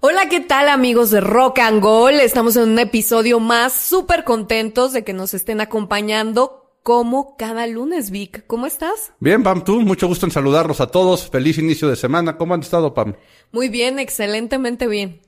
Hola, 0.00 0.28
¿qué 0.28 0.40
tal 0.40 0.68
amigos 0.68 1.10
de 1.10 1.20
Rock 1.20 1.58
and 1.58 1.82
Gold? 1.82 2.20
Estamos 2.20 2.54
en 2.56 2.68
un 2.68 2.78
episodio 2.78 3.40
más 3.40 3.72
súper 3.72 4.22
contentos 4.22 4.92
de 4.92 5.02
que 5.02 5.12
nos 5.12 5.34
estén 5.34 5.60
acompañando 5.60 6.76
como 6.84 7.36
cada 7.36 7.66
lunes, 7.66 8.12
Vic. 8.12 8.44
¿Cómo 8.46 8.66
estás? 8.66 9.12
Bien, 9.18 9.42
Pam, 9.42 9.64
tú, 9.64 9.80
mucho 9.80 10.06
gusto 10.06 10.26
en 10.26 10.32
saludarlos 10.32 10.80
a 10.80 10.86
todos. 10.86 11.28
Feliz 11.28 11.58
inicio 11.58 11.88
de 11.88 11.96
semana. 11.96 12.36
¿Cómo 12.36 12.54
han 12.54 12.60
estado, 12.60 12.94
Pam? 12.94 13.16
Muy 13.50 13.68
bien, 13.68 13.98
excelentemente 13.98 14.86
bien. 14.86 15.22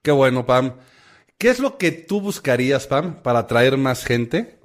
Qué 0.00 0.12
bueno, 0.12 0.46
Pam. 0.46 0.76
¿Qué 1.36 1.50
es 1.50 1.58
lo 1.58 1.76
que 1.76 1.92
tú 1.92 2.22
buscarías, 2.22 2.86
Pam, 2.86 3.22
para 3.22 3.40
atraer 3.40 3.76
más 3.76 4.04
gente? 4.06 4.55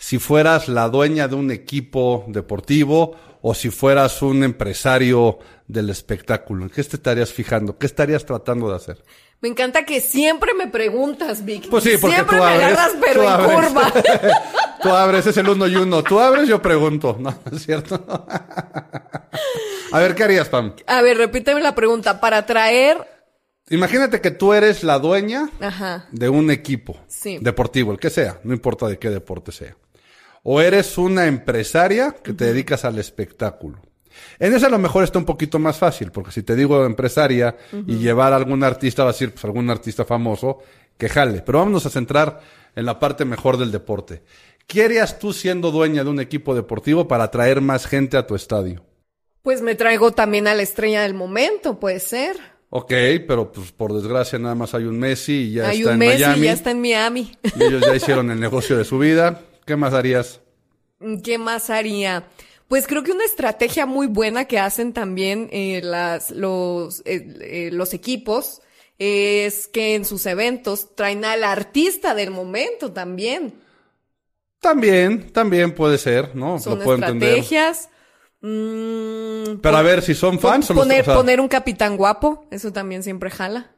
Si 0.00 0.18
fueras 0.18 0.68
la 0.68 0.88
dueña 0.88 1.26
de 1.26 1.34
un 1.34 1.50
equipo 1.50 2.24
deportivo 2.28 3.16
o 3.42 3.52
si 3.52 3.68
fueras 3.70 4.22
un 4.22 4.44
empresario 4.44 5.38
del 5.66 5.90
espectáculo. 5.90 6.62
¿En 6.64 6.70
qué 6.70 6.82
te 6.84 6.96
estarías 6.96 7.32
fijando? 7.32 7.76
¿Qué 7.76 7.86
estarías 7.86 8.24
tratando 8.24 8.70
de 8.70 8.76
hacer? 8.76 9.02
Me 9.40 9.48
encanta 9.48 9.84
que 9.84 10.00
siempre 10.00 10.54
me 10.54 10.68
preguntas, 10.68 11.44
Vic. 11.44 11.68
Pues 11.68 11.82
sí, 11.84 11.96
porque 12.00 12.14
siempre 12.16 12.38
tú 12.38 12.44
me 12.44 12.48
agarras, 12.50 12.92
pero 13.00 13.22
tú 13.22 13.28
en 13.50 13.54
curva. 13.64 13.92
tú 14.82 14.88
abres, 14.90 15.26
es 15.26 15.36
el 15.36 15.48
uno 15.48 15.66
y 15.66 15.76
uno. 15.76 16.02
Tú 16.04 16.18
abres, 16.20 16.48
yo 16.48 16.62
pregunto. 16.62 17.16
No, 17.20 17.30
¿no 17.50 17.56
es 17.56 17.64
cierto. 17.64 18.04
A 19.92 19.98
ver, 20.00 20.14
¿qué 20.14 20.24
harías, 20.24 20.48
Pam? 20.48 20.74
A 20.86 21.02
ver, 21.02 21.16
repíteme 21.16 21.60
la 21.60 21.74
pregunta. 21.74 22.20
Para 22.20 22.46
traer. 22.46 22.98
Imagínate 23.70 24.20
que 24.20 24.30
tú 24.30 24.52
eres 24.52 24.82
la 24.84 24.98
dueña 24.98 25.50
Ajá. 25.60 26.06
de 26.12 26.28
un 26.28 26.50
equipo 26.50 26.96
Sí. 27.06 27.38
deportivo, 27.40 27.92
el 27.92 27.98
que 27.98 28.10
sea, 28.10 28.40
no 28.44 28.54
importa 28.54 28.86
de 28.86 28.98
qué 28.98 29.10
deporte 29.10 29.52
sea. 29.52 29.76
O 30.42 30.60
eres 30.60 30.96
una 30.98 31.26
empresaria 31.26 32.14
que 32.22 32.32
te 32.32 32.46
dedicas 32.46 32.84
al 32.84 32.98
espectáculo. 32.98 33.80
En 34.38 34.52
ese 34.54 34.66
a 34.66 34.70
lo 34.70 34.78
mejor 34.78 35.04
está 35.04 35.18
un 35.18 35.24
poquito 35.24 35.58
más 35.58 35.76
fácil, 35.78 36.10
porque 36.10 36.32
si 36.32 36.42
te 36.42 36.56
digo 36.56 36.84
empresaria 36.84 37.56
y 37.86 37.96
llevar 37.98 38.32
a 38.32 38.36
algún 38.36 38.64
artista, 38.64 39.04
va 39.04 39.10
a 39.10 39.12
decir, 39.12 39.32
pues 39.32 39.44
algún 39.44 39.70
artista 39.70 40.04
famoso 40.04 40.58
que 40.96 41.08
jale. 41.08 41.42
Pero 41.42 41.58
vámonos 41.58 41.86
a 41.86 41.90
centrar 41.90 42.40
en 42.74 42.84
la 42.86 42.98
parte 42.98 43.24
mejor 43.24 43.56
del 43.58 43.70
deporte. 43.70 44.22
¿Qué 44.66 44.84
harías 44.84 45.18
tú 45.18 45.32
siendo 45.32 45.70
dueña 45.70 46.04
de 46.04 46.10
un 46.10 46.20
equipo 46.20 46.54
deportivo 46.54 47.06
para 47.08 47.24
atraer 47.24 47.60
más 47.60 47.86
gente 47.86 48.16
a 48.16 48.26
tu 48.26 48.34
estadio? 48.34 48.84
Pues 49.42 49.62
me 49.62 49.74
traigo 49.74 50.10
también 50.12 50.46
a 50.46 50.54
la 50.54 50.62
estrella 50.62 51.02
del 51.02 51.14
momento, 51.14 51.78
puede 51.78 52.00
ser. 52.00 52.36
Ok, 52.70 52.92
pero 53.26 53.50
pues 53.50 53.72
por 53.72 53.94
desgracia 53.94 54.38
nada 54.38 54.54
más 54.54 54.74
hay 54.74 54.84
un 54.84 54.98
Messi 54.98 55.32
y 55.32 55.52
ya 55.54 55.68
Hay 55.68 55.78
está 55.78 55.88
un 55.90 55.92
en 55.94 55.98
Messi, 56.10 56.22
Miami. 56.24 56.42
ya 56.42 56.52
está 56.52 56.70
en 56.70 56.80
Miami. 56.82 57.32
Y 57.56 57.62
ellos 57.64 57.82
ya 57.86 57.96
hicieron 57.96 58.30
el 58.30 58.38
negocio 58.40 58.76
de 58.76 58.84
su 58.84 58.98
vida. 58.98 59.40
¿Qué 59.68 59.76
más 59.76 59.92
harías? 59.92 60.40
¿Qué 61.22 61.36
más 61.36 61.68
haría? 61.68 62.26
Pues 62.68 62.86
creo 62.86 63.02
que 63.02 63.12
una 63.12 63.26
estrategia 63.26 63.84
muy 63.84 64.06
buena 64.06 64.46
que 64.46 64.58
hacen 64.58 64.94
también 64.94 65.50
eh, 65.52 65.82
las, 65.84 66.30
los, 66.30 67.00
eh, 67.04 67.36
eh, 67.42 67.70
los 67.70 67.92
equipos 67.92 68.62
es 68.98 69.68
que 69.68 69.94
en 69.94 70.06
sus 70.06 70.24
eventos 70.24 70.94
traen 70.96 71.26
al 71.26 71.44
artista 71.44 72.14
del 72.14 72.30
momento 72.30 72.92
también. 72.94 73.60
También, 74.60 75.30
también 75.34 75.74
puede 75.74 75.98
ser, 75.98 76.34
¿no? 76.34 76.58
Son 76.58 76.78
Lo 76.78 76.84
puedo 76.84 76.96
entender. 76.96 77.28
estrategias. 77.40 77.90
Mm, 78.40 79.60
Pero 79.60 79.76
a 79.76 79.82
ver, 79.82 80.00
si 80.00 80.14
son 80.14 80.38
pon- 80.38 80.50
fans 80.52 80.70
o 80.70 80.74
los- 80.74 80.82
poner, 80.84 81.02
o 81.02 81.04
sea, 81.04 81.14
poner 81.14 81.42
un 81.42 81.48
capitán 81.48 81.98
guapo, 81.98 82.46
eso 82.50 82.72
también 82.72 83.02
siempre 83.02 83.28
jala. 83.30 83.70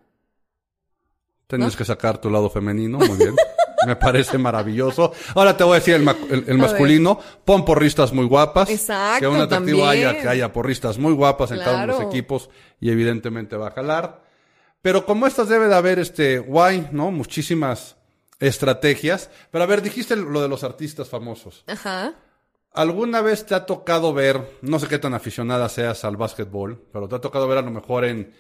Tienes 1.48 1.74
que 1.74 1.84
sacar 1.84 2.20
tu 2.20 2.30
lado 2.30 2.48
femenino, 2.48 2.98
muy 2.98 3.16
bien. 3.16 3.34
Me 3.86 3.96
parece 3.96 4.36
maravilloso. 4.38 5.12
Ahora 5.34 5.56
te 5.56 5.64
voy 5.64 5.72
a 5.72 5.78
decir 5.80 5.94
el, 5.94 6.02
ma- 6.02 6.16
el- 6.30 6.58
masculino. 6.58 7.18
Pon 7.44 7.64
porristas 7.64 8.12
muy 8.12 8.26
guapas. 8.26 8.68
Exacto, 8.70 9.20
Que 9.20 9.26
un 9.28 9.40
atractivo 9.40 9.80
también. 9.84 10.08
haya, 10.08 10.20
que 10.20 10.28
haya 10.28 10.52
porristas 10.52 10.98
muy 10.98 11.12
guapas 11.12 11.50
en 11.52 11.58
cada 11.58 11.72
uno 11.72 11.80
de 11.80 11.86
los 11.86 11.96
Claro. 11.96 12.10
equipos 12.10 12.50
y 12.80 12.90
evidentemente 12.90 13.56
va 13.56 13.68
a 13.68 13.70
jalar. 13.72 14.22
Pero 14.82 15.04
como 15.06 15.26
estas 15.26 15.48
debe 15.48 15.68
de 15.68 15.74
haber, 15.74 15.98
este, 15.98 16.38
guay, 16.38 16.88
¿no? 16.92 17.10
Muchísimas 17.10 17.96
estrategias. 18.38 19.30
Pero 19.50 19.64
a 19.64 19.66
ver, 19.66 19.82
dijiste 19.82 20.16
lo 20.16 20.42
de 20.42 20.48
los 20.48 20.64
artistas 20.64 21.08
famosos. 21.08 21.64
Ajá. 21.66 22.14
¿Alguna 22.72 23.20
vez 23.20 23.44
te 23.46 23.54
ha 23.54 23.66
tocado 23.66 24.12
ver, 24.14 24.58
no 24.62 24.78
sé 24.78 24.86
qué 24.86 24.98
tan 24.98 25.12
aficionada 25.14 25.68
seas 25.68 26.04
al 26.04 26.16
básquetbol, 26.16 26.80
pero 26.92 27.08
te 27.08 27.16
ha 27.16 27.20
tocado 27.20 27.48
ver 27.48 27.58
a 27.58 27.62
lo 27.62 27.70
mejor 27.70 28.04
en, 28.04 28.32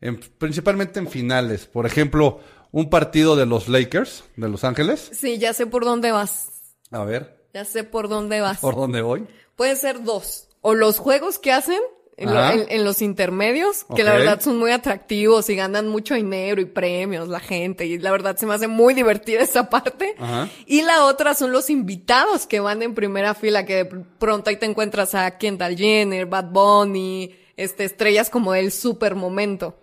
en- 0.00 0.20
principalmente 0.38 1.00
en 1.00 1.08
finales, 1.08 1.66
por 1.66 1.84
ejemplo, 1.84 2.40
un 2.72 2.90
partido 2.90 3.36
de 3.36 3.46
los 3.46 3.68
Lakers 3.68 4.24
de 4.36 4.48
Los 4.48 4.64
Ángeles? 4.64 5.10
Sí, 5.12 5.38
ya 5.38 5.52
sé 5.52 5.66
por 5.66 5.84
dónde 5.84 6.10
vas. 6.10 6.48
A 6.90 7.04
ver, 7.04 7.38
Ya 7.54 7.64
sé 7.64 7.84
por 7.84 8.08
dónde 8.08 8.40
vas. 8.40 8.58
¿por 8.58 8.74
dónde 8.74 9.00
voy? 9.02 9.26
Pueden 9.56 9.76
ser 9.76 10.02
dos. 10.02 10.48
O 10.62 10.74
los 10.74 10.98
juegos 10.98 11.38
que 11.38 11.52
hacen 11.52 11.80
en, 12.16 12.32
lo- 12.32 12.38
Ajá. 12.38 12.54
en- 12.54 12.66
en 12.70 12.84
los 12.84 13.02
intermedios, 13.02 13.84
que 13.96 14.04
la 14.04 14.12
verdad 14.14 14.40
son 14.40 14.58
muy 14.58 14.70
atractivos 14.70 15.48
y 15.50 15.56
ganan 15.56 15.88
mucho 15.88 16.14
dinero 16.14 16.60
y 16.60 16.66
premios 16.66 17.28
la 17.28 17.40
gente. 17.40 17.84
Y 17.86 17.98
la 17.98 18.10
verdad 18.10 18.36
se 18.36 18.46
me 18.46 18.54
hace 18.54 18.68
muy 18.68 18.94
divertida 18.94 19.40
esa 19.42 19.68
parte. 19.70 20.14
Ajá. 20.18 20.48
Y 20.66 20.82
la 20.82 21.04
otra 21.06 21.34
son 21.34 21.52
los 21.52 21.68
invitados 21.70 22.46
que 22.46 22.60
van 22.60 22.82
en 22.82 22.94
primera 22.94 23.34
fila, 23.34 23.64
que 23.66 23.76
de 23.76 23.84
pronto 23.86 24.50
ahí 24.50 24.56
te 24.56 24.66
encuentras 24.66 25.14
a 25.14 25.36
Kendall 25.38 25.76
Jenner, 25.76 26.26
Bad 26.26 26.50
Bunny, 26.52 27.34
este, 27.56 27.84
estrellas 27.84 28.30
como 28.30 28.52
del 28.52 28.72
super 28.72 29.14
momento. 29.14 29.78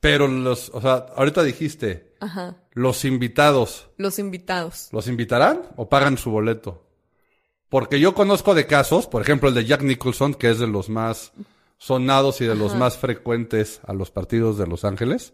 Pero 0.00 0.26
los, 0.28 0.70
o 0.70 0.80
sea, 0.80 1.06
ahorita 1.16 1.42
dijiste, 1.44 2.11
Ajá. 2.22 2.56
los 2.72 3.04
invitados, 3.04 3.88
Los 3.96 4.18
invitados. 4.20 4.88
¿los 4.92 5.08
invitarán 5.08 5.62
o 5.76 5.88
pagan 5.88 6.16
su 6.16 6.30
boleto? 6.30 6.86
Porque 7.68 7.98
yo 7.98 8.14
conozco 8.14 8.54
de 8.54 8.66
casos, 8.66 9.06
por 9.08 9.22
ejemplo, 9.22 9.48
el 9.48 9.54
de 9.56 9.64
Jack 9.64 9.82
Nicholson, 9.82 10.34
que 10.34 10.50
es 10.50 10.58
de 10.60 10.68
los 10.68 10.88
más 10.88 11.32
sonados 11.78 12.40
y 12.40 12.44
de 12.44 12.54
los 12.54 12.76
más 12.76 12.96
frecuentes 12.96 13.80
a 13.84 13.92
los 13.92 14.12
partidos 14.12 14.56
de 14.56 14.68
Los 14.68 14.84
Ángeles, 14.84 15.32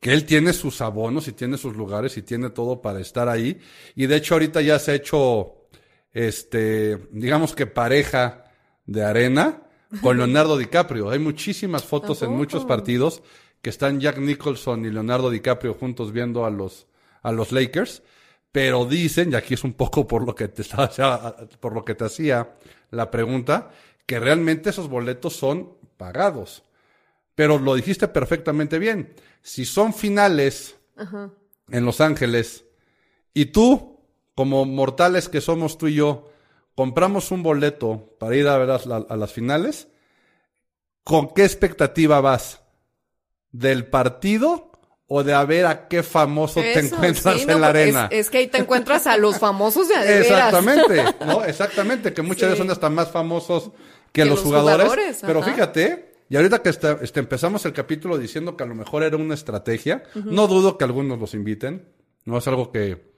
que 0.00 0.14
él 0.14 0.24
tiene 0.24 0.54
sus 0.54 0.80
abonos 0.80 1.28
y 1.28 1.32
tiene 1.32 1.58
sus 1.58 1.76
lugares 1.76 2.16
y 2.16 2.22
tiene 2.22 2.48
todo 2.48 2.80
para 2.80 3.00
estar 3.00 3.28
ahí. 3.28 3.60
Y 3.94 4.06
de 4.06 4.16
hecho 4.16 4.34
ahorita 4.34 4.62
ya 4.62 4.78
se 4.78 4.92
ha 4.92 4.94
hecho, 4.94 5.68
este, 6.12 7.08
digamos 7.10 7.54
que 7.54 7.66
pareja 7.66 8.44
de 8.86 9.04
arena 9.04 9.64
con 10.00 10.16
Leonardo 10.18 10.56
DiCaprio. 10.56 11.10
Hay 11.10 11.18
muchísimas 11.18 11.84
fotos 11.84 12.22
en 12.22 12.30
muchos 12.30 12.64
partidos 12.64 13.22
que 13.62 13.70
están 13.70 14.00
Jack 14.00 14.18
Nicholson 14.18 14.84
y 14.84 14.90
Leonardo 14.90 15.30
DiCaprio 15.30 15.74
juntos 15.74 16.12
viendo 16.12 16.44
a 16.44 16.50
los, 16.50 16.86
a 17.22 17.32
los 17.32 17.52
Lakers. 17.52 18.02
Pero 18.52 18.86
dicen, 18.86 19.32
y 19.32 19.34
aquí 19.34 19.54
es 19.54 19.64
un 19.64 19.74
poco 19.74 20.06
por 20.06 20.24
lo 20.24 20.34
que 20.34 20.48
te 20.48 20.62
estaba, 20.62 21.36
por 21.60 21.74
lo 21.74 21.84
que 21.84 21.94
te 21.94 22.04
hacía 22.04 22.54
la 22.90 23.10
pregunta, 23.10 23.70
que 24.06 24.20
realmente 24.20 24.70
esos 24.70 24.88
boletos 24.88 25.34
son 25.36 25.76
pagados. 25.96 26.62
Pero 27.34 27.58
lo 27.58 27.74
dijiste 27.74 28.08
perfectamente 28.08 28.78
bien. 28.78 29.14
Si 29.42 29.64
son 29.64 29.92
finales 29.92 30.76
en 31.68 31.84
Los 31.84 32.00
Ángeles 32.00 32.64
y 33.34 33.46
tú, 33.46 34.00
como 34.34 34.64
mortales 34.64 35.28
que 35.28 35.40
somos 35.40 35.76
tú 35.76 35.88
y 35.88 35.96
yo, 35.96 36.30
compramos 36.74 37.30
un 37.30 37.42
boleto 37.42 38.16
para 38.18 38.36
ir 38.36 38.48
a 38.48 38.58
ver 38.58 38.70
a 38.70 39.16
las 39.16 39.32
finales, 39.32 39.88
¿con 41.04 41.34
qué 41.34 41.44
expectativa 41.44 42.20
vas? 42.20 42.62
¿Del 43.58 43.86
partido 43.86 44.70
o 45.08 45.22
de 45.22 45.32
a 45.34 45.44
ver 45.44 45.66
a 45.66 45.86
qué 45.88 46.02
famoso 46.02 46.60
te 46.60 46.78
encuentras 46.80 47.36
sí, 47.36 47.42
en 47.42 47.48
no, 47.48 47.58
la 47.60 47.68
arena? 47.68 48.08
Es, 48.10 48.26
es 48.26 48.30
que 48.30 48.38
ahí 48.38 48.46
te 48.48 48.58
encuentras 48.58 49.06
a 49.06 49.16
los 49.16 49.38
famosos 49.38 49.88
de 49.88 49.94
a 49.94 50.02
de 50.02 50.20
veras. 50.20 50.52
Exactamente, 50.54 51.04
¿no? 51.24 51.44
Exactamente, 51.46 52.12
que 52.12 52.22
muchas 52.22 52.40
Sí. 52.40 52.44
veces 52.46 52.58
son 52.58 52.70
hasta 52.70 52.90
más 52.90 53.10
famosos 53.10 53.70
que, 54.12 54.22
Que 54.22 54.24
los, 54.24 54.38
los 54.40 54.44
jugadores. 54.44 54.84
jugadores, 54.86 55.18
pero 55.24 55.40
ajá. 55.40 55.52
fíjate, 55.52 56.14
y 56.28 56.36
ahorita 56.36 56.60
que 56.60 56.70
está- 56.70 56.98
este, 57.00 57.20
empezamos 57.20 57.64
el 57.66 57.72
capítulo 57.72 58.18
diciendo 58.18 58.56
que 58.56 58.64
a 58.64 58.66
lo 58.66 58.74
mejor 58.74 59.02
era 59.04 59.16
una 59.16 59.34
estrategia, 59.34 60.02
no 60.14 60.48
dudo 60.48 60.76
que 60.76 60.84
algunos 60.84 61.18
los 61.20 61.34
inviten, 61.34 61.88
no 62.24 62.38
es 62.38 62.46
algo 62.48 62.72
que 62.72 63.14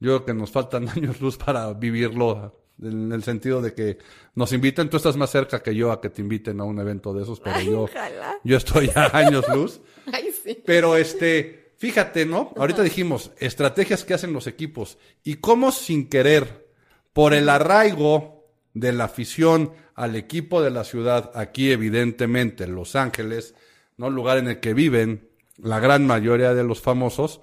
yo 0.00 0.10
creo 0.10 0.24
que 0.24 0.34
nos 0.34 0.50
faltan 0.50 0.88
años 0.96 1.20
luz 1.20 1.36
para 1.36 1.72
vivirlo 1.74 2.54
en 2.82 3.12
el 3.12 3.22
sentido 3.22 3.62
de 3.62 3.74
que 3.74 3.98
nos 4.34 4.52
inviten, 4.52 4.90
tú 4.90 4.96
estás 4.96 5.16
más 5.16 5.30
cerca 5.30 5.62
que 5.62 5.74
yo 5.74 5.92
a 5.92 6.00
que 6.00 6.10
te 6.10 6.20
inviten 6.20 6.60
a 6.60 6.64
un 6.64 6.78
evento 6.78 7.14
de 7.14 7.22
esos, 7.22 7.40
pero 7.40 7.56
Ay, 7.56 7.66
yo, 7.66 7.82
ojalá. 7.82 8.36
yo 8.44 8.56
estoy 8.56 8.90
a 8.94 9.16
años 9.16 9.44
luz. 9.48 9.80
Ay, 10.12 10.30
sí. 10.44 10.62
Pero 10.64 10.96
este, 10.96 11.72
fíjate, 11.78 12.26
¿no? 12.26 12.52
Ahorita 12.56 12.82
dijimos, 12.82 13.30
estrategias 13.38 14.04
que 14.04 14.14
hacen 14.14 14.32
los 14.32 14.46
equipos 14.46 14.98
y 15.24 15.36
cómo 15.36 15.72
sin 15.72 16.08
querer, 16.08 16.66
por 17.12 17.32
el 17.32 17.48
arraigo 17.48 18.44
de 18.74 18.92
la 18.92 19.04
afición 19.04 19.72
al 19.94 20.16
equipo 20.16 20.60
de 20.62 20.70
la 20.70 20.84
ciudad, 20.84 21.30
aquí 21.34 21.70
evidentemente 21.70 22.66
Los 22.66 22.94
Ángeles, 22.94 23.54
¿no? 23.96 24.10
Lugar 24.10 24.36
en 24.36 24.48
el 24.48 24.60
que 24.60 24.74
viven 24.74 25.30
la 25.56 25.80
gran 25.80 26.06
mayoría 26.06 26.52
de 26.52 26.62
los 26.62 26.82
famosos, 26.82 27.40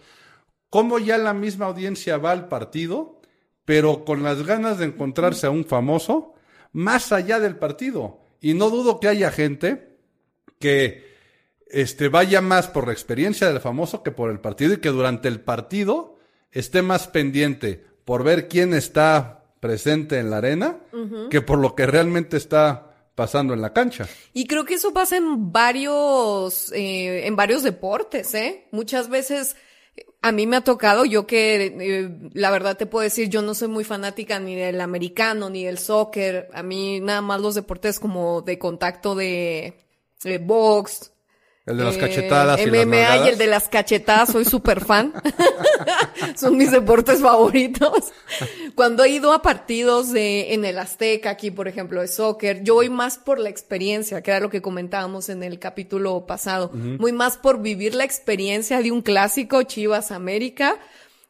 cómo 0.70 1.00
ya 1.00 1.18
la 1.18 1.34
misma 1.34 1.66
audiencia 1.66 2.18
va 2.18 2.32
al 2.32 2.48
partido, 2.48 3.20
pero 3.66 4.06
con 4.06 4.24
las 4.24 4.46
ganas 4.46 4.78
de 4.78 4.86
encontrarse 4.86 5.48
a 5.48 5.52
un 5.52 5.66
famoso 5.66 6.34
más 6.72 7.12
allá 7.12 7.40
del 7.40 7.56
partido. 7.56 8.20
Y 8.42 8.54
no 8.54 8.70
dudo 8.70 9.00
que 9.00 9.08
haya 9.08 9.32
gente 9.32 9.98
que 10.60 11.14
este, 11.68 12.10
vaya 12.10 12.42
más 12.42 12.68
por 12.68 12.88
la 12.88 12.94
experiencia 12.94 13.48
del 13.48 13.62
famoso 13.62 14.04
que 14.04 14.12
por 14.12 14.30
el 14.30 14.40
partido 14.40 14.74
y 14.74 14.78
que 14.78 14.90
durante 14.90 15.28
el 15.28 15.42
partido 15.42 16.18
esté 16.52 16.82
más 16.82 17.08
pendiente 17.08 17.86
por 18.06 18.24
ver 18.24 18.48
quién 18.48 18.74
está 18.74 19.46
presente 19.60 20.20
en 20.20 20.30
la 20.30 20.38
arena 20.38 20.78
que 21.30 21.42
por 21.42 21.58
lo 21.58 21.74
que 21.74 21.86
realmente 21.86 22.38
está 22.38 22.94
pasando 23.16 23.54
en 23.54 23.62
la 23.62 23.74
cancha. 23.74 24.08
Y 24.34 24.46
creo 24.46 24.66
que 24.66 24.76
eso 24.76 24.94
pasa 24.94 25.18
en 25.18 25.52
varios, 25.52 26.72
eh, 26.74 27.28
en 27.28 27.36
varios 27.36 27.64
deportes, 27.64 28.34
¿eh? 28.34 28.68
Muchas 28.72 29.10
veces 29.10 29.56
a 30.24 30.32
mí 30.32 30.48
me 30.48 30.56
ha 30.56 30.62
tocado, 30.62 31.04
yo 31.04 31.28
que 31.28 31.66
eh, 31.66 32.30
la 32.34 32.50
verdad 32.50 32.78
te 32.78 32.86
puedo 32.86 33.04
decir, 33.04 33.28
yo 33.28 33.42
no 33.42 33.54
soy 33.54 33.68
muy 33.68 33.84
fanática 33.84 34.40
ni 34.40 34.56
del 34.56 34.80
americano 34.80 35.50
ni 35.50 35.66
del 35.66 35.78
soccer. 35.78 36.50
A 36.54 36.64
mí 36.64 37.02
nada 37.02 37.20
más 37.22 37.42
los 37.42 37.56
deportes 37.56 38.00
como 38.00 38.42
de 38.42 38.58
contacto 38.58 39.16
de, 39.16 39.86
de 40.24 40.38
box, 40.38 41.12
el 41.66 41.78
de 41.78 41.84
las 41.84 41.98
cachetadas. 41.98 42.60
Eh, 42.60 42.64
y 42.66 42.86
MMA 42.86 43.26
y 43.26 43.30
el 43.30 43.38
de 43.38 43.48
las 43.48 43.70
cachetadas, 43.70 44.32
soy 44.32 44.44
súper 44.44 44.84
fan. 44.84 45.14
Son 46.36 46.58
mis 46.58 46.72
deportes 46.72 47.22
favoritos. 47.22 48.12
Cuando 48.76 49.04
he 49.04 49.10
ido 49.10 49.32
a 49.32 49.42
partidos 49.42 50.12
de, 50.12 50.54
en 50.54 50.66
el 50.66 50.78
Azteca, 50.78 51.30
aquí 51.30 51.52
por 51.52 51.68
ejemplo, 51.68 52.02
de 52.02 52.08
soccer, 52.08 52.64
yo 52.64 52.76
voy 52.76 52.90
más 52.90 53.18
por 53.18 53.40
la 53.40 53.50
experiencia, 53.50 54.22
que 54.22 54.32
era 54.32 54.40
lo 54.42 54.50
que 54.50 54.62
comentábamos 54.62 55.30
en 55.30 55.44
el 55.44 55.60
capítulo 55.60 56.26
pasado. 56.26 56.72
Muy 56.74 57.12
más 57.14 57.38
por 57.38 57.62
vivir 57.62 57.96
la 57.96 58.04
experiencia 58.04 58.82
de 58.82 58.92
un 58.92 59.02
clásico 59.02 59.64
Chivas 59.64 60.12
América 60.12 60.78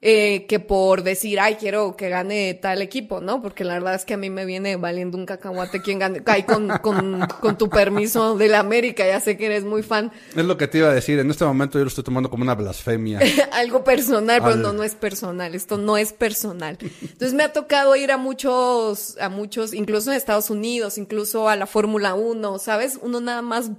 eh, 0.06 0.46
que 0.48 0.60
por 0.60 1.02
decir, 1.04 1.40
ay, 1.40 1.56
quiero 1.56 1.96
que 1.96 2.10
gane 2.10 2.54
tal 2.56 2.82
equipo, 2.82 3.22
¿no? 3.22 3.42
Porque 3.42 3.64
la 3.64 3.76
verdad 3.76 3.96
es 3.96 4.04
que 4.04 4.16
a 4.16 4.18
mí 4.18 4.30
me 4.30 4.44
viene 4.44 4.76
valiendo 4.76 5.18
un 5.18 5.26
cacahuate 5.26 5.82
quien 5.82 5.98
gane, 5.98 6.22
cae 6.22 6.46
con, 6.46 6.68
con, 6.82 7.26
con 7.40 7.58
tu 7.58 7.70
permiso 7.70 8.36
de 8.36 8.50
la 8.50 8.60
América, 8.60 9.08
ya 9.08 9.22
sé 9.22 9.38
que 9.38 9.46
eres 9.46 9.64
muy 9.64 9.82
fan. 9.82 10.12
Es 10.36 10.44
lo 10.44 10.58
que 10.58 10.68
te 10.68 10.80
iba 10.80 10.90
a 10.90 10.94
decir, 10.94 11.20
en 11.20 11.32
este 11.32 11.46
momento 11.46 11.78
yo 11.78 11.86
lo 11.86 11.88
estoy 11.88 12.04
tomando 12.04 12.30
como 12.30 12.44
una 12.44 12.54
blasfemia. 12.54 13.22
Algo 13.54 13.86
personal, 13.86 14.42
pero 14.44 14.58
no, 14.58 14.74
no 14.74 14.84
es 14.84 14.96
personal, 14.96 15.56
esto 15.56 15.78
no 15.78 15.96
es 15.96 16.12
personal. 16.12 16.78
Entonces 16.82 17.34
me 17.34 17.44
ha 17.44 17.54
tocado 17.54 17.96
ir 17.96 18.12
a 18.12 18.18
muchos, 18.18 19.18
a 19.22 19.30
muchos, 19.30 19.74
incluso 19.74 20.12
en 20.12 20.18
Estados 20.18 20.50
Unidos, 20.50 20.98
incluso 20.98 21.48
a 21.48 21.56
la 21.56 21.66
Fórmula 21.66 22.14
1, 22.14 22.60
¿sabes? 22.60 23.00
Uno 23.02 23.22
nada 23.22 23.42
más 23.42 23.72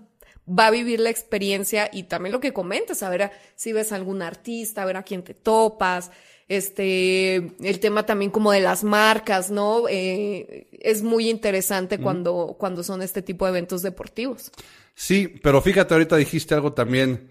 va 0.49 0.67
a 0.67 0.71
vivir 0.71 1.01
la 1.01 1.11
experiencia 1.11 1.89
y 1.93 2.05
también 2.05 2.33
lo 2.33 2.41
que 2.41 2.53
comentas, 2.53 3.03
a 3.03 3.11
ver 3.11 3.31
si 3.57 3.73
ves 3.73 3.93
a 3.93 3.97
algún 3.97 4.23
artista, 4.23 4.83
a 4.83 4.87
ver 4.87 4.97
a 4.97 5.03
quién 5.03 5.23
te 5.23 5.35
topas, 5.35 6.11
este, 6.49 7.37
el 7.61 7.81
tema 7.81 8.05
también 8.05 8.31
como 8.31 8.53
de 8.53 8.61
las 8.61 8.85
marcas, 8.85 9.51
¿no? 9.51 9.89
Eh, 9.89 10.69
es 10.73 11.03
muy 11.03 11.31
interesante 11.31 11.99
cuando, 11.99 12.57
cuando 12.59 12.83
son 12.83 13.03
este 13.03 13.23
tipo 13.23 13.47
de 13.47 13.51
eventos 13.51 13.83
deportivos. 13.83 14.51
Sí, 14.95 15.29
pero 15.43 15.63
fíjate, 15.63 15.95
ahorita 15.95 16.17
dijiste 16.17 16.55
algo 16.55 16.73
también 16.73 17.31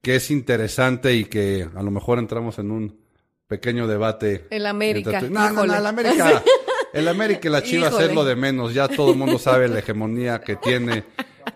que 0.00 0.16
es 0.16 0.30
interesante 0.30 1.14
y 1.14 1.26
que 1.26 1.68
a 1.74 1.82
lo 1.82 1.90
mejor 1.90 2.18
entramos 2.18 2.58
en 2.58 2.70
un 2.70 3.00
pequeño 3.46 3.86
debate. 3.86 4.46
El 4.50 4.66
América. 4.66 5.20
No, 5.20 5.50
no, 5.50 5.66
no, 5.66 5.76
el 5.76 5.86
América. 5.86 6.42
El 6.94 7.08
América 7.08 7.48
y 7.48 7.50
la 7.50 7.62
Chivas 7.62 7.98
es 8.00 8.14
lo 8.14 8.24
de 8.24 8.36
menos. 8.36 8.72
Ya 8.72 8.88
todo 8.88 9.12
el 9.12 9.18
mundo 9.18 9.38
sabe 9.38 9.68
la 9.68 9.80
hegemonía 9.80 10.40
que 10.40 10.56
tiene 10.56 11.04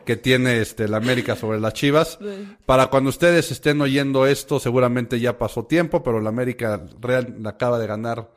que 0.05 0.17
tiene 0.17 0.61
este, 0.61 0.89
la 0.89 0.97
América 0.97 1.37
sobre 1.37 1.61
las 1.61 1.75
Chivas. 1.75 2.19
Para 2.67 2.87
cuando 2.87 3.11
ustedes 3.11 3.51
estén 3.51 3.81
oyendo 3.81 4.27
esto, 4.27 4.59
seguramente 4.59 5.21
ya 5.21 5.39
pasó 5.39 5.65
tiempo, 5.65 6.03
pero 6.03 6.21
la 6.21 6.31
América 6.31 6.83
Real 7.01 7.37
acaba 7.45 7.79
de 7.79 7.87
ganar 7.87 8.31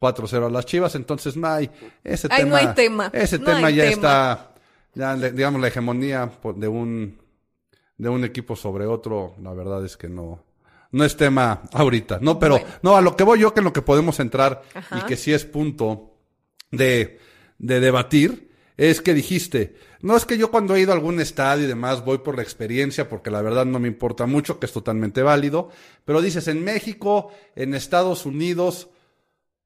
4-0 0.00 0.46
a 0.46 0.50
las 0.50 0.66
Chivas, 0.66 0.94
entonces 0.94 1.36
no 1.36 1.48
hay 1.48 1.70
ese 2.04 2.28
tema. 2.28 2.48
No 2.48 2.56
hay 2.56 2.74
tema. 2.74 3.10
Ese 3.12 3.38
tema 3.38 3.70
ya 3.70 3.84
está, 3.84 4.54
ya 4.94 5.14
digamos 5.16 5.60
la 5.60 5.68
hegemonía 5.68 6.30
de 6.56 6.68
un 6.68 7.18
de 7.96 8.08
un 8.08 8.24
equipo 8.24 8.54
sobre 8.54 8.86
otro, 8.86 9.34
la 9.42 9.52
verdad 9.52 9.84
es 9.84 9.96
que 9.96 10.08
no 10.08 10.44
no 10.90 11.04
es 11.04 11.16
tema 11.16 11.62
ahorita, 11.72 12.18
no, 12.22 12.38
pero 12.38 12.58
no 12.82 12.96
a 12.96 13.00
lo 13.00 13.16
que 13.16 13.24
voy 13.24 13.40
yo 13.40 13.52
que 13.52 13.60
en 13.60 13.64
lo 13.64 13.72
que 13.72 13.82
podemos 13.82 14.20
entrar 14.20 14.62
y 14.96 15.00
que 15.02 15.16
sí 15.16 15.32
es 15.32 15.44
punto 15.44 16.17
de 16.70 17.18
de 17.58 17.80
debatir 17.80 18.48
es 18.76 19.00
que 19.00 19.12
dijiste, 19.12 19.74
no 20.00 20.16
es 20.16 20.24
que 20.24 20.38
yo 20.38 20.52
cuando 20.52 20.76
he 20.76 20.80
ido 20.80 20.92
a 20.92 20.94
algún 20.94 21.20
estadio 21.20 21.64
y 21.64 21.68
demás 21.68 22.04
voy 22.04 22.18
por 22.18 22.36
la 22.36 22.42
experiencia, 22.42 23.08
porque 23.08 23.30
la 23.30 23.42
verdad 23.42 23.66
no 23.66 23.80
me 23.80 23.88
importa 23.88 24.26
mucho, 24.26 24.60
que 24.60 24.66
es 24.66 24.72
totalmente 24.72 25.22
válido, 25.22 25.70
pero 26.04 26.22
dices, 26.22 26.46
en 26.46 26.62
México, 26.62 27.32
en 27.56 27.74
Estados 27.74 28.24
Unidos, 28.24 28.88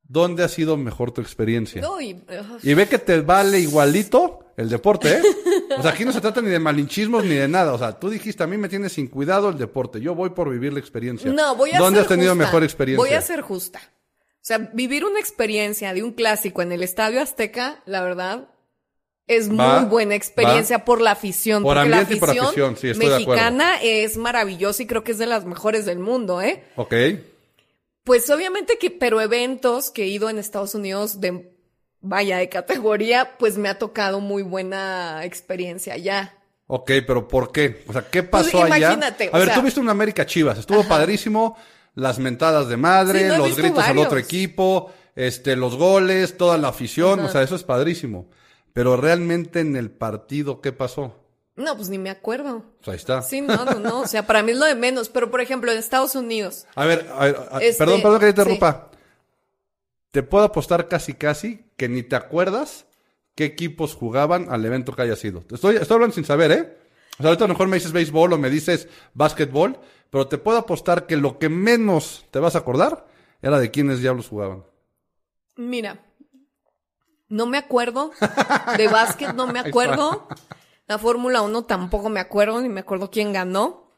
¿dónde 0.03 0.45
ha 0.45 0.49
sido 0.49 0.79
mejor 0.79 1.11
tu 1.11 1.21
experiencia? 1.21 1.83
y, 2.01 2.75
ve 2.75 2.89
que 2.89 2.99
te 2.99 3.21
vale 3.21 3.61
igualito 3.61 4.47
el 4.57 4.71
deporte, 4.71 5.19
¿eh? 5.19 5.23
O 5.79 5.83
sea, 5.83 5.93
aquí 5.93 6.07
no 6.07 6.13
se 6.13 6.21
trata 6.21 6.41
ni 6.41 6.49
de 6.49 6.59
malinchismos 6.59 7.25
ni 7.25 7.35
de 7.35 7.49
nada. 7.49 7.73
O 7.73 7.79
sea, 7.79 7.99
tú 7.99 8.11
dijiste, 8.11 8.43
a 8.43 8.47
mí 8.47 8.59
me 8.59 8.69
tienes 8.69 8.93
sin 8.93 9.09
cuidado 9.09 9.49
el 9.49 9.57
deporte. 9.57 10.01
Yo 10.03 10.15
voy 10.15 10.31
por 10.31 10.51
vivir 10.51 10.71
la 10.73 10.79
experiencia. 10.79 11.33
No, 11.33 11.57
voy 11.57 11.71
a 11.73 11.79
¿Dónde 11.79 12.01
has 12.01 12.07
tenido 12.07 12.35
mejor 12.35 12.63
experiencia? 12.63 13.03
Voy 13.03 13.17
a 13.17 13.23
ser 13.23 13.41
justa. 13.41 13.81
O 14.43 14.45
sea, 14.45 14.59
vivir 14.59 15.05
una 15.05 15.21
experiencia 15.21 15.95
de 15.95 16.03
un 16.03 16.11
clásico 16.11 16.63
en 16.63 16.73
el 16.73 16.83
Estadio 16.83 17.23
Azteca, 17.23 17.81
la 17.87 18.03
verdad, 18.03 18.49
es 19.29 19.49
muy 19.49 19.85
buena 19.85 20.17
experiencia 20.17 20.85
por 20.85 21.01
la 21.01 21.13
afición. 21.13 21.63
Por 21.63 21.77
la 21.87 21.99
afición, 22.01 22.19
por 22.19 22.31
afición 22.31 22.77
sí, 22.77 22.89
estoy 22.89 23.09
mexicana 23.09 23.81
es 23.81 24.17
maravillosa 24.17 24.83
y 24.83 24.87
creo 24.87 25.05
que 25.05 25.13
es 25.13 25.19
de 25.19 25.27
las 25.27 25.45
mejores 25.45 25.87
del 25.87 26.01
mundo, 26.01 26.43
¿eh? 26.43 26.65
Ok. 26.75 26.93
Pues 28.03 28.29
obviamente 28.31 28.79
que, 28.79 28.91
pero 28.91 29.21
eventos 29.21 29.93
que 29.93 30.03
he 30.03 30.09
ido 30.09 30.29
en 30.29 30.39
Estados 30.39 30.75
Unidos 30.75 31.21
de, 31.21 31.55
vaya, 32.01 32.39
de 32.39 32.49
categoría, 32.49 33.37
pues 33.39 33.59
me 33.59 33.69
ha 33.69 33.79
tocado 33.79 34.19
muy 34.19 34.43
buena 34.43 35.25
experiencia 35.25 35.97
ya. 35.97 36.37
Ok, 36.67 36.91
pero 37.07 37.29
¿por 37.29 37.53
qué? 37.53 37.85
O 37.87 37.93
sea, 37.93 38.11
¿qué 38.11 38.25
pues 38.25 38.47
pasó 38.47 38.65
allá? 38.65 38.95
Imagínate. 38.95 39.31
A 39.33 39.39
ver, 39.39 39.55
tú 39.55 39.63
viste 39.63 39.79
una 39.79 39.93
América 39.93 40.27
Chivas, 40.27 40.59
estuvo 40.59 40.83
padrísimo, 40.89 41.57
las 41.95 42.19
mentadas 42.19 42.69
de 42.69 42.77
madre, 42.77 43.37
los 43.37 43.57
gritos 43.57 43.85
al 43.85 43.99
otro 43.99 44.19
equipo, 44.19 44.93
este, 45.15 45.57
los 45.57 45.77
goles, 45.77 46.37
toda 46.37 46.59
la 46.59 46.69
afición, 46.69 47.21
o 47.21 47.29
sea, 47.29 47.43
eso 47.43 47.57
es 47.57 47.65
padrísimo. 47.65 48.29
Pero 48.73 48.97
realmente 48.97 49.61
en 49.61 49.77
el 49.77 49.91
partido, 49.91 50.61
¿qué 50.61 50.73
pasó? 50.73 51.15
No, 51.57 51.77
pues 51.77 51.91
ni 51.91 51.99
me 51.99 52.09
acuerdo. 52.09 52.65
Pues 52.79 52.89
ahí 52.89 52.97
está. 52.97 53.21
Sí, 53.21 53.43
no, 53.43 53.65
no, 53.65 53.79
no. 53.79 54.01
O 54.01 54.07
sea, 54.07 54.27
para 54.27 54.43
mí 54.43 54.53
es 54.53 54.59
lo 54.59 54.65
de 54.65 54.75
menos. 54.75 55.11
Pero, 55.11 55.31
por 55.31 55.43
ejemplo, 55.43 55.71
en 55.71 55.77
Estados 55.79 56.15
Unidos. 56.15 56.65
A 56.75 56.87
ver, 56.87 57.11
a 57.13 57.27
ver 57.27 57.37
este, 57.61 57.85
perdón, 57.85 58.01
perdón 58.01 58.21
que 58.21 58.25
te 58.27 58.31
interrumpa. 58.31 58.91
Te 60.11 60.23
puedo 60.23 60.45
apostar 60.45 60.89
casi, 60.89 61.15
casi 61.15 61.67
que 61.77 61.89
ni 61.89 62.03
te 62.03 62.17
acuerdas 62.17 62.87
qué 63.35 63.45
equipos 63.45 63.95
jugaban 63.95 64.47
al 64.51 64.65
evento 64.65 64.95
que 64.95 65.03
haya 65.03 65.17
sido. 65.17 65.45
Estoy, 65.51 65.77
estoy 65.77 65.95
hablando 65.95 66.15
sin 66.15 66.25
saber, 66.25 66.53
¿eh? 66.53 66.79
O 67.19 67.23
sea, 67.23 67.27
ahorita 67.29 67.45
a 67.45 67.49
lo 67.49 67.55
mejor 67.55 67.69
me 67.69 67.77
dices 67.77 67.93
béisbol 67.93 68.33
o 68.33 68.39
me 68.39 68.51
dices 68.51 68.89
básquetbol, 69.15 69.79
pero 70.11 70.29
te 70.29 70.39
puedo 70.39 70.59
apostar 70.59 71.07
que 71.07 71.17
lo 71.17 71.39
que 71.39 71.49
menos 71.49 72.27
te 72.31 72.39
vas 72.39 72.55
a 72.55 72.61
acordar 72.61 73.07
era 73.43 73.59
de 73.59 73.71
quiénes 73.71 74.01
diablos 74.01 74.29
jugaban. 74.29 74.65
Mira, 75.57 76.01
no 77.29 77.47
me 77.47 77.59
acuerdo. 77.59 78.13
De 78.77 78.89
básquet 78.89 79.35
no 79.35 79.47
me 79.47 79.59
acuerdo. 79.61 80.29
La 80.87 80.99
Fórmula 80.99 81.43
1 81.43 81.65
tampoco 81.65 82.09
me 82.09 82.21
acuerdo, 82.21 82.61
ni 82.61 82.69
me 82.69 82.81
acuerdo 82.81 83.11
quién 83.11 83.33
ganó. 83.33 83.91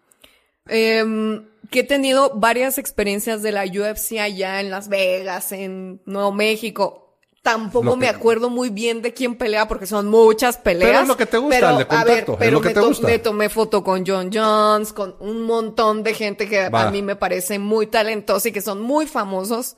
Em, 0.66 1.46
que 1.70 1.80
he 1.80 1.84
tenido 1.84 2.34
varias 2.36 2.78
experiencias 2.78 3.42
de 3.42 3.52
la 3.52 3.64
UFC 3.64 4.18
allá 4.18 4.60
en 4.60 4.70
Las 4.70 4.88
Vegas, 4.88 5.52
en 5.52 6.00
Nuevo 6.06 6.32
México. 6.32 7.03
Tampoco 7.44 7.94
me 7.94 8.08
acuerdo 8.08 8.48
muy 8.48 8.70
bien 8.70 9.02
de 9.02 9.12
quién 9.12 9.34
pelea 9.34 9.68
porque 9.68 9.86
son 9.86 10.08
muchas 10.08 10.56
peleas. 10.56 10.92
Pero 10.92 11.02
es 11.02 11.08
lo 11.08 11.16
que 11.18 11.26
te 11.26 11.36
gusta, 11.36 11.72
el 11.72 11.76
de 11.76 11.86
contacto. 11.86 12.36
pero 12.38 12.58
me, 12.58 12.72
me, 13.02 13.18
tomé 13.18 13.50
foto 13.50 13.84
con 13.84 14.02
John 14.06 14.30
Jones, 14.32 14.94
con 14.94 15.14
un 15.20 15.42
montón 15.42 16.02
de 16.02 16.14
gente 16.14 16.48
que 16.48 16.62
a 16.72 16.90
mí 16.90 17.02
me 17.02 17.16
parece 17.16 17.58
muy 17.58 17.86
talentosa 17.86 18.48
y 18.48 18.52
que 18.52 18.62
son 18.62 18.80
muy 18.80 19.06
famosos. 19.06 19.76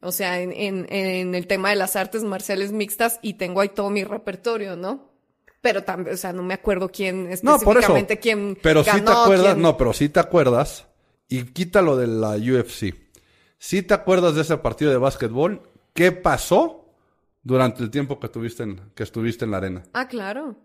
O 0.00 0.12
sea, 0.12 0.40
en, 0.40 0.52
en, 0.52 0.86
en 0.88 1.34
el 1.34 1.48
tema 1.48 1.70
de 1.70 1.74
las 1.74 1.96
artes 1.96 2.22
marciales 2.22 2.70
mixtas 2.70 3.18
y 3.22 3.34
tengo 3.34 3.60
ahí 3.60 3.70
todo 3.70 3.90
mi 3.90 4.04
repertorio, 4.04 4.76
¿no? 4.76 5.10
Pero 5.60 5.82
también, 5.82 6.14
o 6.14 6.16
sea, 6.16 6.32
no 6.32 6.44
me 6.44 6.54
acuerdo 6.54 6.90
quién 6.90 7.28
específicamente 7.28 8.14
no, 8.14 8.20
quién 8.20 8.58
Pero 8.62 8.84
sí 8.84 9.00
te 9.00 9.10
acuerdas, 9.10 9.56
no, 9.56 9.76
pero 9.76 9.92
sí 9.92 10.08
te 10.10 10.20
acuerdas 10.20 10.86
y 11.28 11.42
quítalo 11.42 11.96
de 11.96 12.06
la 12.06 12.36
UFC. 12.36 12.94
Sí 13.58 13.82
te 13.82 13.94
acuerdas 13.94 14.36
de 14.36 14.42
ese 14.42 14.56
partido 14.58 14.92
de 14.92 14.98
básquetbol, 14.98 15.62
¿qué 15.92 16.12
pasó 16.12 16.79
durante 17.42 17.82
el 17.82 17.90
tiempo 17.90 18.18
que 18.18 18.26
estuviste 18.26 18.62
en, 18.62 18.80
que 18.94 19.02
estuviste 19.02 19.44
en 19.44 19.50
la 19.50 19.56
arena? 19.58 19.82
Ah, 19.92 20.08
claro. 20.08 20.56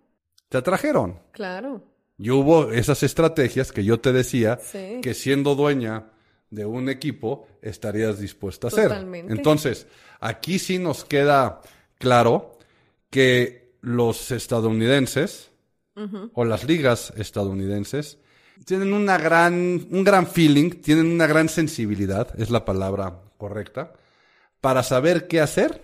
Te 0.49 0.57
atrajeron. 0.57 1.19
Claro. 1.31 1.83
Y 2.17 2.29
hubo 2.29 2.71
esas 2.71 3.03
estrategias 3.03 3.71
que 3.71 3.83
yo 3.83 3.99
te 3.99 4.13
decía 4.13 4.59
que 5.01 5.13
siendo 5.13 5.55
dueña 5.55 6.11
de 6.49 6.65
un 6.65 6.89
equipo 6.89 7.47
estarías 7.61 8.19
dispuesta 8.19 8.67
a 8.67 8.69
hacer. 8.69 8.91
Entonces, 9.29 9.87
aquí 10.19 10.59
sí 10.59 10.79
nos 10.79 11.03
queda 11.03 11.61
claro 11.97 12.57
que 13.09 13.75
los 13.81 14.31
estadounidenses 14.31 15.51
o 16.33 16.45
las 16.45 16.63
ligas 16.65 17.13
estadounidenses 17.17 18.17
tienen 18.65 18.93
una 18.93 19.17
gran, 19.17 19.87
un 19.89 20.03
gran 20.03 20.27
feeling, 20.27 20.71
tienen 20.81 21.07
una 21.07 21.27
gran 21.27 21.49
sensibilidad, 21.49 22.29
es 22.39 22.49
la 22.49 22.63
palabra 22.63 23.21
correcta, 23.37 23.93
para 24.61 24.83
saber 24.83 25.27
qué 25.27 25.41
hacer 25.41 25.83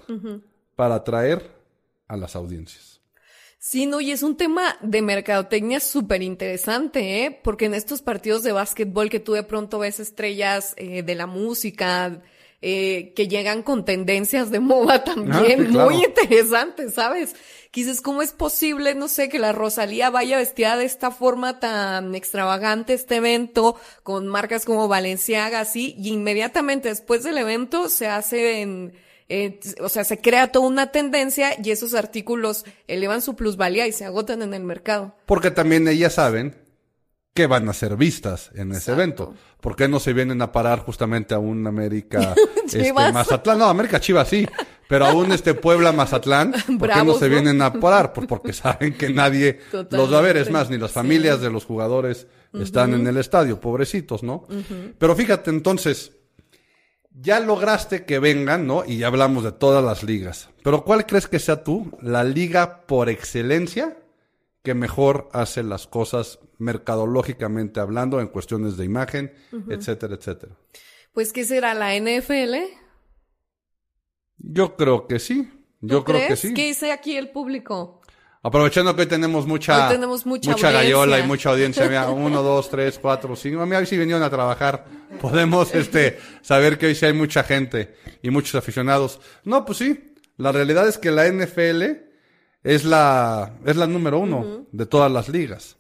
para 0.82 0.96
atraer 0.96 1.48
a 2.08 2.18
las 2.18 2.36
audiencias. 2.36 3.02
Sí, 3.60 3.86
no, 3.86 4.02
y 4.02 4.10
es 4.10 4.24
un 4.24 4.36
tema 4.36 4.80
de 4.82 5.04
mercadotecnia 5.04 5.80
súper 5.80 6.24
interesante, 6.24 7.24
¿eh? 7.24 7.40
Porque 7.44 7.66
en 7.66 7.76
estos 7.76 8.02
partidos 8.02 8.42
de 8.42 8.52
básquetbol 8.52 9.12
que 9.12 9.20
tú 9.20 9.34
de 9.34 9.44
pronto 9.44 9.78
ves 9.78 10.00
estrellas 10.00 10.74
eh, 10.78 11.04
de 11.04 11.14
la 11.14 11.28
música, 11.28 12.24
eh, 12.64 13.14
que 13.16 13.28
llegan 13.28 13.62
con 13.62 13.86
tendencias 13.86 14.50
de 14.50 14.60
moda 14.60 15.04
también 15.04 15.60
Ah, 15.60 15.66
sí, 15.66 15.72
claro. 15.72 15.92
muy 15.92 16.04
interesantes, 16.04 16.96
¿sabes? 16.96 17.36
Que 17.70 17.82
dices, 17.82 18.02
¿cómo 18.02 18.24
es 18.24 18.32
posible, 18.32 18.96
no 18.96 19.08
sé, 19.08 19.30
que 19.30 19.38
la 19.38 19.52
Rosalía 19.52 20.10
vaya 20.10 20.38
vestida 20.38 20.78
de 20.78 20.86
esta 20.86 21.12
forma 21.12 21.60
tan 21.60 22.16
extravagante 22.16 22.96
este 22.96 23.18
evento, 23.18 23.80
con 24.02 24.28
marcas 24.28 24.66
como 24.66 24.88
Valenciaga, 24.88 25.60
así, 25.60 25.94
y 26.00 26.10
inmediatamente 26.10 26.90
después 26.90 27.22
del 27.22 27.38
evento 27.38 27.88
se 27.88 28.08
hace 28.08 28.62
en, 28.62 28.94
eh, 29.34 29.60
o 29.80 29.88
sea, 29.88 30.04
se 30.04 30.20
crea 30.20 30.52
toda 30.52 30.68
una 30.68 30.92
tendencia 30.92 31.52
y 31.64 31.72
esos 31.72 31.94
artículos 31.94 32.66
elevan 32.90 33.22
su 33.22 33.36
plusvalía 33.38 33.88
y 33.88 33.94
se 33.94 34.04
agotan 34.04 34.42
en 34.42 34.54
el 34.54 34.64
mercado. 34.64 35.16
Porque 35.26 35.52
también 35.52 35.88
ellas 35.88 36.16
saben 36.16 36.54
que 37.34 37.48
van 37.48 37.70
a 37.70 37.74
ser 37.74 37.96
vistas 37.96 38.52
en 38.56 38.72
ese 38.72 38.92
Exacto. 38.92 38.94
evento. 39.02 39.34
¿Por 39.62 39.78
qué 39.78 39.88
no 39.88 40.02
se 40.02 40.12
vienen 40.12 40.42
a 40.42 40.52
parar 40.52 40.80
justamente 40.80 41.34
a 41.34 41.40
un 41.40 41.66
América 41.66 42.36
este. 42.66 42.92
Mazatlán? 42.92 43.60
No, 43.60 43.66
América 43.68 44.02
Chivas 44.02 44.28
sí, 44.28 44.46
pero 44.90 45.06
a 45.06 45.14
un 45.14 45.32
este 45.32 45.54
Puebla 45.54 45.94
Mazatlán, 45.94 46.54
¿por 46.78 46.90
qué 46.92 47.02
no 47.06 47.14
se 47.14 47.30
¿no? 47.30 47.32
vienen 47.32 47.62
a 47.62 47.72
parar? 47.72 48.12
Pues 48.12 48.28
porque 48.28 48.52
saben 48.52 48.96
que 48.98 49.12
nadie 49.12 49.62
los 49.92 50.12
va 50.12 50.18
a 50.20 50.22
ver. 50.22 50.36
Es 50.36 50.52
más, 50.52 50.70
ni 50.70 50.78
las 50.78 50.92
familias 50.92 51.40
de 51.40 51.50
los 51.50 51.64
jugadores 51.64 52.28
están 52.60 52.94
en 52.94 53.08
el 53.08 53.16
estadio, 53.16 53.62
pobrecitos, 53.62 54.24
¿no? 54.24 54.46
Pero 54.98 55.16
fíjate, 55.16 55.52
entonces, 55.52 56.12
ya 57.14 57.40
lograste 57.40 58.06
que 58.06 58.20
vengan, 58.20 58.68
¿no? 58.68 58.84
Y 58.86 58.98
ya 58.98 59.08
hablamos 59.08 59.44
de 59.44 59.52
todas 59.52 59.84
las 59.84 60.04
ligas. 60.04 60.50
Pero 60.64 60.84
¿cuál 60.84 61.06
crees 61.06 61.28
que 61.28 61.40
sea 61.40 61.64
tú 61.64 61.92
la 62.02 62.24
liga 62.24 62.86
por 62.86 63.10
excelencia 63.10 63.98
que 64.64 64.74
mejor 64.74 65.30
hace 65.34 65.64
las 65.64 65.88
cosas 65.88 66.40
mercadológicamente 66.58 67.80
hablando 67.80 68.22
en 68.22 68.28
cuestiones 68.28 68.78
de 68.78 68.86
imagen, 68.86 69.34
etcétera, 69.70 70.16
etcétera? 70.16 70.56
Pues, 71.14 71.34
¿qué 71.34 71.44
será 71.44 71.74
la 71.74 71.96
NFL? 71.96 72.56
Yo 74.38 74.76
creo 74.76 75.08
que 75.08 75.20
sí. 75.20 75.50
Yo 75.82 76.00
¿Tú 76.00 76.06
creo 76.06 76.28
que 76.28 76.36
sí. 76.36 76.54
¿Qué 76.54 76.68
dice 76.68 76.92
aquí 76.92 77.18
el 77.18 77.32
público? 77.32 78.01
Aprovechando 78.44 78.96
que 78.96 79.02
hoy 79.02 79.08
tenemos 79.08 79.46
mucha, 79.46 79.86
Hoy 79.88 79.94
tenemos 79.94 80.26
mucha 80.26 80.72
gallola 80.72 81.20
y 81.20 81.24
mucha 81.24 81.52
audiencia. 81.52 81.86
Mira, 81.88 82.10
uno, 82.10 82.42
dos, 82.42 82.72
tres, 82.72 82.98
cuatro, 83.00 83.36
cinco. 83.36 83.64
Mira, 83.68 83.86
sí 83.86 83.98
vinieron 83.98 84.24
a 84.24 84.32
trabajar. 84.32 84.86
Podemos 85.22 85.74
este, 85.76 86.20
saber 86.42 86.80
que 86.80 86.88
hoy 86.88 86.96
sí 86.96 87.06
hay 87.06 87.14
mucha 87.14 87.44
gente 87.44 87.96
y 88.24 88.32
muchos 88.32 88.56
aficionados. 88.56 89.20
No, 89.44 89.64
pues 89.64 89.78
sí. 89.78 90.16
La 90.38 90.52
realidad 90.52 90.88
es 90.88 90.98
que 90.98 91.12
la 91.12 91.28
NFL 91.28 91.84
es 92.64 92.84
la, 92.84 93.60
es 93.64 93.76
la 93.76 93.86
número 93.86 94.18
uno 94.18 94.66
de 94.72 94.86
todas 94.88 95.12
las 95.12 95.30
ligas. 95.30 95.78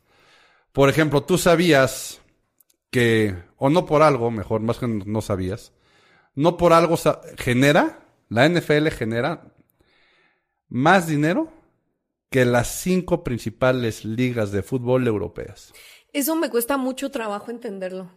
Por 0.71 0.87
ejemplo, 0.87 1.23
tú 1.23 1.39
sabías 1.39 2.21
que, 2.91 3.35
o 3.57 3.71
no 3.71 3.87
por 3.87 4.03
algo, 4.03 4.29
mejor, 4.29 4.61
más 4.61 4.77
que 4.77 4.87
no 4.87 5.21
sabías, 5.21 5.73
no 6.35 6.57
por 6.57 6.73
algo 6.73 6.95
genera, 7.39 8.05
la 8.29 8.47
NFL 8.47 8.89
genera 8.89 9.51
más 10.69 11.07
dinero 11.07 11.60
que 12.31 12.45
las 12.45 12.67
cinco 12.81 13.23
principales 13.23 14.05
ligas 14.05 14.51
de 14.51 14.63
fútbol 14.63 15.05
europeas. 15.05 15.73
Eso 16.13 16.35
me 16.35 16.49
cuesta 16.49 16.77
mucho 16.77 17.11
trabajo 17.11 17.51
entenderlo. 17.51 18.09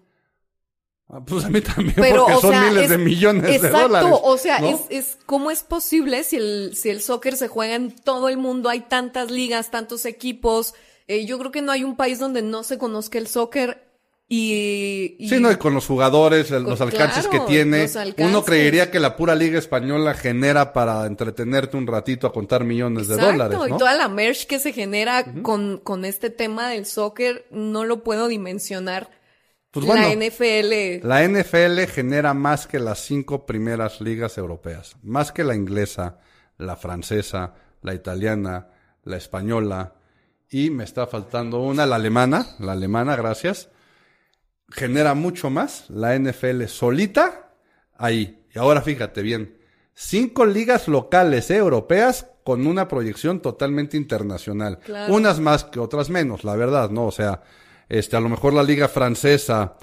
Ah, 1.09 1.21
Pues 1.25 1.45
a 1.45 1.51
mí 1.51 1.61
también, 1.61 1.97
Pero, 1.97 2.25
porque 2.25 2.41
son 2.41 2.51
sea, 2.53 2.63
miles 2.71 2.85
es- 2.85 2.91
de 2.91 2.99
millones 2.99 3.45
exacto, 3.57 3.77
de 3.77 3.83
dólares. 3.83 4.19
o 4.23 4.39
sea, 4.39 4.59
¿no? 4.61 4.69
es, 4.69 4.81
es 4.89 5.19
cómo 5.27 5.51
es 5.51 5.63
posible 5.65 6.23
si 6.25 6.37
el, 6.37 6.77
si 6.77 6.89
el 6.91 7.03
soccer 7.03 7.37
se 7.37 7.49
juega 7.49 7.75
en 7.75 7.95
todo 7.95 8.29
el 8.29 8.39
mundo, 8.39 8.69
hay 8.71 8.81
tantas 8.83 9.31
ligas, 9.31 9.71
tantos 9.71 10.07
equipos. 10.07 10.75
Eh, 11.09 11.27
yo 11.27 11.39
creo 11.39 11.51
que 11.51 11.61
no 11.61 11.73
hay 11.73 11.85
un 11.85 11.97
país 11.97 12.19
donde 12.19 12.41
no 12.41 12.63
se 12.63 12.79
conozca 12.79 13.19
el 13.19 13.27
soccer 13.27 13.94
y, 14.29 15.17
y- 15.19 15.29
Sí, 15.29 15.39
no, 15.39 15.53
y 15.53 15.57
con 15.57 15.75
los 15.75 15.87
jugadores, 15.87 16.51
el- 16.51 16.63
los 16.63 16.81
alcances 16.81 17.27
claro, 17.29 17.45
que 17.47 17.53
tiene, 17.53 17.83
alcances. 17.83 18.15
uno 18.19 18.45
creería 18.45 18.91
que 18.91 18.99
la 19.01 19.17
pura 19.17 19.35
liga 19.35 19.59
española 19.59 20.15
genera 20.15 20.73
para 20.73 21.05
entretenerte 21.07 21.77
un 21.77 21.87
ratito 21.87 22.27
a 22.27 22.33
contar 22.33 22.65
millones 22.65 23.07
de 23.09 23.17
dólares, 23.17 23.59
¿no? 23.59 23.67
y 23.69 23.79
toda 23.79 23.95
la 23.95 24.09
merch 24.09 24.47
que 24.47 24.59
se 24.59 24.73
genera 24.73 25.25
con, 25.43 25.79
con 25.79 26.05
este 26.05 26.31
tema 26.31 26.69
del 26.71 26.87
soccer, 26.87 27.47
no 27.51 27.85
lo 27.85 28.03
puedo 28.03 28.29
dimensionar. 28.29 29.11
Pues 29.71 29.87
la 29.87 30.09
NFL. 30.15 31.05
La 31.07 31.25
NFL 31.29 31.81
genera 31.93 32.33
más 32.33 32.69
que 32.69 32.79
las 32.79 33.01
cinco 33.01 33.45
primeras 33.45 34.01
ligas 34.01 34.39
europeas, 34.39 34.97
más 35.03 35.33
que 35.33 35.43
la 35.43 35.57
inglesa, 35.57 36.19
la 36.59 36.77
francesa, 36.77 37.55
la 37.83 37.93
italiana, 37.93 38.69
la 39.03 39.17
española 39.17 39.95
y 40.49 40.71
me 40.71 40.85
está 40.85 41.09
faltando 41.09 41.61
una, 41.61 41.87
la 41.87 41.97
alemana, 41.97 42.47
la 42.61 42.73
alemana, 42.73 43.17
gracias. 43.17 43.69
Genera 44.71 45.15
mucho 45.15 45.51
más 45.51 45.89
la 45.91 46.19
NFL 46.19 46.65
solita 46.65 47.53
ahí. 47.97 48.45
Y 48.55 48.59
ahora 48.59 48.83
fíjate 48.83 49.23
bien, 49.23 49.59
cinco 49.95 50.47
ligas 50.47 50.89
locales 50.89 51.51
eh, 51.51 51.57
europeas 51.57 52.27
con 52.45 52.67
una 52.67 52.89
proyección 52.89 53.41
totalmente 53.41 53.97
internacional. 53.97 54.79
Claro. 54.81 55.15
Unas 55.15 55.41
más 55.41 55.65
que 55.65 55.81
otras 55.81 56.11
menos, 56.11 56.45
la 56.45 56.57
verdad, 56.57 56.91
¿no? 56.91 57.07
O 57.07 57.13
sea, 57.13 57.43
este, 57.89 58.17
a 58.17 58.21
lo 58.21 58.29
mejor 58.29 58.53
la 58.53 58.63
liga 58.63 58.89
francesa, 58.89 59.77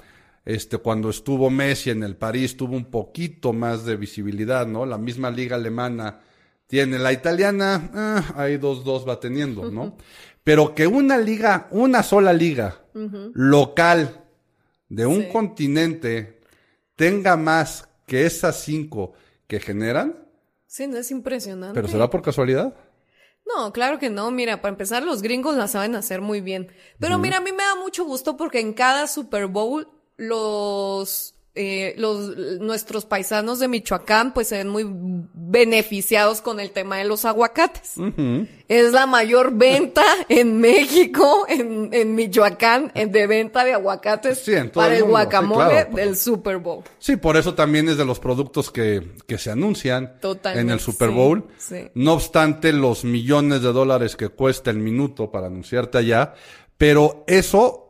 este, 0.44 0.78
cuando 0.78 1.10
estuvo 1.10 1.50
Messi 1.50 1.90
en 1.90 2.02
el 2.02 2.16
París, 2.16 2.56
tuvo 2.56 2.76
un 2.76 2.86
poquito 2.86 3.52
más 3.52 3.84
de 3.84 3.96
visibilidad, 3.96 4.66
¿no? 4.66 4.86
La 4.86 4.98
misma 4.98 5.30
liga 5.30 5.56
alemana 5.56 6.20
tiene. 6.66 6.98
La 6.98 7.12
italiana, 7.12 7.90
ah, 7.94 8.34
ahí 8.36 8.58
dos, 8.58 8.84
dos 8.84 9.08
va 9.08 9.18
teniendo, 9.18 9.70
¿no? 9.70 9.96
Pero 10.44 10.74
que 10.74 10.86
una 10.86 11.18
liga, 11.18 11.68
una 11.70 12.02
sola 12.02 12.32
liga 12.32 12.80
local 13.34 14.21
de 14.94 15.06
un 15.06 15.22
Sí. 15.22 15.28
continente 15.32 16.40
tenga 16.96 17.36
más 17.36 17.88
que 18.06 18.26
esas 18.26 18.60
cinco 18.62 19.12
que 19.46 19.58
generan, 19.58 20.18
Sí, 20.66 20.86
no 20.86 20.96
es 20.98 21.10
impresionante. 21.10 21.74
pero 21.74 21.88
será 21.88 22.08
por 22.10 22.22
casualidad. 22.22 22.74
No, 23.44 23.72
claro 23.72 23.98
que 23.98 24.08
no. 24.08 24.30
Mira, 24.30 24.60
para 24.62 24.72
empezar, 24.72 25.02
los 25.02 25.20
gringos 25.20 25.56
la 25.56 25.66
saben 25.68 25.94
hacer 25.96 26.20
muy 26.20 26.40
bien. 26.40 26.70
Pero 27.00 27.18
mira, 27.18 27.38
a 27.38 27.40
mí 27.40 27.50
me 27.52 27.62
da 27.64 27.74
mucho 27.74 28.04
gusto 28.04 28.36
porque 28.36 28.60
en 28.60 28.72
cada 28.72 29.06
Super 29.08 29.46
Bowl 29.48 29.88
los, 30.16 31.34
eh, 31.54 31.94
los, 31.98 32.34
nuestros 32.60 33.04
paisanos 33.04 33.58
de 33.58 33.68
Michoacán 33.68 34.32
pues 34.32 34.48
se 34.48 34.56
ven 34.56 34.68
muy 34.68 34.86
beneficiados 35.34 36.40
con 36.40 36.60
el 36.60 36.70
tema 36.70 36.96
de 36.96 37.04
los 37.04 37.24
aguacates. 37.24 37.94
Es 38.68 38.92
la 38.92 39.06
mayor 39.06 39.52
venta 39.54 40.02
en 40.28 40.60
México, 40.60 41.44
en, 41.48 41.90
en 41.92 42.14
Michoacán, 42.14 42.90
en- 42.94 43.12
de 43.12 43.26
venta 43.26 43.64
de 43.64 43.74
aguacates 43.74 44.38
Sí, 44.38 44.52
para 44.72 44.88
el 44.94 44.94
el, 44.94 45.00
mundo, 45.04 45.04
sí, 45.04 45.10
guacamole 45.10 45.70
claro. 45.70 45.96
del 45.96 46.16
Super 46.16 46.56
Bowl. 46.58 46.84
Sí, 46.98 47.16
por 47.16 47.36
eso 47.36 47.54
también 47.54 47.88
es 47.88 47.96
de 47.98 48.04
los 48.06 48.18
productos 48.18 48.70
que, 48.70 49.12
que 49.26 49.36
se 49.36 49.50
anuncian 49.50 50.18
Totalmente, 50.20 50.60
en 50.60 50.70
el 50.70 50.80
Super 50.80 51.10
Bowl. 51.10 51.46
sí. 51.58 51.90
No 51.94 52.14
obstante, 52.14 52.72
los 52.72 53.04
millones 53.04 53.60
de 53.62 53.72
dólares 53.72 54.16
que 54.16 54.28
cuesta 54.30 54.70
el 54.70 54.78
minuto 54.78 55.30
para 55.30 55.48
anunciarte 55.48 55.98
allá, 55.98 56.34
pero 56.78 57.24
eso 57.26 57.81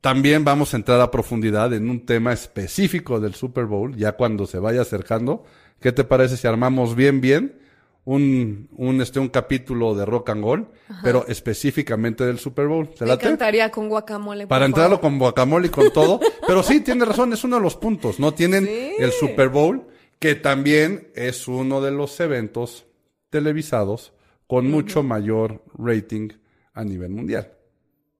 también 0.00 0.44
vamos 0.44 0.72
a 0.72 0.76
entrar 0.78 1.00
a 1.00 1.10
profundidad 1.10 1.72
en 1.74 1.90
un 1.90 2.06
tema 2.06 2.32
específico 2.32 3.20
del 3.20 3.34
Super 3.34 3.64
Bowl, 3.66 3.96
ya 3.96 4.12
cuando 4.12 4.46
se 4.46 4.58
vaya 4.58 4.82
acercando. 4.82 5.44
¿Qué 5.80 5.92
te 5.92 6.04
parece 6.04 6.36
si 6.36 6.46
armamos 6.46 6.94
bien, 6.94 7.20
bien 7.20 7.58
un, 8.04 8.68
un, 8.76 9.00
este, 9.02 9.20
un 9.20 9.28
capítulo 9.28 9.94
de 9.94 10.04
rock 10.06 10.30
and 10.30 10.42
roll, 10.44 10.68
pero 11.02 11.26
específicamente 11.28 12.24
del 12.24 12.38
Super 12.38 12.66
Bowl? 12.66 12.88
¿Te 12.88 13.04
Me 13.04 13.10
late? 13.10 13.26
encantaría 13.26 13.70
con 13.70 13.88
guacamole. 13.88 14.46
Para 14.46 14.66
entrarlo 14.66 14.96
favor. 14.96 15.10
con 15.10 15.18
guacamole 15.18 15.66
y 15.66 15.70
con 15.70 15.92
todo. 15.92 16.18
Pero 16.46 16.62
sí, 16.62 16.80
tiene 16.80 17.04
razón, 17.04 17.32
es 17.32 17.44
uno 17.44 17.56
de 17.56 17.62
los 17.62 17.76
puntos, 17.76 18.18
¿no? 18.18 18.32
Tienen 18.32 18.64
Sí. 18.66 18.92
el 18.98 19.12
Super 19.12 19.48
Bowl, 19.50 19.86
que 20.18 20.34
también 20.34 21.08
es 21.14 21.46
uno 21.48 21.80
de 21.82 21.90
los 21.92 22.18
eventos 22.20 22.86
televisados 23.30 24.12
con 24.46 24.68
mucho 24.70 25.02
mayor 25.02 25.62
rating 25.78 26.30
a 26.74 26.84
nivel 26.84 27.10
mundial. 27.10 27.52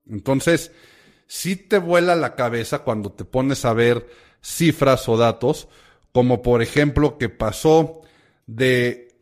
Entonces, 0.09 0.73
sí 1.31 1.55
te 1.55 1.79
vuela 1.79 2.17
la 2.17 2.35
cabeza 2.35 2.81
cuando 2.81 3.13
te 3.13 3.25
pones 3.25 3.65
a 3.65 3.73
ver 3.73 4.05
cifras 4.43 5.09
o 5.09 5.17
datos, 5.17 5.69
como 6.11 6.43
por 6.43 6.61
ejemplo 6.61 7.19
que 7.19 7.29
pasó 7.29 8.01
de 8.49 9.15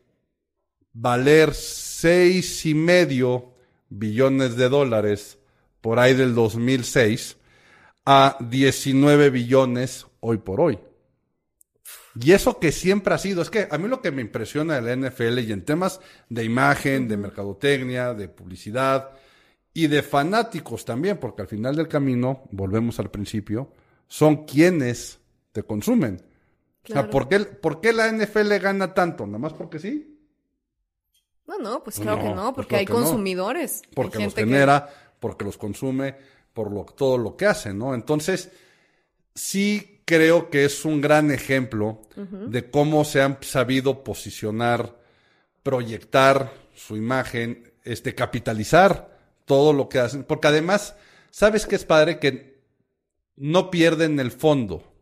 valer 0.91 1.53
seis 1.53 2.65
y 2.65 2.73
medio 2.73 3.53
billones 3.89 4.55
de 4.55 4.69
dólares 4.69 5.37
por 5.81 5.99
ahí 5.99 6.15
del 6.15 6.33
2006 6.33 7.37
a 8.07 8.37
19 8.39 9.29
billones 9.29 10.07
hoy 10.19 10.39
por 10.39 10.61
hoy. 10.61 10.79
Y 12.19 12.31
eso 12.31 12.59
que 12.59 12.71
siempre 12.71 13.13
ha 13.13 13.19
sido, 13.19 13.43
es 13.43 13.51
que 13.51 13.67
a 13.69 13.77
mí 13.77 13.87
lo 13.87 14.01
que 14.01 14.09
me 14.09 14.23
impresiona 14.23 14.81
de 14.81 14.95
la 14.95 15.09
NFL 15.09 15.39
y 15.39 15.51
en 15.51 15.63
temas 15.63 16.01
de 16.27 16.43
imagen, 16.43 17.07
de 17.07 17.17
mercadotecnia, 17.17 18.15
de 18.15 18.29
publicidad 18.29 19.11
y 19.73 19.87
de 19.87 20.01
fanáticos 20.03 20.83
también, 20.85 21.17
porque 21.17 21.41
al 21.43 21.47
final 21.47 21.75
del 21.75 21.87
camino, 21.87 22.43
volvemos 22.51 22.99
al 22.99 23.11
principio, 23.11 23.71
son 24.07 24.45
quienes 24.45 25.19
te 25.51 25.63
consumen. 25.63 26.15
O 26.83 26.87
sea, 26.87 26.93
Claro. 27.03 27.09
¿por 27.11 27.27
qué, 27.29 27.39
¿por 27.41 27.81
qué 27.81 27.93
la 27.93 28.07
NFL 28.11 28.57
gana 28.59 28.93
tanto? 28.93 29.25
¿Nada 29.27 29.37
más 29.37 29.53
porque 29.53 29.79
sí? 29.79 30.17
No, 31.47 31.57
no, 31.57 31.83
pues 31.83 31.99
claro 31.99 32.17
No, 32.17 32.23
que 32.23 32.29
no, 32.29 32.43
pues 32.53 32.55
porque 32.55 32.67
claro 32.69 32.79
hay 32.79 32.85
no. 32.85 32.93
consumidores. 32.93 33.81
Hay 33.85 33.91
porque 33.93 34.19
los 34.23 34.33
que- 34.33 34.41
genera, 34.41 34.89
porque 35.19 35.45
los 35.45 35.57
consume, 35.57 36.15
por 36.53 36.71
lo, 36.71 36.83
todo 36.85 37.17
lo 37.17 37.35
que 37.37 37.45
hace, 37.45 37.73
¿no? 37.73 37.93
Entonces, 37.93 38.51
sí 39.35 40.01
creo 40.05 40.49
que 40.49 40.65
es 40.65 40.85
un 40.85 41.01
gran 41.01 41.29
ejemplo 41.31 42.01
de 42.15 42.69
cómo 42.71 43.05
se 43.05 43.21
han 43.21 43.37
sabido 43.41 44.03
posicionar, 44.03 44.97
proyectar 45.63 46.51
su 46.75 46.97
imagen, 46.97 47.71
este, 47.83 48.15
capitalizar 48.15 49.08
todo 49.49 49.73
lo 49.73 49.89
que 49.89 49.97
hacen. 49.97 50.23
Porque 50.23 50.47
además, 50.47 50.95
¿sabes 51.31 51.65
qué 51.65 51.75
es 51.75 51.83
padre? 51.83 52.19
Que 52.19 52.61
no 53.35 53.71
pierden 53.71 54.19
el 54.19 54.29
fondo. 54.31 54.93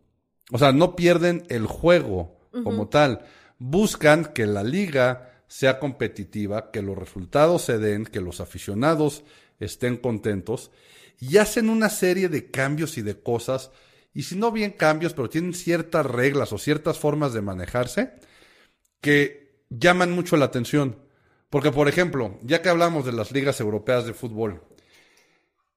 O 0.54 0.58
sea, 0.58 0.72
no 0.72 0.96
pierden 0.96 1.44
el 1.50 1.68
juego 1.68 2.40
como 2.64 2.88
tal. 2.88 3.26
Buscan 3.60 4.32
que 4.34 4.46
la 4.46 4.64
liga 4.64 5.44
sea 5.50 5.80
competitiva, 5.80 6.72
que 6.72 6.82
los 6.82 6.98
resultados 6.98 7.64
se 7.64 7.78
den, 7.78 8.06
que 8.06 8.22
los 8.22 8.40
aficionados 8.40 9.26
estén 9.60 9.98
contentos 9.98 10.72
y 11.20 11.38
hacen 11.38 11.70
una 11.70 11.90
serie 11.90 12.30
de 12.30 12.50
cambios 12.50 12.98
y 12.98 13.02
de 13.02 13.20
cosas, 13.20 13.72
y 14.14 14.24
si 14.24 14.36
no 14.36 14.52
bien 14.52 14.72
cambios, 14.72 15.14
pero 15.14 15.30
tienen 15.30 15.54
ciertas 15.54 16.06
reglas 16.06 16.54
o 16.54 16.58
ciertas 16.58 17.00
formas 17.00 17.34
de 17.34 17.42
manejarse 17.42 18.14
que 19.02 19.64
llaman 19.70 20.12
mucho 20.12 20.38
la 20.38 20.46
atención. 20.46 21.07
Porque, 21.50 21.72
por 21.72 21.88
ejemplo, 21.88 22.38
ya 22.42 22.62
que 22.62 22.70
hablamos 22.70 23.06
de 23.06 23.14
las 23.14 23.32
ligas 23.32 23.60
europeas 23.60 24.06
de 24.06 24.14
fútbol, 24.14 24.62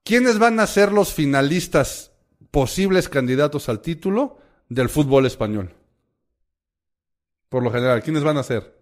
¿quiénes 0.05 0.39
van 0.39 0.59
a 0.59 0.67
ser 0.67 0.93
los 0.93 1.13
finalistas 1.13 2.13
posibles 2.51 3.09
candidatos 3.09 3.69
al 3.69 3.81
título 3.81 4.39
del 4.69 4.89
fútbol 4.89 5.27
español? 5.27 5.75
Por 7.49 7.63
lo 7.63 7.71
general, 7.71 8.03
¿quiénes 8.03 8.25
van 8.25 8.39
a 8.39 8.43
ser? 8.43 8.81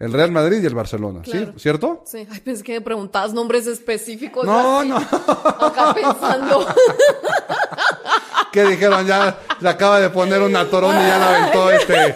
El 0.00 0.14
Real 0.14 0.32
Madrid 0.32 0.62
y 0.62 0.66
el 0.66 0.74
Barcelona, 0.74 1.20
¿sí? 1.26 1.46
¿Cierto? 1.58 2.02
Sí. 2.06 2.26
Ay, 2.30 2.40
pensé 2.40 2.64
que 2.64 2.72
me 2.72 2.80
preguntabas 2.80 3.34
nombres 3.34 3.66
específicos. 3.66 4.46
No, 4.46 4.82
no. 4.82 4.96
Acá 4.96 5.92
pensando. 5.92 6.66
¿Qué 8.52 8.64
dijeron? 8.64 9.06
Ya 9.06 9.38
le 9.60 9.68
acaba 9.68 10.00
de 10.00 10.08
poner 10.08 10.40
una 10.40 10.64
torón 10.70 10.96
y 10.96 11.06
ya 11.06 11.18
la 11.18 11.36
aventó 11.36 11.70
este. 11.70 12.14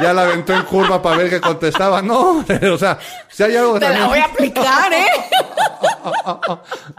Ya 0.00 0.12
la 0.12 0.22
aventó 0.22 0.54
en 0.54 0.62
curva 0.62 1.00
para 1.02 1.16
ver 1.16 1.30
qué 1.30 1.40
contestaba. 1.40 2.02
No, 2.02 2.44
o 2.72 2.78
sea, 2.78 2.98
si 3.28 3.42
hay 3.42 3.56
algo 3.56 3.78
Te 3.78 3.88
la 3.88 4.06
voy 4.06 4.18
a 4.18 4.24
aplicar, 4.24 4.92
¿eh? 4.92 5.06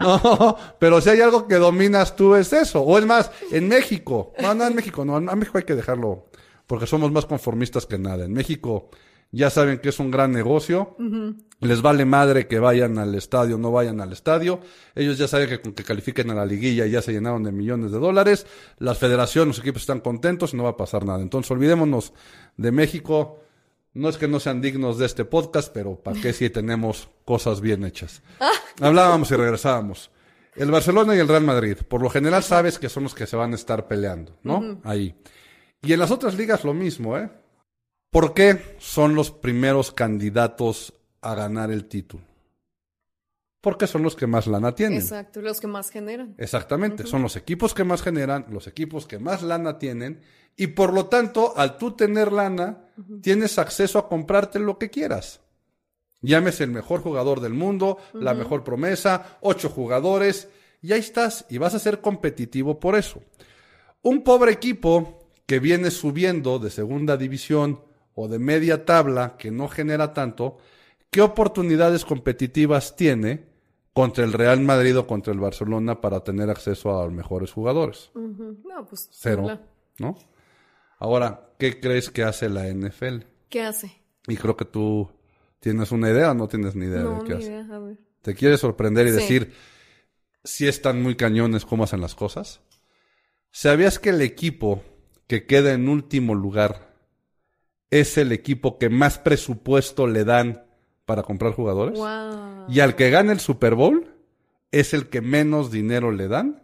no, 0.00 0.56
pero 0.78 1.00
si 1.00 1.10
hay 1.10 1.20
algo 1.20 1.46
que 1.46 1.56
dominas 1.56 2.16
tú 2.16 2.34
es 2.34 2.52
eso. 2.52 2.82
O 2.82 2.98
es 2.98 3.06
más, 3.06 3.30
en 3.50 3.68
México. 3.68 4.32
No, 4.38 4.54
no 4.54 4.66
en 4.66 4.74
México, 4.74 5.04
no. 5.04 5.16
A 5.16 5.36
México 5.36 5.58
hay 5.58 5.64
que 5.64 5.74
dejarlo 5.74 6.30
porque 6.66 6.86
somos 6.86 7.10
más 7.10 7.26
conformistas 7.26 7.86
que 7.86 7.98
nada. 7.98 8.24
En 8.24 8.32
México 8.32 8.90
ya 9.32 9.50
saben 9.50 9.78
que 9.78 9.90
es 9.90 9.98
un 9.98 10.10
gran 10.10 10.32
negocio, 10.32 10.96
les 11.60 11.82
vale 11.82 12.04
madre 12.04 12.48
que 12.48 12.58
vayan 12.58 12.98
al 12.98 13.14
estadio, 13.14 13.58
no 13.58 13.70
vayan 13.70 14.00
al 14.00 14.12
estadio, 14.12 14.60
ellos 14.94 15.18
ya 15.18 15.28
saben 15.28 15.48
que 15.48 15.60
con 15.60 15.72
que 15.72 15.84
califiquen 15.84 16.30
a 16.30 16.34
la 16.34 16.46
liguilla 16.46 16.86
ya 16.86 17.00
se 17.02 17.12
llenaron 17.12 17.44
de 17.44 17.52
millones 17.52 17.92
de 17.92 17.98
dólares, 17.98 18.46
las 18.78 18.98
federaciones, 18.98 19.56
los 19.56 19.64
equipos 19.64 19.82
están 19.82 20.00
contentos 20.00 20.52
y 20.52 20.56
no 20.56 20.64
va 20.64 20.70
a 20.70 20.76
pasar 20.76 21.04
nada. 21.04 21.22
Entonces 21.22 21.50
olvidémonos 21.50 22.12
de 22.56 22.72
México, 22.72 23.40
no 23.94 24.08
es 24.08 24.16
que 24.16 24.28
no 24.28 24.40
sean 24.40 24.60
dignos 24.60 24.98
de 24.98 25.06
este 25.06 25.24
podcast, 25.24 25.72
pero 25.72 25.96
para 25.96 26.20
qué 26.20 26.32
si 26.32 26.50
tenemos 26.50 27.10
cosas 27.24 27.60
bien 27.60 27.84
hechas. 27.84 28.22
Hablábamos 28.80 29.30
y 29.30 29.36
regresábamos. 29.36 30.10
El 30.56 30.70
Barcelona 30.70 31.14
y 31.14 31.20
el 31.20 31.28
Real 31.28 31.44
Madrid, 31.44 31.76
por 31.88 32.02
lo 32.02 32.10
general 32.10 32.42
sabes 32.42 32.78
que 32.78 32.88
son 32.88 33.04
los 33.04 33.14
que 33.14 33.26
se 33.26 33.36
van 33.36 33.52
a 33.52 33.54
estar 33.54 33.86
peleando, 33.86 34.36
¿no? 34.42 34.80
Ahí. 34.82 35.14
Y 35.82 35.92
en 35.92 36.00
las 36.00 36.10
otras 36.10 36.34
ligas 36.34 36.64
lo 36.64 36.74
mismo, 36.74 37.16
¿eh? 37.16 37.30
¿Por 38.10 38.34
qué 38.34 38.74
son 38.78 39.14
los 39.14 39.30
primeros 39.30 39.92
candidatos 39.92 40.92
a 41.20 41.36
ganar 41.36 41.70
el 41.70 41.84
título? 41.86 42.24
Porque 43.60 43.86
son 43.86 44.02
los 44.02 44.16
que 44.16 44.26
más 44.26 44.48
lana 44.48 44.74
tienen. 44.74 44.98
Exacto, 44.98 45.40
los 45.40 45.60
que 45.60 45.68
más 45.68 45.90
generan. 45.90 46.34
Exactamente, 46.36 47.06
son 47.06 47.22
los 47.22 47.36
equipos 47.36 47.72
que 47.72 47.84
más 47.84 48.02
generan, 48.02 48.46
los 48.50 48.66
equipos 48.66 49.06
que 49.06 49.20
más 49.20 49.42
lana 49.42 49.78
tienen, 49.78 50.22
y 50.56 50.68
por 50.68 50.92
lo 50.92 51.06
tanto, 51.06 51.56
al 51.56 51.78
tú 51.78 51.92
tener 51.92 52.32
lana, 52.32 52.84
tienes 53.22 53.58
acceso 53.58 54.00
a 54.00 54.08
comprarte 54.08 54.58
lo 54.58 54.76
que 54.76 54.90
quieras. 54.90 55.40
Llámese 56.20 56.64
el 56.64 56.70
mejor 56.70 57.02
jugador 57.02 57.40
del 57.40 57.54
mundo, 57.54 57.98
la 58.12 58.34
mejor 58.34 58.64
promesa, 58.64 59.38
ocho 59.40 59.68
jugadores, 59.68 60.48
y 60.82 60.92
ahí 60.92 61.00
estás, 61.00 61.46
y 61.48 61.58
vas 61.58 61.74
a 61.74 61.78
ser 61.78 62.00
competitivo 62.00 62.80
por 62.80 62.96
eso. 62.96 63.22
Un 64.02 64.24
pobre 64.24 64.50
equipo 64.50 65.28
que 65.46 65.60
viene 65.60 65.92
subiendo 65.92 66.58
de 66.58 66.70
segunda 66.70 67.16
división 67.16 67.82
o 68.14 68.28
de 68.28 68.38
media 68.38 68.84
tabla 68.84 69.36
que 69.38 69.50
no 69.50 69.68
genera 69.68 70.12
tanto, 70.12 70.58
¿qué 71.10 71.20
oportunidades 71.22 72.04
competitivas 72.04 72.96
tiene 72.96 73.46
contra 73.92 74.24
el 74.24 74.32
Real 74.32 74.60
Madrid 74.60 74.96
o 74.98 75.06
contra 75.06 75.32
el 75.32 75.40
Barcelona 75.40 76.00
para 76.00 76.20
tener 76.24 76.50
acceso 76.50 76.98
a 77.00 77.04
los 77.04 77.12
mejores 77.12 77.52
jugadores? 77.52 78.10
No, 78.14 78.86
pues. 78.88 79.08
Cero, 79.12 79.58
¿no? 79.98 80.16
Ahora, 80.98 81.50
¿qué 81.58 81.80
crees 81.80 82.10
que 82.10 82.22
hace 82.24 82.48
la 82.48 82.66
NFL? 82.68 83.24
¿Qué 83.48 83.62
hace? 83.62 83.92
Y 84.28 84.36
creo 84.36 84.56
que 84.56 84.64
tú 84.66 85.10
tienes 85.58 85.92
una 85.92 86.10
idea 86.10 86.30
o 86.32 86.34
no 86.34 86.46
tienes 86.48 86.74
ni 86.76 86.86
idea 86.86 87.02
de 87.04 87.24
qué 87.24 87.34
hace. 87.34 87.46
idea, 87.46 87.66
a 87.70 87.78
ver. 87.78 87.96
¿Te 88.22 88.34
quieres 88.34 88.60
sorprender 88.60 89.06
y 89.06 89.10
Sí. 89.10 89.16
decir 89.16 89.52
si 90.44 90.68
están 90.68 91.02
muy 91.02 91.16
cañones 91.16 91.64
cómo 91.64 91.84
hacen 91.84 92.00
las 92.00 92.14
cosas? 92.14 92.60
¿Sabías 93.50 93.98
que 93.98 94.10
el 94.10 94.20
equipo 94.20 94.82
que 95.26 95.46
queda 95.46 95.72
en 95.72 95.88
último 95.88 96.34
lugar 96.34 96.89
es 97.90 98.18
el 98.18 98.32
equipo 98.32 98.78
que 98.78 98.88
más 98.88 99.18
presupuesto 99.18 100.06
le 100.06 100.24
dan 100.24 100.64
para 101.04 101.22
comprar 101.22 101.52
jugadores? 101.52 101.98
Wow. 101.98 102.66
Y 102.68 102.80
al 102.80 102.94
que 102.96 103.10
gane 103.10 103.32
el 103.32 103.40
Super 103.40 103.74
Bowl 103.74 104.14
es 104.70 104.94
el 104.94 105.08
que 105.08 105.20
menos 105.20 105.70
dinero 105.70 106.12
le 106.12 106.28
dan 106.28 106.62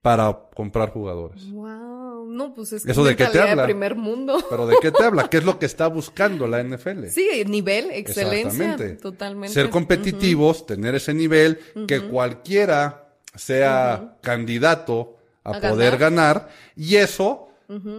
para 0.00 0.48
comprar 0.54 0.90
jugadores. 0.90 1.50
Wow. 1.50 2.26
No, 2.26 2.54
pues 2.54 2.72
es 2.72 2.84
que 2.84 2.92
¿Eso 2.92 3.04
de 3.04 3.14
qué 3.14 3.26
te 3.26 3.40
habla? 3.40 3.62
de 3.62 3.68
primer 3.68 3.94
mundo. 3.94 4.38
¿Pero 4.48 4.66
de 4.66 4.76
qué 4.80 4.90
te 4.90 5.04
habla? 5.04 5.28
¿Qué 5.28 5.36
es 5.36 5.44
lo 5.44 5.58
que 5.58 5.66
está 5.66 5.86
buscando 5.88 6.46
la 6.46 6.62
NFL? 6.62 7.06
Sí, 7.08 7.44
nivel, 7.46 7.90
excelencia. 7.90 8.64
Exactamente. 8.64 9.02
Totalmente. 9.02 9.52
Ser 9.52 9.68
competitivos, 9.68 10.64
tener 10.64 10.94
ese 10.94 11.12
nivel, 11.12 11.58
que 11.86 12.00
cualquiera 12.00 13.14
sea 13.34 14.16
candidato 14.22 15.16
a, 15.44 15.56
A 15.56 15.60
poder 15.60 15.98
ganar. 15.98 16.48
Y 16.74 16.96
eso, 16.96 17.48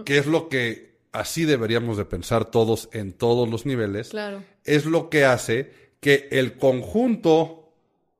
que 0.04 0.18
es 0.18 0.26
lo 0.26 0.48
que 0.48 0.93
así 1.14 1.44
deberíamos 1.46 1.96
de 1.96 2.04
pensar 2.04 2.44
todos 2.50 2.90
en 2.92 3.12
todos 3.14 3.48
los 3.48 3.64
niveles, 3.64 4.10
Claro. 4.10 4.42
es 4.64 4.84
lo 4.84 5.08
que 5.08 5.24
hace 5.24 5.72
que 6.00 6.28
el 6.32 6.58
conjunto 6.58 7.72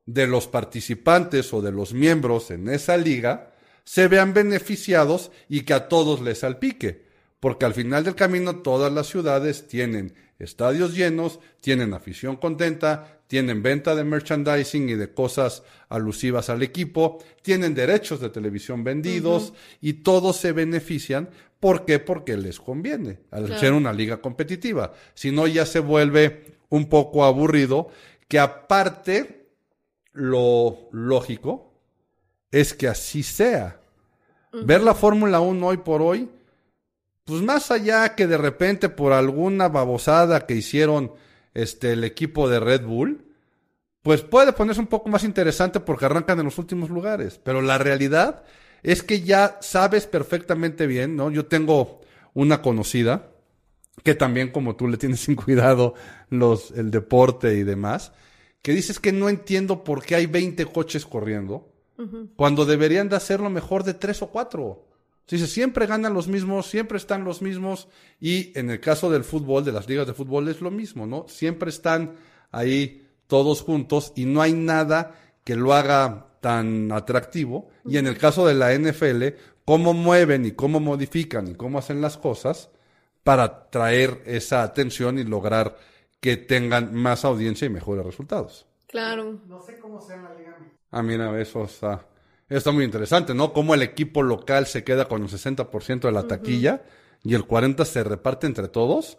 de 0.07 0.25
los 0.27 0.47
participantes 0.47 1.53
o 1.53 1.61
de 1.61 1.71
los 1.71 1.93
miembros 1.93 2.49
en 2.51 2.69
esa 2.69 2.97
liga 2.97 3.53
se 3.83 4.07
vean 4.07 4.33
beneficiados 4.33 5.31
y 5.49 5.61
que 5.61 5.73
a 5.73 5.87
todos 5.87 6.21
les 6.21 6.39
salpique. 6.39 7.04
Porque 7.45 7.65
al 7.65 7.75
final 7.75 8.03
del 8.03 8.15
camino 8.15 8.55
todas 8.63 8.91
las 8.91 9.05
ciudades 9.05 9.67
tienen 9.67 10.15
estadios 10.39 10.95
llenos, 10.95 11.39
tienen 11.61 11.93
afición 11.93 12.37
contenta, 12.37 13.19
tienen 13.27 13.61
venta 13.61 13.93
de 13.93 14.03
merchandising 14.03 14.89
y 14.89 14.95
de 14.95 15.13
cosas 15.13 15.61
alusivas 15.87 16.49
al 16.49 16.63
equipo, 16.63 17.23
tienen 17.43 17.75
derechos 17.75 18.19
de 18.19 18.29
televisión 18.29 18.83
vendidos 18.83 19.53
y 19.79 19.93
todos 19.93 20.37
se 20.37 20.53
benefician. 20.53 21.29
¿Por 21.59 21.85
qué? 21.85 21.99
Porque 21.99 22.35
les 22.35 22.59
conviene 22.59 23.19
al 23.29 23.45
Claro. 23.45 23.59
ser 23.59 23.73
una 23.73 23.93
liga 23.93 24.17
competitiva. 24.17 24.93
Si 25.13 25.29
no, 25.29 25.45
ya 25.45 25.67
se 25.67 25.81
vuelve 25.81 26.57
un 26.69 26.89
poco 26.89 27.25
aburrido, 27.25 27.89
que 28.27 28.39
aparte 28.39 29.49
lo 30.13 30.89
lógico 30.91 31.71
es 32.49 32.73
que 32.73 32.87
así 32.87 33.21
sea. 33.21 33.79
Ver 34.51 34.81
la 34.81 34.95
Fórmula 34.95 35.41
1 35.41 35.67
hoy 35.67 35.77
por 35.77 36.01
hoy, 36.01 36.27
pues 37.25 37.41
más 37.41 37.71
allá 37.71 38.15
que 38.15 38.27
de 38.27 38.37
repente 38.37 38.87
por 38.87 39.11
alguna 39.11 39.67
babosada 39.67 40.45
que 40.45 40.55
hicieron 40.55 41.11
este 41.53 41.93
el 41.93 42.03
equipo 42.03 42.47
de 42.47 42.59
Red 42.59 42.85
Bull, 42.85 43.25
pues 44.03 44.21
puede 44.21 44.53
ponerse 44.53 44.79
un 44.79 44.87
poco 44.87 45.09
más 45.09 45.23
interesante 45.23 45.79
porque 45.79 46.05
arrancan 46.05 46.37
en 46.37 46.45
los 46.45 46.59
últimos 46.59 46.91
lugares. 46.91 47.39
Pero 47.43 47.61
la 47.63 47.79
realidad 47.79 48.43
es 48.83 49.01
que 49.01 49.21
ya 49.21 49.57
sabes 49.61 50.05
perfectamente 50.05 50.85
bien, 50.85 51.15
¿no? 51.15 51.31
Yo 51.31 51.47
tengo 51.47 52.01
una 52.35 52.61
conocida 52.61 53.31
que 54.03 54.13
también 54.13 54.51
como 54.51 54.75
tú 54.75 54.87
le 54.87 54.97
tienes 54.97 55.19
sin 55.21 55.35
cuidado 55.35 55.95
los, 56.29 56.69
el 56.71 56.91
deporte 56.91 57.55
y 57.55 57.63
demás, 57.63 58.11
que 58.61 58.73
dices 58.73 58.99
que 58.99 59.11
no 59.11 59.29
entiendo 59.29 59.83
por 59.83 60.03
qué 60.03 60.15
hay 60.15 60.27
20 60.27 60.65
coches 60.67 61.05
corriendo 61.05 61.71
cuando 62.35 62.65
deberían 62.65 63.07
de 63.07 63.15
hacerlo 63.15 63.49
mejor 63.49 63.85
de 63.85 63.93
tres 63.93 64.21
o 64.21 64.29
Dice, 65.27 65.47
siempre 65.47 65.87
ganan 65.87 66.13
los 66.13 66.27
mismos, 66.27 66.67
siempre 66.67 66.97
están 66.97 67.23
los 67.23 67.41
mismos 67.41 67.87
y 68.21 68.57
en 68.57 68.69
el 68.69 68.79
caso 68.79 69.09
del 69.09 69.23
fútbol, 69.23 69.65
de 69.65 69.71
las 69.71 69.89
ligas 69.89 70.05
de 70.05 70.13
fútbol 70.13 70.47
es 70.49 70.61
lo 70.61 70.69
mismo, 70.69 71.07
¿no? 71.07 71.25
Siempre 71.27 71.69
están 71.69 72.15
ahí 72.51 73.07
todos 73.27 73.61
juntos 73.61 74.13
y 74.15 74.25
no 74.25 74.41
hay 74.41 74.53
nada 74.53 75.15
que 75.43 75.55
lo 75.55 75.73
haga 75.73 76.27
tan 76.41 76.91
atractivo. 76.91 77.69
Y 77.85 77.97
en 77.97 78.05
el 78.05 78.17
caso 78.19 78.45
de 78.45 78.53
la 78.53 78.71
NFL, 78.77 79.35
cómo 79.65 79.93
mueven 79.93 80.45
y 80.45 80.51
cómo 80.51 80.79
modifican 80.79 81.47
y 81.47 81.55
cómo 81.55 81.79
hacen 81.79 82.01
las 82.01 82.17
cosas 82.17 82.69
para 83.23 83.71
traer 83.71 84.21
esa 84.27 84.61
atención 84.61 85.17
y 85.17 85.23
lograr 85.23 85.75
que 86.19 86.37
tengan 86.37 86.93
más 86.93 87.25
audiencia 87.25 87.65
y 87.65 87.69
mejores 87.69 88.05
resultados. 88.05 88.67
Claro. 88.87 89.39
No 89.47 89.59
sé 89.61 89.79
cómo 89.79 89.99
sea 89.99 90.17
en 90.17 90.23
la 90.23 90.33
Liga. 90.35 90.57
Ah, 90.91 91.01
mira, 91.01 91.41
eso 91.41 91.63
está. 91.63 92.05
Está 92.47 92.71
muy 92.71 92.83
interesante, 92.83 93.33
¿no? 93.33 93.53
Cómo 93.53 93.73
el 93.73 93.81
equipo 93.81 94.21
local 94.21 94.67
se 94.67 94.83
queda 94.83 95.07
con 95.07 95.23
el 95.23 95.29
60% 95.29 96.01
de 96.01 96.11
la 96.11 96.27
taquilla 96.27 96.83
y 97.23 97.33
el 97.33 97.47
40% 97.47 97.85
se 97.85 98.03
reparte 98.03 98.45
entre 98.45 98.67
todos. 98.67 99.17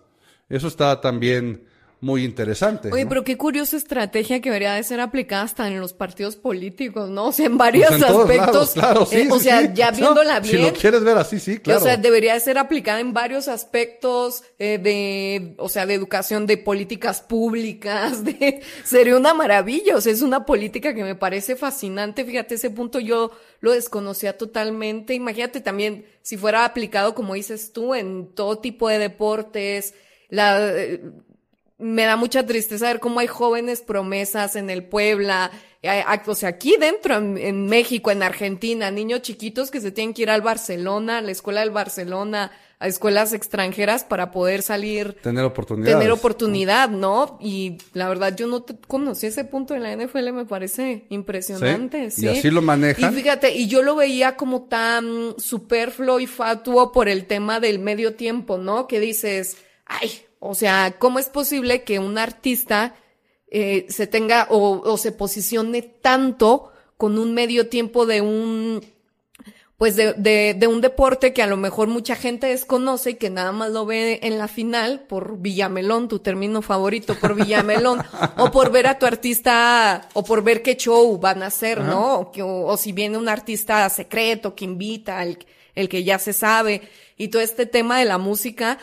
Eso 0.49 0.69
está 0.69 1.01
también 1.01 1.67
muy 2.07 2.25
interesante. 2.25 2.90
Oye, 2.92 3.03
¿no? 3.03 3.09
pero 3.11 3.25
qué 3.25 3.37
curiosa 3.37 3.77
estrategia 3.77 4.40
que 4.40 4.49
debería 4.49 4.75
de 4.75 4.83
ser 4.85 5.01
aplicada 5.01 5.42
hasta 5.42 5.66
en 5.66 5.81
los 5.81 5.92
partidos 5.92 6.37
políticos, 6.37 7.11
¿no? 7.11 7.27
O 7.27 7.33
sea, 7.33 7.47
en 7.47 7.59
varios 7.59 7.88
Pues 7.88 8.01
en 8.01 8.07
todos 8.09 8.21
aspectos. 8.23 8.47
lados, 8.55 8.73
claro, 8.73 9.07
sí, 9.07 9.16
eh, 9.16 9.29
o 9.31 9.38
sí, 9.38 9.45
sea, 9.45 9.61
sí. 9.62 9.69
ya 9.75 9.90
No, 9.90 9.97
viéndola 9.99 10.42
Si 10.42 10.53
bien. 10.57 10.62
lo 10.69 10.73
quieres 10.73 11.03
ver 11.03 11.19
así, 11.19 11.40
sí, 11.40 11.59
claro. 11.59 11.81
O 11.81 11.83
sea, 11.83 11.97
debería 11.97 12.35
de 12.35 12.40
ser 12.40 12.59
aplicada 12.59 13.01
en 13.01 13.12
varios 13.12 13.49
aspectos 13.49 14.45
eh, 14.59 14.79
de, 14.79 15.55
o 15.59 15.69
sea, 15.69 15.85
de 15.85 15.95
educación, 15.95 16.47
de 16.47 16.57
políticas 16.57 17.21
públicas, 17.23 18.25
de, 18.25 18.62
sería 18.85 19.16
una 19.16 19.35
maravilla, 19.35 19.97
o 19.97 20.01
sea, 20.01 20.12
es 20.12 20.23
una 20.23 20.47
política 20.47 20.95
que 20.95 21.03
me 21.03 21.16
parece 21.16 21.57
fascinante, 21.57 22.25
fíjate, 22.25 22.55
ese 22.55 22.71
punto 22.71 23.01
yo 23.01 23.33
lo 23.61 23.73
desconocía 23.73 24.38
totalmente, 24.38 25.12
imagínate 25.14 25.61
también 25.61 26.07
si 26.23 26.37
fuera 26.37 26.64
aplicado, 26.64 27.14
como 27.16 27.35
dices 27.35 27.73
tú, 27.73 27.95
en 27.95 28.33
todo 28.33 28.59
tipo 28.61 28.88
de 28.88 29.01
deportes, 29.01 29.95
la, 30.29 30.59
eh, 30.61 31.01
me 31.79 32.05
da 32.05 32.17
mucha 32.17 32.47
tristeza 32.47 32.87
ver 32.87 33.01
cómo 33.01 33.21
hay 33.21 33.27
jóvenes 33.27 33.83
promesas 33.83 34.57
en 34.57 34.71
el 34.71 34.85
Puebla, 34.85 35.51
o 36.27 36.35
sea, 36.35 36.49
aquí 36.49 36.77
dentro, 36.81 37.17
en, 37.17 37.39
en 37.39 37.67
México, 37.67 38.11
en 38.11 38.23
Argentina, 38.23 38.91
niños 38.91 39.23
chiquitos 39.23 39.71
que 39.71 39.81
se 39.81 39.93
tienen 39.93 40.15
que 40.15 40.23
ir 40.23 40.31
al 40.31 40.41
Barcelona, 40.43 41.19
a 41.19 41.21
la 41.21 41.31
escuela 41.31 41.61
del 41.61 41.71
Barcelona, 41.71 42.51
a 42.79 42.89
escuelas 42.89 43.33
extranjeras 43.33 44.05
para 44.05 44.31
poder 44.33 44.62
salir, 44.62 45.15
Tener 45.23 45.45
oportunidades. 45.45 45.97
tener 45.97 46.11
oportunidad, 46.12 46.89
¿no? 46.91 47.39
Y 47.41 47.79
la 47.95 48.09
verdad, 48.09 48.35
yo 48.37 48.47
no 48.49 48.62
te- 48.65 48.77
conocí 48.89 49.27
ese 49.27 49.45
punto 49.45 49.75
de 49.75 49.81
la 49.81 49.93
NFL, 49.97 50.33
me 50.33 50.45
parece 50.45 51.07
impresionante, 51.11 52.11
Sí, 52.11 52.21
sí. 52.23 52.27
y 52.27 52.29
así 52.31 52.51
lo 52.51 52.62
manejan. 52.62 53.12
Y 53.12 53.17
fíjate, 53.17 53.55
y 53.55 53.69
yo 53.69 53.83
lo 53.83 53.95
veía 53.97 54.37
como 54.37 54.65
tan 54.65 55.35
superfluo 55.39 56.21
y 56.21 56.27
fatuo 56.27 56.91
por 56.93 57.09
el 57.09 57.27
tema 57.27 57.61
del 57.61 57.79
medio 57.79 58.15
tiempo, 58.15 58.59
¿no? 58.59 58.87
Que 58.89 58.99
dices, 59.01 59.57
ay, 59.87 60.11
o 60.49 60.55
sea, 60.55 60.97
¿cómo 60.99 61.19
es 61.19 61.27
posible 61.27 61.83
que 61.85 61.99
un 61.99 62.19
artista 62.19 62.95
eh, 63.49 63.87
se 63.89 64.07
tenga 64.07 64.47
o, 64.51 64.81
o 64.83 64.97
se 64.97 65.13
posicione 65.13 65.83
tanto 65.83 66.71
con 66.97 67.19
un 67.19 67.35
medio 67.35 67.69
tiempo 67.69 68.07
de 68.07 68.21
un 68.21 68.81
pues 69.79 69.95
de, 69.95 70.15
de, 70.15 70.55
de 70.59 70.67
un 70.69 70.81
deporte 70.81 71.35
que 71.35 71.43
a 71.43 71.47
lo 71.47 71.59
mejor 71.59 71.89
mucha 71.89 72.17
gente 72.17 72.47
desconoce 72.47 73.11
y 73.11 73.15
que 73.17 73.29
nada 73.29 73.53
más 73.53 73.71
lo 73.73 73.85
ve 73.85 74.21
en 74.23 74.39
la 74.39 74.49
final 74.49 75.01
por 75.07 75.37
Villamelón, 75.39 76.09
tu 76.09 76.19
término 76.21 76.63
favorito, 76.63 77.15
por 77.21 77.35
Villamelón, 77.35 78.03
o 78.39 78.51
por 78.51 78.71
ver 78.73 78.87
a 78.87 78.99
tu 78.99 79.05
artista, 79.05 80.09
o 80.15 80.25
por 80.25 80.43
ver 80.43 80.63
qué 80.63 80.77
show 80.79 81.19
van 81.19 81.43
a 81.43 81.49
hacer, 81.49 81.83
¿no? 81.83 82.15
O, 82.21 82.33
que- 82.33 82.43
o- 82.43 82.65
o 82.65 82.77
si 82.79 82.93
viene 82.93 83.19
un 83.19 83.29
artista 83.29 83.87
secreto 83.91 84.55
que 84.55 84.65
invita, 84.65 85.23
el, 85.23 85.39
el 85.75 85.91
que 85.91 86.05
ya 86.05 86.19
se 86.19 86.33
sabe, 86.33 86.81
y 87.19 87.29
todo 87.29 87.43
este 87.43 87.67
tema 87.67 87.99
de 87.99 88.07
la 88.07 88.17
música, 88.17 88.79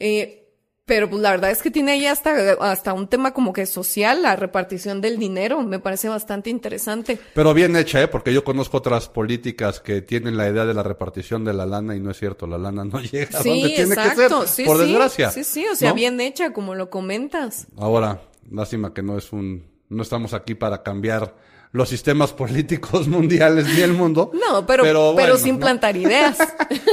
eh, 0.00 0.41
pero 0.84 1.08
pues 1.08 1.22
la 1.22 1.30
verdad 1.30 1.50
es 1.50 1.62
que 1.62 1.70
tiene 1.70 1.92
ahí 1.92 2.06
hasta, 2.06 2.52
hasta 2.60 2.92
un 2.92 3.06
tema 3.06 3.32
como 3.32 3.52
que 3.52 3.66
social, 3.66 4.22
la 4.22 4.36
repartición 4.36 5.00
del 5.00 5.18
dinero, 5.18 5.62
me 5.62 5.78
parece 5.78 6.08
bastante 6.08 6.50
interesante. 6.50 7.18
Pero 7.34 7.54
bien 7.54 7.76
hecha, 7.76 8.02
¿eh? 8.02 8.08
Porque 8.08 8.34
yo 8.34 8.42
conozco 8.42 8.78
otras 8.78 9.08
políticas 9.08 9.80
que 9.80 10.02
tienen 10.02 10.36
la 10.36 10.48
idea 10.48 10.64
de 10.64 10.74
la 10.74 10.82
repartición 10.82 11.44
de 11.44 11.52
la 11.52 11.66
lana 11.66 11.94
y 11.94 12.00
no 12.00 12.10
es 12.10 12.18
cierto, 12.18 12.46
la 12.46 12.58
lana 12.58 12.84
no 12.84 13.00
llega 13.12 13.38
a 13.38 13.42
donde 13.42 13.68
tiene 13.68 13.96
que 13.96 14.14
ser, 14.16 14.30
sí, 14.46 14.64
por 14.64 14.78
sí. 14.78 14.86
desgracia. 14.86 15.30
Sí, 15.30 15.44
sí, 15.44 15.66
o 15.66 15.76
sea, 15.76 15.90
¿no? 15.90 15.94
bien 15.94 16.20
hecha, 16.20 16.52
como 16.52 16.74
lo 16.74 16.90
comentas. 16.90 17.66
Ahora, 17.76 18.20
lástima 18.50 18.92
que 18.92 19.02
no 19.02 19.16
es 19.16 19.32
un, 19.32 19.64
no 19.88 20.02
estamos 20.02 20.34
aquí 20.34 20.54
para 20.54 20.82
cambiar 20.82 21.34
los 21.72 21.88
sistemas 21.88 22.32
políticos 22.34 23.08
mundiales 23.08 23.66
ni 23.66 23.80
el 23.80 23.92
mundo. 23.92 24.30
No, 24.34 24.64
pero, 24.66 24.82
pero, 24.82 25.12
bueno, 25.12 25.36
sin 25.36 25.54
¿no? 25.54 25.60
plantar 25.60 25.96
ideas. 25.96 26.38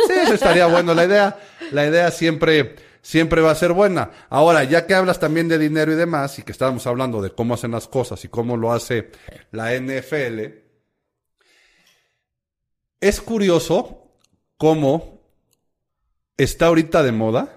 Sí, 0.08 0.16
eso 0.24 0.34
estaría 0.34 0.66
bueno. 0.66 0.96
La 0.96 1.06
idea, 1.06 1.38
la 1.72 1.86
idea 1.86 2.10
siempre, 2.10 2.76
siempre 3.02 3.42
va 3.42 3.52
a 3.52 3.56
ser 3.56 3.74
buena. 3.74 4.12
Ahora, 4.30 4.64
ya 4.64 4.86
que 4.86 4.94
hablas 4.94 5.20
también 5.20 5.48
de 5.48 5.58
dinero 5.58 5.92
y 5.92 5.96
demás, 5.96 6.40
y 6.40 6.44
que 6.44 6.52
estábamos 6.52 6.86
hablando 6.88 7.22
de 7.22 7.32
cómo 7.32 7.54
hacen 7.54 7.72
las 7.72 7.88
cosas 7.88 8.24
y 8.26 8.28
cómo 8.28 8.58
lo 8.58 8.72
hace 8.72 9.12
la 9.52 9.74
NFL, 9.76 10.40
es 13.02 13.22
curioso 13.22 14.12
cómo 14.58 15.22
está 16.38 16.68
ahorita 16.68 17.04
de 17.04 17.12
moda 17.12 17.56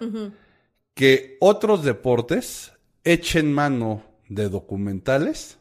que 0.94 1.36
otros 1.40 1.84
deportes 1.84 2.72
echen 3.04 3.52
mano 3.52 4.02
de 4.28 4.48
documentales 4.48 5.58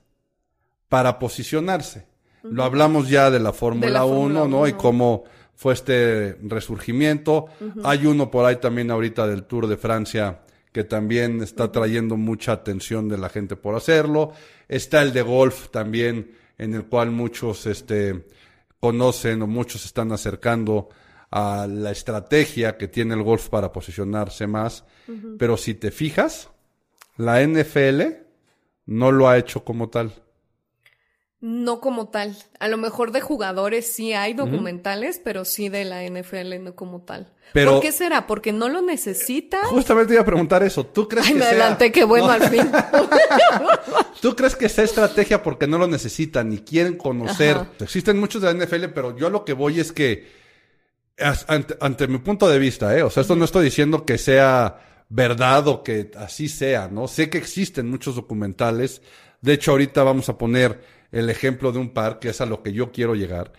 para 0.90 1.20
posicionarse. 1.20 2.06
Lo 2.44 2.64
hablamos 2.64 3.10
ya 3.10 3.30
de 3.30 3.40
la 3.40 3.54
Fórmula 3.54 4.04
1, 4.04 4.16
Fórmula 4.16 4.48
¿no? 4.48 4.68
Y 4.68 4.72
1. 4.72 4.78
cómo 4.78 5.24
fue 5.62 5.74
este 5.74 6.40
resurgimiento. 6.42 7.46
Hay 7.84 8.08
uno 8.08 8.32
por 8.32 8.46
ahí 8.46 8.56
también 8.56 8.90
ahorita 8.90 9.28
del 9.28 9.44
Tour 9.44 9.68
de 9.68 9.78
Francia 9.78 10.40
que 10.72 10.86
también 10.86 11.40
está 11.44 11.72
trayendo 11.72 12.18
mucha 12.18 12.54
atención 12.54 13.08
de 13.08 13.20
la 13.20 13.30
gente 13.30 13.56
por 13.56 13.76
hacerlo. 13.76 14.32
Está 14.68 15.04
el 15.04 15.14
de 15.14 15.22
golf 15.22 15.70
también, 15.70 16.32
en 16.58 16.74
el 16.74 16.86
cual 16.86 17.12
muchos 17.12 17.68
este, 17.68 18.26
conocen 18.80 19.44
o 19.44 19.46
muchos 19.46 19.86
están 19.86 20.12
acercando 20.12 20.90
a 21.30 21.68
la 21.70 21.92
estrategia 21.92 22.76
que 22.76 22.88
tiene 22.88 23.14
el 23.14 23.22
golf 23.22 23.50
para 23.50 23.72
posicionarse 23.72 24.48
más. 24.48 24.84
Pero 25.38 25.58
si 25.58 25.76
te 25.76 25.92
fijas, 25.92 26.50
la 27.18 27.40
NFL 27.46 28.02
no 28.88 29.12
lo 29.12 29.30
ha 29.30 29.38
hecho 29.38 29.64
como 29.64 29.90
tal. 29.90 30.12
No 31.42 31.82
como 31.82 32.10
tal. 32.10 32.38
A 32.60 32.68
lo 32.68 32.78
mejor 32.78 33.12
de 33.12 33.20
jugadores 33.20 33.92
sí 33.92 34.14
hay 34.14 34.34
documentales, 34.34 35.20
pero 35.24 35.44
sí 35.44 35.70
de 35.70 35.86
la 35.86 36.04
NFL 36.04 36.64
no 36.64 36.76
como 36.76 37.02
tal. 37.02 37.34
Pero- 37.52 37.74
¿Por 37.74 37.82
qué 37.82 37.92
será? 37.92 38.28
¿Porque 38.28 38.54
no 38.54 38.70
lo 38.70 38.82
necesita? 38.82 39.58
Justamente 39.66 40.14
iba 40.14 40.22
a 40.22 40.26
preguntar 40.26 40.62
eso. 40.62 40.86
¿Tú 40.86 41.08
crees 41.08 41.26
Ay, 41.26 41.34
que 41.34 41.40
me 41.40 41.46
sea- 41.46 41.52
adelanté, 41.54 41.92
qué 41.92 42.04
bueno 42.04 42.28
No, 42.28 42.34
al 42.34 42.44
fin. 42.48 42.72
¿Tú 44.22 44.36
crees 44.36 44.56
que 44.56 44.70
sea 44.70 44.84
estrategia 44.84 45.42
porque 45.42 45.68
no 45.68 45.78
lo 45.78 45.88
necesitan 45.88 46.52
y 46.54 46.60
quieren 46.60 46.96
conocer? 46.98 47.56
Ajá. 47.58 47.68
Existen 47.80 48.20
muchos 48.20 48.42
de 48.42 48.54
la 48.54 48.64
NFL, 48.66 48.86
pero 48.94 49.18
yo 49.18 49.30
lo 49.30 49.44
que 49.44 49.54
voy 49.54 49.80
es 49.80 49.92
que, 49.92 50.28
ante, 51.48 51.76
ante 51.82 52.08
mi 52.08 52.20
punto 52.20 52.48
de 52.48 52.60
vista, 52.60 52.96
¿eh? 52.98 53.04
O 53.04 53.10
sea, 53.10 53.22
esto 53.22 53.36
no 53.36 53.46
estoy 53.46 53.66
diciendo 53.66 54.06
que 54.06 54.18
sea 54.18 54.80
verdad 55.10 55.68
o 55.68 55.84
que 55.84 56.12
así 56.18 56.48
sea, 56.48 56.88
¿no? 56.88 57.08
Sé 57.08 57.30
que 57.30 57.38
existen 57.38 57.90
muchos 57.90 58.16
documentales. 58.16 59.02
De 59.42 59.54
hecho, 59.54 59.72
ahorita 59.72 60.04
vamos 60.04 60.30
a 60.30 60.38
poner 60.38 61.01
el 61.12 61.30
ejemplo 61.30 61.72
de 61.72 61.80
un 61.80 61.94
par, 61.94 62.20
que 62.20 62.30
es 62.30 62.42
a 62.42 62.46
lo 62.46 62.64
que 62.64 62.74
yo 62.74 62.92
quiero 62.92 63.16
llegar. 63.16 63.54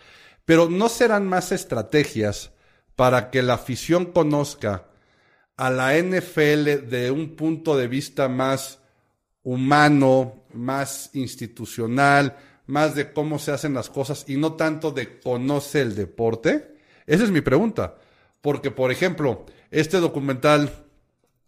Pero 0.44 0.68
no 0.68 0.88
serán 0.88 1.26
más 1.26 1.52
estrategias 1.52 2.52
para 2.96 3.30
que 3.30 3.42
la 3.42 3.54
afición 3.54 4.06
conozca 4.06 4.88
a 5.56 5.70
la 5.70 5.96
NFL 5.96 6.88
de 6.88 7.10
un 7.10 7.36
punto 7.36 7.76
de 7.76 7.88
vista 7.88 8.28
más 8.28 8.80
humano, 9.42 10.44
más 10.52 11.10
institucional, 11.14 12.36
más 12.66 12.94
de 12.94 13.12
cómo 13.12 13.38
se 13.38 13.52
hacen 13.52 13.74
las 13.74 13.90
cosas 13.90 14.24
y 14.28 14.36
no 14.36 14.54
tanto 14.54 14.92
de 14.92 15.20
conoce 15.20 15.80
el 15.80 15.94
deporte? 15.94 16.76
Esa 17.06 17.24
es 17.24 17.30
mi 17.30 17.40
pregunta. 17.40 17.96
Porque, 18.40 18.70
por 18.70 18.90
ejemplo, 18.90 19.46
este 19.70 19.98
documental 19.98 20.70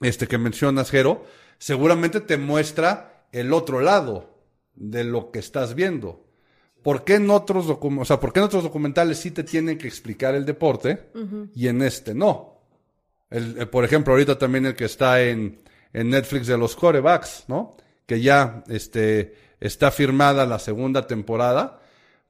este 0.01 0.27
que 0.27 0.38
mencionas, 0.38 0.90
Jero, 0.90 1.25
seguramente 1.59 2.21
te 2.21 2.37
muestra 2.37 3.27
el 3.33 3.53
otro 3.53 3.81
lado 3.81 4.34
de 4.75 5.05
lo 5.05 5.31
que 5.31 5.39
estás 5.39 5.75
viendo. 5.75 6.25
¿Por 6.83 7.05
qué 7.05 7.15
en 7.15 7.31
otros, 7.31 7.67
docu- 7.67 8.01
o 8.01 8.05
sea, 8.05 8.21
¿por 8.21 8.33
qué 8.33 8.41
en 8.41 8.47
otros 8.47 8.63
documentales 8.63 9.19
sí 9.19 9.31
te 9.31 9.43
tienen 9.45 9.79
que 9.79 9.89
explicar 9.89 10.35
el 10.35 10.45
deporte 10.45 11.09
y 11.55 11.69
en 11.69 11.81
este 11.83 12.15
no? 12.15 12.61
El, 13.31 13.63
eh, 13.63 13.67
por 13.67 13.85
ejemplo, 13.85 14.13
ahorita 14.13 14.39
también 14.39 14.67
el 14.67 14.75
que 14.77 14.85
está 14.85 15.23
en, 15.23 15.61
en 15.93 16.11
Netflix 16.11 16.47
de 16.47 16.59
los 16.59 16.77
corebacks, 16.77 17.45
¿no? 17.49 17.77
Que 18.07 18.21
ya 18.21 18.63
este, 18.69 19.35
está 19.61 19.91
firmada 19.91 20.45
la 20.47 20.59
segunda 20.59 21.07
temporada, 21.07 21.81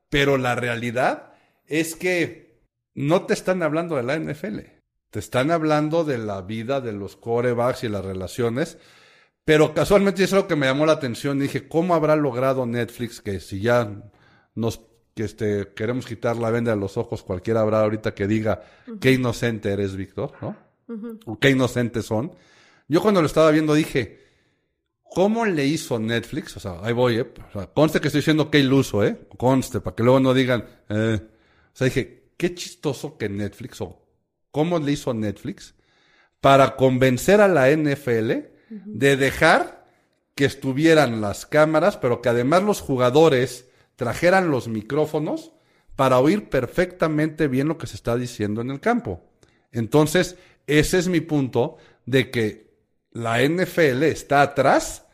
pero 0.09 0.39
la 0.39 0.55
realidad 0.55 1.33
es 1.67 1.97
que 1.97 2.61
no 2.95 3.27
te 3.27 3.35
están 3.35 3.63
hablando 3.65 3.97
de 3.97 4.05
la 4.05 4.17
NFL. 4.17 4.61
Te 5.11 5.19
están 5.19 5.51
hablando 5.51 6.05
de 6.05 6.19
la 6.19 6.43
vida 6.43 6.81
de 6.81 6.93
los 6.93 7.17
corebacks 7.17 7.83
y 7.85 7.89
las 7.89 8.05
relaciones. 8.05 8.79
Pero 9.45 9.75
casualmente 9.75 10.25
eso 10.25 10.37
es 10.37 10.43
lo 10.43 10.49
que 10.49 10.57
me 10.57 10.67
llamó 10.67 10.87
la 10.87 10.93
atención. 10.93 11.39
Dije, 11.39 11.69
¿cómo 11.69 11.95
habrá 11.95 12.17
logrado 12.17 12.65
Netflix 12.67 13.21
que 13.21 13.41
si 13.41 13.61
ya 13.61 13.91
nos 14.55 14.81
que 15.15 15.25
este, 15.25 15.73
queremos 15.75 16.07
quitar 16.07 16.37
la 16.37 16.51
venda 16.51 16.73
de 16.73 16.81
los 16.81 16.97
ojos, 16.97 17.23
cualquiera 17.23 17.61
habrá 17.61 17.81
ahorita 17.81 18.15
que 18.15 18.27
diga 18.27 18.65
qué 19.01 19.13
inocente 19.13 19.73
eres, 19.73 19.95
Víctor, 19.95 20.33
¿no? 20.41 20.57
O 21.27 21.39
qué 21.39 21.51
inocentes 21.51 22.07
son. 22.07 22.33
Yo 22.89 23.01
cuando 23.01 23.21
lo 23.21 23.27
estaba 23.27 23.51
viendo 23.51 23.75
dije, 23.75 24.21
¿cómo 25.03 25.47
le 25.47 25.65
hizo 25.67 25.99
Netflix? 25.99 26.57
O 26.57 26.61
sea, 26.61 26.81
ahí 26.83 26.93
voy, 26.93 27.19
¿eh? 27.19 27.33
O 27.49 27.53
sea, 27.53 27.67
conste 27.69 28.01
que 28.01 28.09
estoy 28.09 28.21
diciendo 28.21 28.51
qué 28.51 28.59
iluso, 28.59 29.05
¿eh? 29.05 29.17
Conste, 29.39 29.81
para 29.81 29.95
que 29.95 30.03
luego 30.03 30.21
no 30.21 30.35
digan, 30.35 30.67
eh. 30.89 31.21
O 31.23 31.77
sea, 31.77 31.85
dije, 31.87 32.31
qué 32.37 32.55
chistoso 32.55 33.17
que 33.17 33.29
Netflix, 33.29 33.81
o 33.81 34.05
cómo 34.51 34.79
le 34.79 34.93
hizo 34.93 35.15
Netflix 35.15 35.75
para 36.41 36.77
convencer 36.77 37.41
a 37.41 37.49
la 37.49 37.71
NFL 37.71 38.54
de 38.69 39.17
dejar 39.17 39.87
que 40.35 40.45
estuvieran 40.45 41.21
las 41.21 41.47
cámaras, 41.47 41.97
pero 41.97 42.21
que 42.21 42.29
además 42.29 42.63
los 42.63 42.81
jugadores 42.81 43.69
trajeran 43.97 44.51
los 44.51 44.69
micrófonos 44.69 45.53
para 45.97 46.19
oír 46.19 46.49
perfectamente 46.49 47.47
bien 47.47 47.69
lo 47.69 47.79
que 47.79 47.87
se 47.87 47.97
está 47.97 48.17
diciendo 48.17 48.61
en 48.61 48.71
el 48.71 48.81
campo. 48.81 49.23
Entonces, 49.71 50.37
ese 50.67 50.99
es 50.99 51.09
mi 51.09 51.21
punto 51.21 51.77
de 52.07 52.31
que 52.31 52.75
la 53.13 53.43
NFL 53.43 54.03
está 54.05 54.43
atrás 54.43 55.05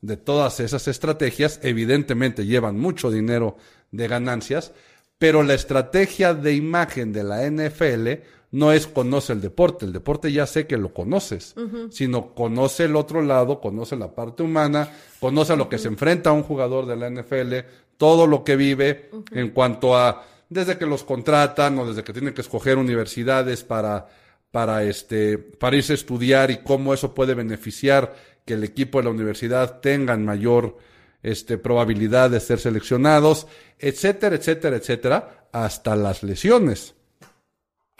de 0.00 0.16
todas 0.16 0.60
esas 0.60 0.88
estrategias. 0.88 1.60
Evidentemente 1.62 2.46
llevan 2.46 2.78
mucho 2.78 3.10
dinero 3.10 3.56
de 3.90 4.08
ganancias, 4.08 4.72
pero 5.18 5.42
la 5.42 5.54
estrategia 5.54 6.32
de 6.32 6.54
imagen 6.54 7.12
de 7.12 7.24
la 7.24 7.48
NFL 7.50 8.24
no 8.52 8.72
es 8.72 8.86
conoce 8.86 9.32
el 9.32 9.40
deporte, 9.40 9.84
el 9.84 9.92
deporte 9.92 10.32
ya 10.32 10.46
sé 10.46 10.66
que 10.66 10.76
lo 10.76 10.92
conoces, 10.92 11.54
sino 11.90 12.34
conoce 12.34 12.84
el 12.84 12.96
otro 12.96 13.22
lado, 13.22 13.60
conoce 13.60 13.96
la 13.96 14.14
parte 14.14 14.42
humana, 14.42 14.90
conoce 15.20 15.52
a 15.52 15.56
lo 15.56 15.68
que 15.68 15.78
se 15.78 15.88
enfrenta 15.88 16.32
un 16.32 16.42
jugador 16.42 16.86
de 16.86 16.96
la 16.96 17.10
NFL, 17.10 17.54
todo 17.96 18.26
lo 18.26 18.42
que 18.42 18.56
vive 18.56 19.10
en 19.30 19.50
cuanto 19.50 19.96
a 19.96 20.24
desde 20.48 20.78
que 20.78 20.86
los 20.86 21.04
contratan 21.04 21.78
o 21.78 21.86
desde 21.86 22.02
que 22.02 22.12
tienen 22.12 22.34
que 22.34 22.40
escoger 22.40 22.76
universidades 22.76 23.62
para 23.62 24.08
para 24.50 24.82
este 24.82 25.38
para 25.38 25.76
irse 25.76 25.92
a 25.92 25.94
estudiar 25.94 26.50
y 26.50 26.58
cómo 26.58 26.92
eso 26.92 27.14
puede 27.14 27.34
beneficiar 27.34 28.14
que 28.44 28.54
el 28.54 28.64
equipo 28.64 28.98
de 28.98 29.04
la 29.04 29.10
universidad 29.10 29.80
tengan 29.80 30.24
mayor 30.24 30.76
este 31.22 31.58
probabilidad 31.58 32.30
de 32.30 32.40
ser 32.40 32.58
seleccionados, 32.58 33.46
etcétera, 33.78 34.36
etcétera, 34.36 34.76
etcétera, 34.76 35.46
hasta 35.52 35.94
las 35.94 36.22
lesiones. 36.22 36.94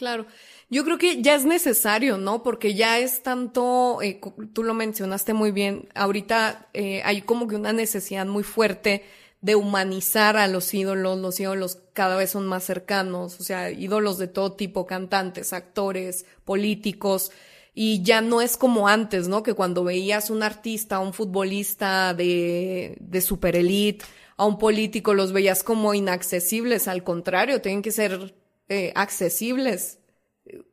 Claro. 0.00 0.24
Yo 0.70 0.82
creo 0.82 0.96
que 0.96 1.20
ya 1.20 1.34
es 1.34 1.44
necesario, 1.44 2.16
¿no? 2.16 2.42
Porque 2.42 2.72
ya 2.74 2.98
es 2.98 3.22
tanto, 3.22 3.98
eh, 4.00 4.18
tú 4.54 4.62
lo 4.62 4.72
mencionaste 4.72 5.34
muy 5.34 5.52
bien, 5.52 5.90
ahorita 5.94 6.70
eh, 6.72 7.02
hay 7.04 7.20
como 7.20 7.46
que 7.46 7.54
una 7.56 7.74
necesidad 7.74 8.24
muy 8.24 8.42
fuerte 8.42 9.04
de 9.42 9.56
humanizar 9.56 10.38
a 10.38 10.48
los 10.48 10.72
ídolos, 10.72 11.18
los 11.18 11.38
ídolos 11.38 11.82
cada 11.92 12.16
vez 12.16 12.30
son 12.30 12.46
más 12.46 12.64
cercanos, 12.64 13.38
o 13.40 13.42
sea, 13.42 13.70
ídolos 13.72 14.16
de 14.16 14.28
todo 14.28 14.52
tipo, 14.54 14.86
cantantes, 14.86 15.52
actores, 15.52 16.24
políticos, 16.46 17.30
y 17.74 18.02
ya 18.02 18.22
no 18.22 18.40
es 18.40 18.56
como 18.56 18.88
antes, 18.88 19.28
¿no? 19.28 19.42
Que 19.42 19.52
cuando 19.52 19.84
veías 19.84 20.30
un 20.30 20.42
artista, 20.42 20.98
un 21.00 21.12
futbolista 21.12 22.14
de, 22.14 22.96
de 23.00 23.20
super 23.20 23.54
elite, 23.54 24.02
a 24.38 24.46
un 24.46 24.56
político 24.58 25.12
los 25.12 25.32
veías 25.32 25.62
como 25.62 25.92
inaccesibles, 25.92 26.88
al 26.88 27.04
contrario, 27.04 27.60
tienen 27.60 27.82
que 27.82 27.92
ser 27.92 28.39
eh, 28.70 28.92
accesibles. 28.94 29.98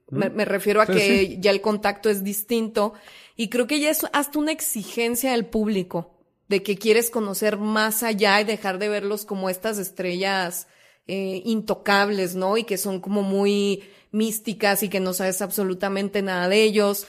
Me, 0.09 0.29
me, 0.29 0.45
refiero 0.45 0.81
a 0.81 0.85
que 0.85 1.37
ya 1.41 1.51
el 1.51 1.59
contacto 1.59 2.09
es 2.09 2.23
distinto 2.23 2.93
y 3.35 3.49
creo 3.49 3.67
que 3.67 3.81
ya 3.81 3.89
es 3.89 4.05
hasta 4.13 4.39
una 4.39 4.53
exigencia 4.53 5.31
del 5.31 5.45
público 5.47 6.17
de 6.47 6.63
que 6.63 6.77
quieres 6.77 7.09
conocer 7.09 7.57
más 7.57 8.03
allá 8.03 8.39
y 8.39 8.45
dejar 8.45 8.79
de 8.79 8.87
verlos 8.87 9.25
como 9.25 9.49
estas 9.49 9.79
estrellas 9.79 10.67
eh, 11.07 11.41
intocables, 11.43 12.35
¿no? 12.35 12.57
Y 12.57 12.63
que 12.63 12.77
son 12.77 13.01
como 13.01 13.21
muy 13.21 13.83
místicas 14.11 14.83
y 14.83 14.89
que 14.89 14.99
no 14.99 15.13
sabes 15.13 15.41
absolutamente 15.41 16.21
nada 16.21 16.47
de 16.47 16.63
ellos. 16.63 17.07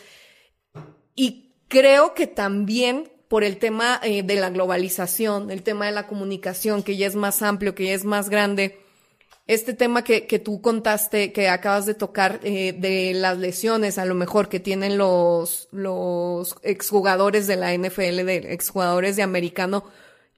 Y 1.15 1.53
creo 1.69 2.15
que 2.15 2.27
también 2.27 3.13
por 3.29 3.45
el 3.45 3.59
tema 3.59 4.01
eh, 4.03 4.23
de 4.23 4.37
la 4.37 4.51
globalización, 4.51 5.51
el 5.51 5.63
tema 5.63 5.87
de 5.87 5.93
la 5.93 6.07
comunicación, 6.07 6.83
que 6.83 6.97
ya 6.97 7.07
es 7.07 7.15
más 7.15 7.43
amplio, 7.43 7.75
que 7.75 7.85
ya 7.85 7.95
es 7.95 8.05
más 8.05 8.31
grande, 8.31 8.81
este 9.49 9.73
tema 9.73 10.05
que, 10.05 10.27
que 10.27 10.39
tú 10.39 10.61
contaste, 10.61 11.33
que 11.33 11.49
acabas 11.49 11.87
de 11.87 11.95
tocar, 11.95 12.39
eh, 12.45 12.75
de 12.75 13.15
las 13.15 13.39
lesiones 13.39 13.97
a 13.97 14.05
lo 14.05 14.15
mejor 14.15 14.51
que 14.51 14.61
tienen 14.61 14.99
los, 14.99 15.69
los 15.73 16.55
exjugadores 16.63 17.47
de 17.47 17.57
la 17.57 17.75
NFL, 17.75 18.27
de 18.27 18.53
exjugadores 18.53 19.17
de 19.17 19.23
americano, 19.23 19.85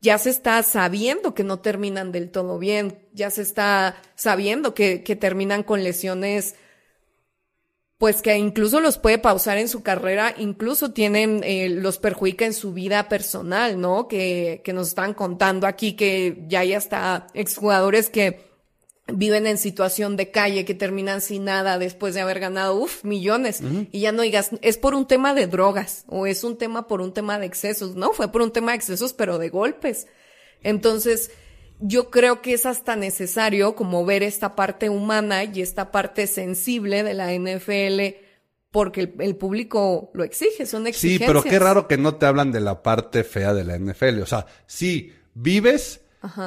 ya 0.00 0.16
se 0.16 0.30
está 0.30 0.62
sabiendo 0.62 1.34
que 1.34 1.42
no 1.42 1.58
terminan 1.58 2.12
del 2.12 2.30
todo 2.30 2.58
bien, 2.60 3.00
ya 3.12 3.30
se 3.30 3.42
está 3.42 4.00
sabiendo 4.14 4.74
que, 4.74 5.02
que 5.02 5.16
terminan 5.16 5.64
con 5.64 5.82
lesiones 5.82 6.54
pues 7.98 8.22
que 8.22 8.34
incluso 8.38 8.80
los 8.80 8.96
puede 8.96 9.18
pausar 9.18 9.58
en 9.58 9.68
su 9.68 9.82
carrera, 9.82 10.34
incluso 10.38 10.92
tienen, 10.92 11.42
eh, 11.44 11.68
los 11.68 11.98
perjudica 11.98 12.46
en 12.46 12.54
su 12.54 12.72
vida 12.72 13.10
personal, 13.10 13.78
¿no? 13.78 14.08
Que, 14.08 14.62
que 14.64 14.72
nos 14.72 14.88
están 14.88 15.12
contando 15.12 15.66
aquí 15.66 15.96
que 15.96 16.44
ya 16.48 16.60
hay 16.60 16.72
hasta 16.72 17.26
exjugadores 17.34 18.08
que 18.08 18.49
viven 19.14 19.46
en 19.46 19.58
situación 19.58 20.16
de 20.16 20.30
calle, 20.30 20.64
que 20.64 20.74
terminan 20.74 21.20
sin 21.20 21.44
nada 21.44 21.78
después 21.78 22.14
de 22.14 22.20
haber 22.20 22.40
ganado, 22.40 22.74
uff, 22.74 23.04
millones. 23.04 23.62
Y 23.92 24.00
ya 24.00 24.12
no 24.12 24.22
digas, 24.22 24.50
es 24.62 24.78
por 24.78 24.94
un 24.94 25.06
tema 25.06 25.34
de 25.34 25.46
drogas 25.46 26.04
o 26.08 26.26
es 26.26 26.44
un 26.44 26.56
tema 26.56 26.86
por 26.86 27.00
un 27.00 27.12
tema 27.12 27.38
de 27.38 27.46
excesos. 27.46 27.94
No, 27.94 28.12
fue 28.12 28.30
por 28.30 28.42
un 28.42 28.52
tema 28.52 28.72
de 28.72 28.76
excesos, 28.76 29.12
pero 29.12 29.38
de 29.38 29.48
golpes. 29.48 30.06
Entonces, 30.62 31.30
yo 31.80 32.10
creo 32.10 32.42
que 32.42 32.54
es 32.54 32.66
hasta 32.66 32.96
necesario 32.96 33.74
como 33.74 34.04
ver 34.04 34.22
esta 34.22 34.54
parte 34.54 34.90
humana 34.90 35.44
y 35.44 35.62
esta 35.62 35.90
parte 35.90 36.26
sensible 36.26 37.02
de 37.02 37.14
la 37.14 37.32
NFL 37.32 38.28
porque 38.70 39.12
el, 39.18 39.36
público 39.36 40.10
lo 40.14 40.22
exige, 40.22 40.64
son 40.64 40.86
exigencias. 40.86 41.20
Sí, 41.20 41.26
pero 41.26 41.42
qué 41.42 41.58
raro 41.58 41.88
que 41.88 41.96
no 41.96 42.16
te 42.16 42.26
hablan 42.26 42.52
de 42.52 42.60
la 42.60 42.82
parte 42.82 43.24
fea 43.24 43.52
de 43.52 43.64
la 43.64 43.76
NFL. 43.76 44.20
O 44.20 44.26
sea, 44.26 44.46
sí, 44.66 45.12
vives 45.34 46.02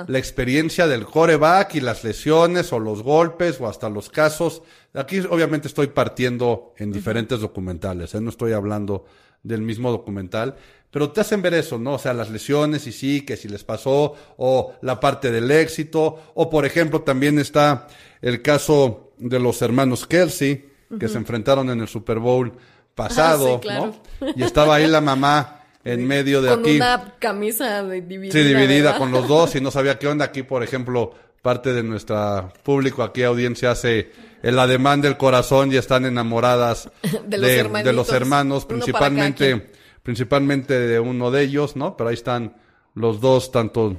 la 0.07 0.19
experiencia 0.19 0.87
del 0.87 1.05
coreback 1.05 1.75
y 1.75 1.81
las 1.81 2.03
lesiones 2.03 2.71
o 2.73 2.79
los 2.79 3.01
golpes 3.01 3.59
o 3.59 3.67
hasta 3.67 3.89
los 3.89 4.09
casos. 4.09 4.61
Aquí 4.93 5.19
obviamente 5.19 5.67
estoy 5.67 5.87
partiendo 5.87 6.73
en 6.77 6.91
diferentes 6.91 7.39
documentales, 7.39 8.13
¿eh? 8.13 8.21
no 8.21 8.29
estoy 8.29 8.51
hablando 8.51 9.05
del 9.41 9.61
mismo 9.61 9.91
documental, 9.91 10.55
pero 10.91 11.11
te 11.11 11.21
hacen 11.21 11.41
ver 11.41 11.55
eso, 11.55 11.79
¿no? 11.79 11.93
O 11.93 11.99
sea, 11.99 12.13
las 12.13 12.29
lesiones 12.29 12.85
y 12.85 12.91
sí, 12.91 13.21
que 13.21 13.35
si 13.35 13.49
les 13.49 13.63
pasó, 13.63 14.15
o 14.37 14.73
la 14.81 14.99
parte 14.99 15.31
del 15.31 15.49
éxito, 15.49 16.19
o 16.35 16.49
por 16.49 16.65
ejemplo 16.65 17.01
también 17.01 17.39
está 17.39 17.87
el 18.21 18.41
caso 18.41 19.11
de 19.17 19.39
los 19.39 19.61
hermanos 19.61 20.05
Kelsey, 20.05 20.69
que 20.99 21.07
se 21.07 21.17
enfrentaron 21.17 21.71
en 21.71 21.81
el 21.81 21.87
Super 21.87 22.19
Bowl 22.19 22.53
pasado, 22.93 23.59
ah, 23.67 23.79
¿no? 23.79 24.31
Y 24.35 24.43
estaba 24.43 24.75
ahí 24.75 24.87
la 24.87 25.01
mamá 25.01 25.62
en 25.83 26.07
medio 26.07 26.41
de 26.41 26.49
con 26.49 26.59
aquí. 26.59 26.77
Con 26.79 26.87
una 26.87 27.15
camisa 27.19 27.83
dividida. 27.83 28.31
Sí, 28.31 28.43
dividida 28.43 28.97
con 28.97 29.11
los 29.11 29.27
dos 29.27 29.55
y 29.55 29.61
no 29.61 29.71
sabía 29.71 29.99
qué 29.99 30.07
onda. 30.07 30.25
Aquí, 30.25 30.43
por 30.43 30.63
ejemplo, 30.63 31.13
parte 31.41 31.73
de 31.73 31.83
nuestro 31.83 32.51
público, 32.63 33.03
aquí 33.03 33.23
audiencia 33.23 33.71
hace 33.71 34.11
el 34.41 34.57
ademán 34.57 35.01
del 35.01 35.17
corazón 35.17 35.71
y 35.71 35.77
están 35.77 36.05
enamoradas 36.05 36.89
de 37.27 37.37
los, 37.37 37.83
de, 37.83 37.93
los 37.93 38.09
hermanos, 38.11 38.65
principalmente, 38.65 39.69
principalmente 40.03 40.79
de 40.79 40.99
uno 40.99 41.31
de 41.31 41.43
ellos, 41.43 41.75
¿no? 41.75 41.97
Pero 41.97 42.09
ahí 42.09 42.15
están 42.15 42.55
los 42.95 43.19
dos, 43.19 43.51
tanto, 43.51 43.97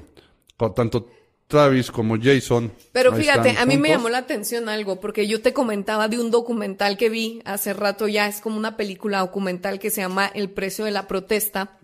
tanto 0.74 1.08
Travis 1.54 1.92
como 1.92 2.16
Jason. 2.20 2.72
Pero 2.90 3.14
fíjate, 3.14 3.50
a 3.56 3.64
mí 3.64 3.76
me 3.76 3.90
llamó 3.90 4.08
la 4.08 4.18
atención 4.18 4.68
algo, 4.68 4.98
porque 4.98 5.28
yo 5.28 5.40
te 5.40 5.52
comentaba 5.52 6.08
de 6.08 6.18
un 6.18 6.32
documental 6.32 6.96
que 6.96 7.08
vi 7.08 7.42
hace 7.44 7.72
rato 7.72 8.08
ya, 8.08 8.26
es 8.26 8.40
como 8.40 8.56
una 8.56 8.76
película 8.76 9.20
documental 9.20 9.78
que 9.78 9.90
se 9.90 10.00
llama 10.00 10.26
El 10.34 10.50
precio 10.50 10.84
de 10.84 10.90
la 10.90 11.06
protesta, 11.06 11.78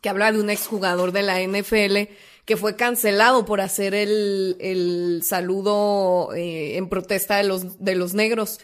que 0.00 0.08
habla 0.08 0.32
de 0.32 0.40
un 0.40 0.50
exjugador 0.50 1.12
de 1.12 1.22
la 1.22 1.40
NFL 1.40 2.12
que 2.44 2.56
fue 2.56 2.74
cancelado 2.74 3.44
por 3.44 3.60
hacer 3.60 3.94
el, 3.94 4.56
el 4.58 5.22
saludo 5.22 6.34
eh, 6.34 6.76
en 6.76 6.88
protesta 6.88 7.36
de 7.36 7.44
los, 7.44 7.78
de 7.78 7.94
los 7.94 8.14
negros. 8.14 8.58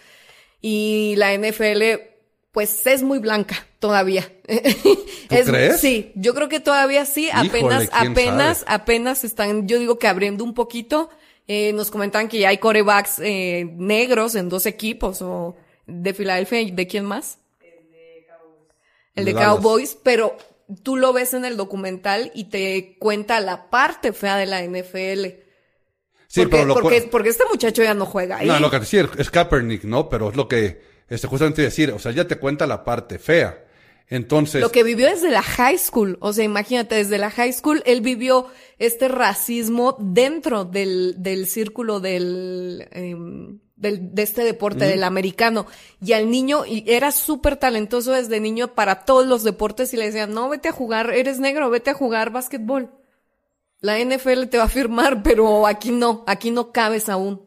Y 0.61 1.15
la 1.17 1.33
NFL 1.33 1.83
pues 2.53 2.87
es 2.87 3.03
muy 3.03 3.19
blanca 3.19 3.67
todavía. 3.79 4.31
¿Tú 5.29 5.37
crees? 5.47 5.81
Sí, 5.81 6.13
yo 6.15 6.35
creo 6.35 6.49
que 6.49 6.61
todavía 6.61 7.05
sí, 7.05 7.29
apenas, 7.33 7.89
apenas, 7.93 8.65
apenas 8.67 9.25
están, 9.25 9.69
yo 9.69 9.79
digo 9.79 9.99
que 9.99 10.09
abriendo 10.09 10.45
un 10.45 10.55
poquito. 10.55 11.11
Eh, 11.47 11.73
nos 11.73 11.91
comentan 11.91 12.29
que 12.29 12.39
ya 12.39 12.51
hay 12.51 12.59
corebacks 12.59 13.21
eh, 13.21 13.67
negros 13.77 14.35
en 14.35 14.51
dos 14.51 14.67
equipos 14.67 15.23
o 15.23 15.57
de 15.87 16.13
Filadelfia, 16.13 16.63
¿de 16.71 16.87
quién 16.87 17.07
más? 17.07 17.39
El 17.61 17.65
de 17.91 18.27
Cowboys. 18.27 18.69
El 19.15 19.25
de, 19.25 19.35
Cowboys, 19.35 19.99
pero 20.03 20.37
tú 20.83 20.97
lo 20.97 21.15
ves 21.15 21.33
en 21.33 21.47
el 21.47 21.57
documental 21.57 22.31
y 22.35 22.45
te 22.45 22.97
cuenta 22.99 23.41
la 23.41 23.71
parte 23.71 24.13
fea 24.13 24.37
de 24.37 24.45
la 24.45 24.63
NFL. 24.63 25.47
Sí, 26.27 26.43
porque, 26.43 26.51
pero 26.51 26.65
lo 26.67 26.75
porque, 26.75 27.09
porque 27.11 27.29
este 27.31 27.45
muchacho 27.51 27.83
ya 27.83 27.95
no 27.95 28.05
juega 28.05 28.39
ahí. 28.39 28.47
No, 28.47 28.61
lo 28.61 28.71
que 28.71 28.81
decir 28.81 29.09
es 29.17 29.31
Kaepernick, 29.31 29.85
¿no? 29.85 30.11
Pero 30.11 30.29
es 30.29 30.37
lo 30.37 30.47
que 30.47 30.83
este, 31.09 31.27
justamente 31.27 31.63
decir, 31.63 31.91
o 31.93 31.99
sea, 31.99 32.13
ya 32.13 32.27
te 32.27 32.37
cuenta 32.37 32.67
la 32.67 32.85
parte 32.85 33.19
fea. 33.19 33.65
Entonces. 34.11 34.63
Lo 34.63 34.73
que 34.73 34.83
vivió 34.83 35.07
desde 35.07 35.31
la 35.31 35.43
high 35.43 35.79
school. 35.79 36.17
O 36.21 36.33
sea, 36.33 36.45
imagínate, 36.45 36.95
desde 36.95 37.19
la 37.19 37.31
high 37.31 37.53
school 37.53 37.83
él 37.85 38.01
vivió 38.01 38.47
este 38.79 39.09
racismo 39.09 39.97
dentro 40.01 40.65
del, 40.65 41.15
del 41.19 41.47
círculo 41.47 42.01
del, 42.01 42.89
em, 42.91 43.59
del, 43.77 44.15
de 44.15 44.23
este 44.23 44.45
deporte, 44.45 44.87
del 44.87 45.05
americano. 45.05 45.67
Y 46.01 46.15
al 46.15 46.31
niño, 46.31 46.65
y 46.67 46.85
era 46.87 47.13
súper 47.13 47.57
talentoso 47.57 48.13
desde 48.13 48.41
niño 48.41 48.75
para 48.75 49.05
todos 49.05 49.27
los 49.27 49.45
deportes 49.45 49.93
y 49.93 49.99
le 49.99 50.07
decían, 50.07 50.33
no, 50.33 50.49
vete 50.49 50.69
a 50.69 50.73
jugar, 50.73 51.11
eres 51.13 51.39
negro, 51.39 51.69
vete 51.69 51.91
a 51.91 51.95
jugar 51.95 52.31
básquetbol. 52.31 52.91
La 53.81 53.99
NFL 53.99 54.45
te 54.45 54.59
va 54.59 54.65
a 54.65 54.69
firmar, 54.69 55.23
pero 55.23 55.67
aquí 55.67 55.91
no, 55.91 56.25
aquí 56.27 56.51
no 56.51 56.73
cabes 56.73 57.11
aún. 57.11 57.47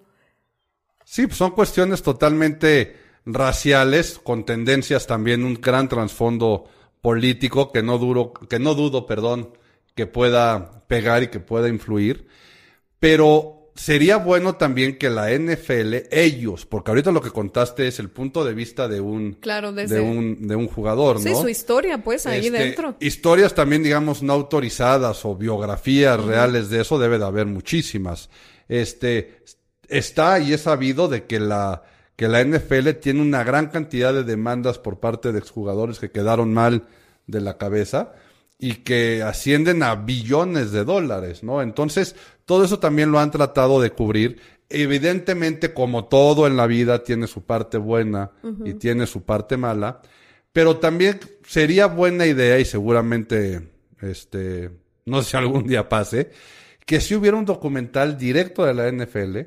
Sí, 1.06 1.26
pues 1.26 1.38
son 1.38 1.52
cuestiones 1.52 2.04
totalmente 2.04 2.96
raciales 3.26 4.20
con 4.24 4.46
tendencias 4.46 5.08
también 5.08 5.44
un 5.44 5.56
gran 5.56 5.88
trasfondo 5.88 6.66
político 7.02 7.72
que 7.72 7.84
no 7.84 7.98
duro, 7.98 8.34
que 8.34 8.60
no 8.60 8.76
dudo, 8.76 9.06
perdón, 9.06 9.54
que 9.96 10.08
pueda 10.08 10.84
pegar 10.88 11.24
y 11.24 11.28
que 11.28 11.40
pueda 11.40 11.68
influir. 11.68 12.28
Pero 13.00 13.62
sería 13.76 14.18
bueno 14.18 14.56
también 14.56 14.98
que 14.98 15.10
la 15.10 15.32
NFL, 15.32 16.08
ellos, 16.12 16.66
porque 16.66 16.92
ahorita 16.92 17.12
lo 17.12 17.22
que 17.22 17.32
contaste 17.32 17.88
es 17.88 18.00
el 18.00 18.10
punto 18.10 18.44
de 18.44 18.54
vista 18.54 18.88
de 18.88 19.02
un, 19.02 19.34
Claro, 19.34 19.72
de 19.72 20.00
un, 20.00 20.48
de 20.48 20.56
un 20.56 20.68
jugador, 20.68 21.16
¿no? 21.16 21.22
Sí, 21.22 21.34
su 21.34 21.50
historia, 21.50 22.04
pues, 22.04 22.26
ahí 22.26 22.48
Este, 22.48 22.60
dentro. 22.60 22.96
Historias 23.00 23.56
también, 23.56 23.84
digamos, 23.84 24.22
no 24.22 24.34
autorizadas 24.34 25.26
o 25.26 25.36
biografías 25.36 26.24
reales 26.24 26.70
de 26.70 26.82
eso 26.82 27.00
debe 27.00 27.18
de 27.18 27.26
haber 27.26 27.48
muchísimas. 27.48 28.30
Este, 28.68 29.44
está 29.88 30.40
y 30.40 30.54
es 30.54 30.62
sabido 30.62 31.08
de 31.08 31.26
que 31.26 31.40
la, 31.40 31.84
que 32.22 32.28
la 32.28 32.44
NFL 32.44 32.90
tiene 33.02 33.20
una 33.20 33.44
gran 33.44 33.70
cantidad 33.70 34.14
de 34.14 34.24
demandas 34.24 34.78
por 34.78 35.00
parte 35.00 35.32
de 35.32 35.40
exjugadores 35.40 35.98
que 35.98 36.12
quedaron 36.12 36.54
mal 36.54 36.84
de 37.26 37.42
la 37.42 37.58
cabeza 37.58 38.14
y 38.60 38.84
que 38.84 39.24
ascienden 39.24 39.82
a 39.82 39.96
billones 39.96 40.72
de 40.72 40.84
dólares, 40.84 41.42
¿no? 41.42 41.64
Entonces, 41.64 42.16
todo 42.46 42.64
eso 42.64 42.78
también 42.78 43.12
lo 43.12 43.18
han 43.18 43.32
tratado 43.32 43.82
de 43.82 43.90
cubrir. 43.90 44.40
Evidentemente, 44.70 45.74
como 45.74 46.06
todo 46.06 46.46
en 46.46 46.58
la 46.58 46.68
vida, 46.68 47.04
tiene 47.04 47.26
su 47.26 47.42
parte 47.42 47.80
buena 47.80 48.30
y 48.66 48.76
tiene 48.76 49.08
su 49.08 49.24
parte 49.24 49.58
mala, 49.58 50.04
pero 50.54 50.78
también 50.78 51.20
sería 51.44 51.88
buena 51.88 52.28
idea 52.28 52.60
y 52.60 52.66
seguramente, 52.66 53.68
este, 54.00 54.70
no 55.08 55.24
sé 55.24 55.32
si 55.32 55.38
algún 55.38 55.66
día 55.66 55.90
pase, 55.90 56.30
que 56.86 57.02
si 57.02 57.16
hubiera 57.16 57.36
un 57.36 57.46
documental 57.46 58.16
directo 58.16 58.64
de 58.64 58.76
la 58.76 58.92
NFL 58.92 59.40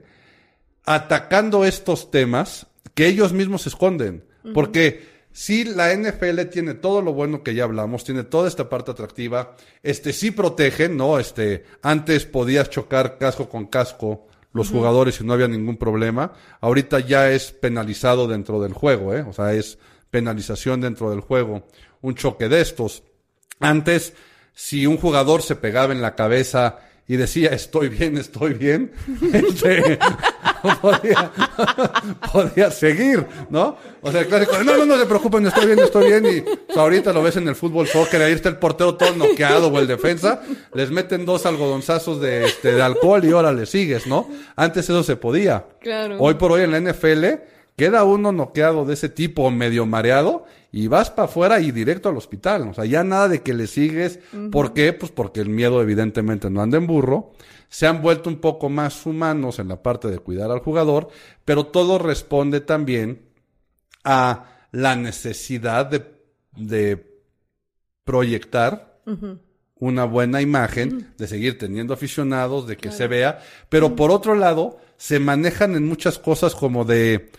atacando 0.84 1.64
estos 1.64 2.10
temas 2.10 2.66
que 2.94 3.06
ellos 3.06 3.32
mismos 3.32 3.66
esconden. 3.66 4.24
Porque 4.52 5.08
si 5.32 5.64
la 5.64 5.94
NFL 5.94 6.42
tiene 6.52 6.74
todo 6.74 7.00
lo 7.00 7.12
bueno 7.12 7.42
que 7.42 7.54
ya 7.54 7.64
hablamos, 7.64 8.04
tiene 8.04 8.24
toda 8.24 8.46
esta 8.46 8.68
parte 8.68 8.90
atractiva, 8.90 9.56
este 9.82 10.12
sí 10.12 10.30
protegen, 10.30 10.96
¿no? 10.96 11.18
Este, 11.18 11.64
antes 11.82 12.26
podías 12.26 12.68
chocar 12.70 13.18
casco 13.18 13.48
con 13.48 13.66
casco 13.66 14.28
los 14.52 14.70
jugadores 14.70 15.20
y 15.20 15.24
no 15.24 15.32
había 15.32 15.48
ningún 15.48 15.76
problema. 15.76 16.32
Ahorita 16.60 17.00
ya 17.00 17.30
es 17.30 17.50
penalizado 17.50 18.28
dentro 18.28 18.62
del 18.62 18.72
juego, 18.72 19.12
¿eh? 19.12 19.24
O 19.28 19.32
sea, 19.32 19.52
es 19.54 19.78
penalización 20.10 20.80
dentro 20.80 21.10
del 21.10 21.20
juego. 21.20 21.66
Un 22.02 22.14
choque 22.14 22.48
de 22.48 22.60
estos. 22.60 23.02
Antes, 23.58 24.12
si 24.52 24.86
un 24.86 24.96
jugador 24.96 25.42
se 25.42 25.56
pegaba 25.56 25.92
en 25.92 26.00
la 26.00 26.14
cabeza 26.14 26.78
y 27.08 27.16
decía 27.16 27.50
estoy 27.50 27.88
bien, 27.88 28.16
estoy 28.16 28.54
bien, 28.54 28.92
este, 29.32 29.98
podía, 30.80 31.30
podía 32.32 32.70
seguir, 32.70 33.26
¿no? 33.50 33.76
O 34.00 34.10
sea, 34.10 34.22
el 34.22 34.26
clásico, 34.26 34.52
no, 34.64 34.76
no, 34.76 34.86
no 34.86 34.98
se 34.98 35.06
preocupen, 35.06 35.46
estoy 35.46 35.66
bien, 35.66 35.78
estoy 35.80 36.08
bien. 36.08 36.26
Y 36.26 36.40
pues, 36.40 36.76
ahorita 36.76 37.12
lo 37.12 37.22
ves 37.22 37.36
en 37.36 37.48
el 37.48 37.54
fútbol 37.54 37.86
soccer, 37.86 38.22
ahí 38.22 38.32
está 38.32 38.48
el 38.48 38.56
portero 38.56 38.94
todo 38.94 39.14
noqueado 39.14 39.68
o 39.68 39.78
el 39.78 39.86
defensa, 39.86 40.42
les 40.72 40.90
meten 40.90 41.26
dos 41.26 41.46
algodonzazos 41.46 42.20
de, 42.20 42.46
este, 42.46 42.72
de 42.72 42.82
alcohol 42.82 43.24
y 43.24 43.32
ahora 43.32 43.52
le 43.52 43.66
sigues, 43.66 44.06
¿no? 44.06 44.28
Antes 44.56 44.84
eso 44.88 45.02
se 45.02 45.16
podía. 45.16 45.66
Claro. 45.80 46.16
Hoy 46.18 46.34
por 46.34 46.52
hoy 46.52 46.62
en 46.62 46.70
la 46.70 46.80
NFL 46.80 47.24
queda 47.76 48.04
uno 48.04 48.32
noqueado 48.32 48.84
de 48.84 48.94
ese 48.94 49.08
tipo 49.08 49.50
medio 49.50 49.84
mareado 49.86 50.46
y 50.76 50.88
vas 50.88 51.08
para 51.08 51.26
afuera 51.26 51.60
y 51.60 51.70
directo 51.70 52.08
al 52.08 52.16
hospital. 52.16 52.66
O 52.66 52.74
sea, 52.74 52.84
ya 52.84 53.04
nada 53.04 53.28
de 53.28 53.42
que 53.42 53.54
le 53.54 53.68
sigues. 53.68 54.18
¿Por 54.50 54.74
qué? 54.74 54.92
Pues 54.92 55.12
porque 55.12 55.40
el 55.40 55.48
miedo 55.48 55.80
evidentemente 55.80 56.50
no 56.50 56.62
anda 56.62 56.78
en 56.78 56.88
burro. 56.88 57.30
Se 57.68 57.86
han 57.86 58.02
vuelto 58.02 58.28
un 58.28 58.40
poco 58.40 58.68
más 58.68 59.06
humanos 59.06 59.60
en 59.60 59.68
la 59.68 59.84
parte 59.84 60.08
de 60.08 60.18
cuidar 60.18 60.50
al 60.50 60.58
jugador, 60.58 61.10
pero 61.44 61.66
todo 61.66 62.00
responde 62.00 62.60
también 62.60 63.22
a 64.02 64.46
la 64.72 64.96
necesidad 64.96 65.86
de, 65.86 66.06
de 66.56 67.20
proyectar 68.02 69.00
una 69.76 70.04
buena 70.06 70.42
imagen, 70.42 71.14
de 71.16 71.28
seguir 71.28 71.56
teniendo 71.56 71.94
aficionados, 71.94 72.66
de 72.66 72.76
que 72.76 72.90
se 72.90 73.06
vea, 73.06 73.40
pero 73.68 73.94
por 73.94 74.10
otro 74.10 74.34
lado, 74.34 74.78
se 74.96 75.20
manejan 75.20 75.76
en 75.76 75.86
muchas 75.86 76.18
cosas 76.18 76.56
como 76.56 76.84
de, 76.84 77.30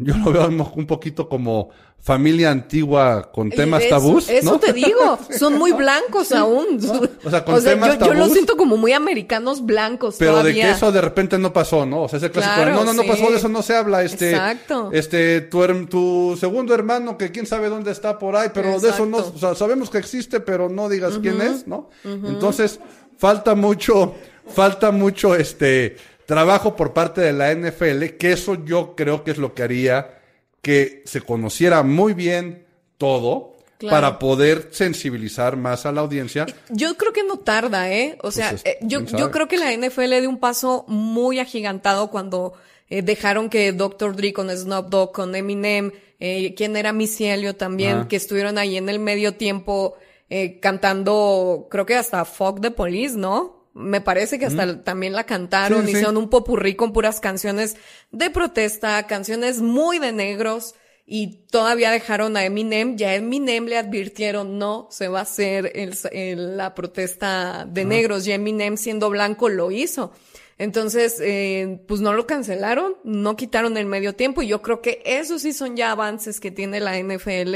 yo 0.00 0.16
lo 0.16 0.32
veo 0.32 0.48
un 0.48 0.86
poquito 0.86 1.28
como 1.28 1.70
familia 2.00 2.52
antigua 2.52 3.30
con 3.32 3.50
temas 3.50 3.82
Eso- 3.82 3.90
tabús. 3.90 4.28
Eso 4.28 4.52
¿no? 4.52 4.60
te 4.60 4.72
digo, 4.72 5.18
son 5.36 5.58
muy 5.58 5.72
blancos 5.72 6.30
aún. 6.30 6.78
O 7.24 7.30
sea, 7.30 7.44
con 7.44 7.62
temas 7.62 7.98
yo, 7.98 8.06
yo 8.06 8.12
los 8.14 8.18
tabús. 8.20 8.32
siento 8.32 8.56
como 8.56 8.76
muy 8.76 8.92
americanos 8.92 9.66
blancos 9.66 10.14
Pero 10.18 10.42
de 10.44 10.54
que 10.54 10.70
eso 10.70 10.92
de 10.92 11.00
repente 11.00 11.36
no 11.38 11.52
pasó, 11.52 11.84
¿no? 11.84 12.02
O 12.02 12.08
sea, 12.08 12.18
ese 12.18 12.30
clásico, 12.30 12.54
Claro, 12.54 12.72
no, 12.74 12.84
no, 12.84 12.92
no 12.92 13.02
pasó, 13.04 13.28
de 13.30 13.36
eso 13.38 13.48
no 13.48 13.62
se 13.62 13.74
habla, 13.74 14.04
este, 14.04 14.30
Exacto. 14.30 14.90
este, 14.92 15.40
tu, 15.42 15.86
tu 15.86 16.36
segundo 16.38 16.72
hermano 16.74 17.18
que 17.18 17.32
quién 17.32 17.46
sabe 17.46 17.68
dónde 17.68 17.90
está 17.90 18.18
por 18.18 18.36
ahí, 18.36 18.50
pero 18.54 18.78
de 18.78 18.90
eso 18.90 19.04
no, 19.04 19.18
Exacto. 19.18 19.36
o 19.36 19.40
sea, 19.40 19.54
sabemos 19.56 19.90
que 19.90 19.98
existe, 19.98 20.38
pero 20.38 20.68
no 20.68 20.88
digas 20.88 21.18
quién 21.20 21.40
es, 21.42 21.66
¿no? 21.66 21.90
Entonces, 22.04 22.78
falta 23.16 23.56
mucho, 23.56 24.14
falta 24.54 24.92
mucho, 24.92 25.34
este, 25.34 25.96
trabajo 26.28 26.76
por 26.76 26.92
parte 26.92 27.22
de 27.22 27.32
la 27.32 27.50
NFL, 27.54 28.18
que 28.18 28.32
eso 28.32 28.62
yo 28.66 28.94
creo 28.94 29.24
que 29.24 29.30
es 29.30 29.38
lo 29.38 29.54
que 29.54 29.62
haría 29.62 30.20
que 30.60 31.02
se 31.06 31.22
conociera 31.22 31.82
muy 31.82 32.12
bien 32.12 32.66
todo, 32.98 33.56
Claro. 33.78 33.94
para 33.96 34.18
poder 34.18 34.68
sensibilizar 34.72 35.56
más 35.56 35.86
a 35.86 35.92
la 35.92 36.00
audiencia. 36.02 36.44
Yo 36.68 36.96
creo 36.96 37.12
que 37.14 37.22
no 37.24 37.38
tarda, 37.38 37.90
¿eh? 37.92 38.18
O 38.22 38.30
sea, 38.32 38.50
Pues 38.50 38.62
es- 38.66 38.72
eh, 38.72 38.78
yo, 38.82 39.02
yo 39.04 39.30
creo 39.30 39.46
que 39.48 39.56
la 39.56 39.72
NFL 39.72 40.20
dio 40.20 40.28
un 40.28 40.38
paso 40.40 40.84
muy 40.88 41.38
agigantado 41.38 42.10
cuando 42.10 42.52
eh, 42.90 43.02
dejaron 43.02 43.48
que 43.48 43.70
Dr. 43.72 44.16
Dre 44.16 44.32
con 44.32 44.50
Snoop 44.50 44.88
Dogg, 44.88 45.12
con 45.12 45.34
Eminem, 45.34 45.92
eh, 46.18 46.54
quien 46.56 46.76
era 46.76 46.92
Missy 46.92 47.26
Elliott 47.26 47.56
también, 47.56 48.06
que 48.08 48.16
estuvieron 48.16 48.58
ahí 48.58 48.76
en 48.76 48.88
el 48.88 48.98
medio 48.98 49.34
tiempo 49.34 49.94
eh, 50.28 50.58
cantando, 50.60 51.68
creo 51.70 51.86
que 51.86 51.94
hasta 51.94 52.24
Fuck 52.24 52.60
the 52.60 52.70
Police, 52.72 53.16
¿no? 53.16 53.57
Me 53.78 54.00
parece 54.00 54.38
que 54.38 54.46
hasta 54.46 54.82
también 54.82 55.12
la 55.12 55.24
cantaron, 55.24 55.80
Sí, 55.80 55.86
sí, 55.86 55.90
sí. 55.92 55.96
hicieron 55.98 56.16
un 56.16 56.28
popurrí 56.28 56.74
con 56.74 56.92
puras 56.92 57.20
canciones 57.20 57.76
de 58.10 58.28
protesta, 58.30 59.06
canciones 59.06 59.60
muy 59.60 59.98
de 59.98 60.12
negros. 60.12 60.74
Y 61.10 61.46
todavía 61.46 61.90
dejaron 61.90 62.36
a 62.36 62.44
Eminem, 62.44 62.96
ya 62.96 63.08
a 63.10 63.14
Eminem 63.14 63.64
le 63.64 63.78
advirtieron, 63.78 64.58
no, 64.58 64.88
se 64.90 65.08
va 65.08 65.20
a 65.20 65.22
hacer 65.22 65.72
el, 65.74 65.94
el- 66.12 66.56
la 66.58 66.74
protesta 66.74 67.64
de 67.66 67.86
negros, 67.86 68.26
ya 68.26 68.34
Eminem 68.34 68.76
siendo 68.76 69.08
blanco 69.08 69.48
lo 69.48 69.70
hizo. 69.70 70.12
Entonces, 70.58 71.18
eh, 71.22 71.80
pues 71.88 72.00
no 72.02 72.12
lo 72.12 72.26
cancelaron, 72.26 72.96
no 73.04 73.36
quitaron 73.36 73.76
el 73.78 73.86
medio 73.86 74.16
tiempo 74.16 74.42
y 74.42 74.48
yo 74.48 74.60
creo 74.60 74.82
que 74.82 75.00
esos 75.06 75.42
sí 75.42 75.52
son 75.54 75.76
ya 75.76 75.92
avances 75.92 76.40
que 76.40 76.50
tiene 76.50 76.80
la 76.80 76.98
NFL, 76.98 77.54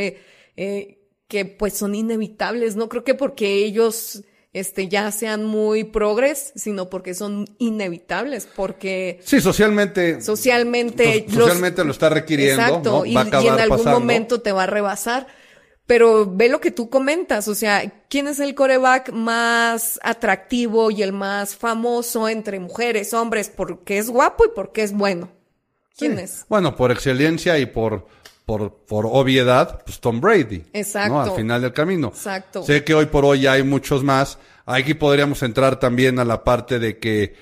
eh, 0.57 0.99
que 1.29 1.45
pues 1.45 1.75
son 1.75 1.95
inevitables, 1.95 2.77
no 2.77 2.89
creo 2.89 3.05
que 3.05 3.15
porque 3.15 3.65
ellos 3.65 4.23
este, 4.53 4.88
ya 4.88 5.11
sean 5.12 5.45
muy 5.45 5.85
progres, 5.85 6.53
sino 6.57 6.91
porque 6.91 7.15
son 7.15 7.47
inevitables, 7.59 8.47
porque 8.55 9.19
Sí, 9.25 9.41
socialmente. 9.41 10.21
socialmente 10.21 11.27
so- 11.29 11.41
socialmente 11.41 11.85
lo 11.85 11.93
está 11.93 12.09
requiriendo. 12.11 12.62
Exacto, 12.62 12.91
¿no? 12.99 13.07
y, 13.07 13.15
Va 13.15 13.23
a 13.23 13.25
y 13.25 13.29
acabar 13.29 13.47
en 13.47 13.61
algún 13.61 13.79
pasando. 13.79 14.01
momento 14.01 14.41
te 14.43 14.53
va 14.53 14.65
a 14.65 14.67
rebasar. 14.67 15.27
Pero 15.85 16.31
ve 16.31 16.49
lo 16.49 16.61
que 16.61 16.71
tú 16.71 16.88
comentas, 16.91 17.49
o 17.49 17.55
sea, 17.57 18.05
¿quién 18.09 18.29
es 18.29 18.38
el 18.38 18.55
coreback 18.55 19.11
más 19.11 19.99
atractivo 20.03 20.91
y 20.93 21.03
el 21.03 21.12
más 21.12 21.57
famoso 21.57 22.29
entre 22.29 22.61
mujeres, 22.61 23.12
hombres? 23.12 23.51
Porque 23.55 23.99
es 23.99 24.09
guapo 24.09 24.45
y 24.45 24.49
porque 24.55 24.83
es 24.85 24.93
bueno. 24.93 25.31
¿Quién 25.97 26.17
Sí. 26.19 26.23
es? 26.25 26.47
Bueno, 26.49 26.77
por 26.77 26.93
excelencia 26.93 27.59
y 27.59 27.67
por, 27.67 28.07
por, 28.53 28.85
por 28.85 29.07
obviedad, 29.07 29.83
pues 29.87 29.99
Tom 29.99 30.21
Brady. 30.21 30.62
Exacto. 30.75 31.15
¿no? 31.15 31.23
Al 31.23 31.31
final 31.31 31.62
del 31.62 31.73
camino. 31.73 32.09
Exacto. 32.09 32.62
Sé 32.62 32.85
que 32.85 32.93
hoy 32.93 33.07
por 33.07 33.25
hoy 33.25 33.47
hay 33.47 33.62
muchos 33.62 34.05
más. 34.05 34.38
Aquí 34.67 34.93
podríamos 34.93 35.43
entrar 35.43 35.81
también 35.81 36.19
a 36.19 36.25
la 36.27 36.45
parte 36.45 36.79
de 36.79 36.99
que, 36.99 37.35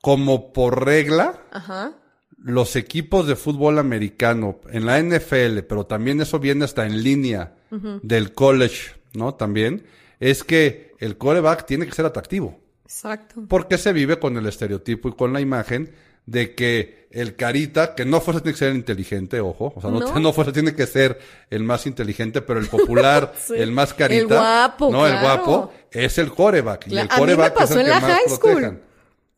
como 0.00 0.52
por 0.52 0.84
regla, 0.84 1.42
Ajá. 1.50 1.92
los 2.40 2.76
equipos 2.76 3.26
de 3.26 3.34
fútbol 3.34 3.80
americano 3.80 4.60
en 4.70 4.86
la 4.86 5.02
NFL, 5.02 5.58
pero 5.68 5.86
también 5.86 6.20
eso 6.20 6.38
viene 6.38 6.64
hasta 6.64 6.86
en 6.86 7.02
línea 7.02 7.56
del 8.02 8.32
college, 8.32 8.92
¿no? 9.14 9.34
También, 9.34 9.86
es 10.20 10.44
que 10.44 10.94
el 11.00 11.18
coreback 11.18 11.66
tiene 11.66 11.84
que 11.84 11.92
ser 11.92 12.06
atractivo. 12.06 12.60
Exacto. 12.84 13.42
Porque 13.48 13.76
se 13.76 13.92
vive 13.92 14.20
con 14.20 14.36
el 14.36 14.46
estereotipo 14.46 15.08
y 15.08 15.12
con 15.14 15.32
la 15.32 15.40
imagen 15.40 15.92
de 16.30 16.54
que 16.54 17.08
el 17.10 17.36
carita, 17.36 17.94
que 17.94 18.04
no 18.04 18.20
fuerza 18.20 18.42
tiene 18.42 18.52
que 18.52 18.58
ser 18.58 18.74
inteligente, 18.74 19.40
ojo, 19.40 19.72
o 19.74 19.80
sea, 19.80 19.90
no, 19.90 20.00
No. 20.00 20.20
no 20.20 20.32
fuerza 20.34 20.52
tiene 20.52 20.74
que 20.74 20.86
ser 20.86 21.18
el 21.50 21.62
más 21.64 21.86
inteligente, 21.86 22.42
pero 22.42 22.60
el 22.60 22.68
popular, 22.68 23.32
Sí. 23.46 23.54
el 23.56 23.72
más 23.72 23.94
carita, 23.94 24.34
El 24.34 24.40
guapo, 24.40 24.90
no, 24.92 25.06
el 25.06 25.18
guapo, 25.18 25.72
es 25.90 26.18
el 26.18 26.30
coreback. 26.32 26.86
Y 26.88 26.98
el 26.98 27.08
coreback 27.08 27.52
es 27.54 27.58
pasó 27.58 27.74
el 27.74 27.80
en 27.80 27.86
que 27.86 27.90
la 27.92 28.00
más 28.00 28.10
high 28.12 28.28
school. 28.28 28.38
protejan. 28.52 28.80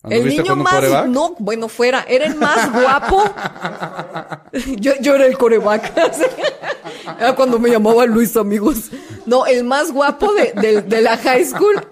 El 0.02 0.12
¿Anduviste 0.14 0.42
niño 0.42 0.56
más, 0.56 0.74
coreback? 0.74 1.06
no, 1.08 1.36
bueno, 1.38 1.68
fuera, 1.68 2.04
era 2.08 2.24
el 2.26 2.34
más 2.36 2.72
guapo. 2.72 3.22
yo, 4.78 4.92
yo 5.00 5.14
era 5.14 5.26
el 5.26 5.36
coreback. 5.36 5.92
Era 7.20 7.34
cuando 7.34 7.58
me 7.58 7.68
llamaba 7.70 8.06
Luis, 8.06 8.36
amigos. 8.36 8.90
No, 9.26 9.46
el 9.46 9.62
más 9.64 9.92
guapo 9.92 10.32
de, 10.34 10.52
de- 10.60 10.82
de 10.82 11.02
la 11.02 11.16
high 11.18 11.44
school 11.44 11.86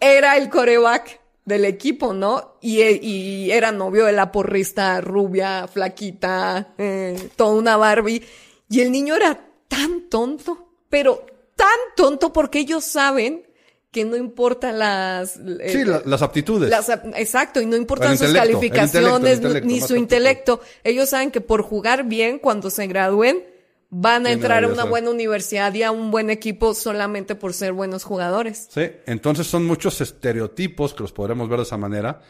era 0.00 0.36
el 0.36 0.50
coreback 0.50 1.19
del 1.44 1.64
equipo, 1.64 2.12
¿no? 2.14 2.56
Y, 2.60 2.80
y 2.82 3.50
era 3.50 3.72
novio 3.72 4.04
de 4.06 4.12
la 4.12 4.30
porrista 4.30 5.00
rubia, 5.00 5.66
flaquita, 5.66 6.74
eh, 6.78 7.30
toda 7.36 7.54
una 7.54 7.76
Barbie. 7.76 8.22
Y 8.68 8.80
el 8.80 8.92
niño 8.92 9.16
era 9.16 9.40
tan 9.68 10.08
tonto, 10.08 10.68
pero 10.88 11.24
tan 11.56 11.68
tonto 11.96 12.32
porque 12.32 12.60
ellos 12.60 12.84
saben 12.84 13.46
que 13.90 14.04
no 14.04 14.16
importa 14.16 14.70
las... 14.70 15.36
eh, 15.38 15.70
Sí, 15.72 15.84
la- 15.84 16.02
las 16.04 16.22
aptitudes. 16.22 16.70
las 16.70 16.88
exacto, 17.16 17.60
y 17.60 17.66
no 17.66 17.74
importan 17.76 18.16
sus 18.16 18.28
el 18.28 18.34
calificaciones 18.36 19.12
intelecto, 19.14 19.26
el 19.26 19.34
intelecto, 19.56 19.66
ni 19.66 19.80
su 19.80 19.96
intelecto. 19.96 20.60
Ellos 20.84 21.08
saben 21.08 21.32
que 21.32 21.40
por 21.40 21.62
jugar 21.62 22.04
bien, 22.04 22.38
cuando 22.38 22.70
se 22.70 22.86
gradúen, 22.86 23.44
van 23.90 24.26
a 24.26 24.32
entrar 24.32 24.64
a 24.64 24.68
una 24.68 24.84
buena 24.84 25.10
universidad 25.10 25.74
y 25.74 25.82
a 25.82 25.90
un 25.90 26.10
buen 26.10 26.30
equipo 26.30 26.74
solamente 26.74 27.34
por 27.34 27.52
ser 27.52 27.72
buenos 27.72 28.04
jugadores. 28.04 28.68
Sí, 28.70 28.82
entonces 29.06 29.46
son 29.46 29.66
muchos 29.66 30.00
estereotipos 30.00 30.94
que 30.94 31.02
los 31.02 31.12
podremos 31.12 31.48
ver 31.48 31.58
de 31.58 31.64
esa 31.64 31.76
manera. 31.76 32.20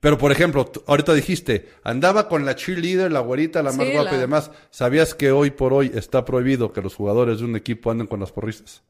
Pero, 0.00 0.16
por 0.16 0.32
ejemplo, 0.32 0.72
ahorita 0.86 1.12
dijiste, 1.12 1.68
andaba 1.84 2.26
con 2.26 2.46
la 2.46 2.56
cheerleader, 2.56 3.12
la 3.12 3.20
güerita, 3.20 3.62
la 3.62 3.72
más 3.72 3.86
Sí, 3.86 3.92
guapa 3.92 4.16
y 4.16 4.18
demás. 4.18 4.50
¿Sabías 4.70 5.14
que 5.14 5.30
hoy 5.30 5.50
por 5.50 5.74
hoy 5.74 5.92
está 5.94 6.24
prohibido 6.24 6.72
que 6.72 6.80
los 6.80 6.94
jugadores 6.94 7.40
de 7.40 7.44
un 7.44 7.54
equipo 7.54 7.90
anden 7.90 8.06
con 8.06 8.18
las 8.18 8.32
porristas? 8.32 8.82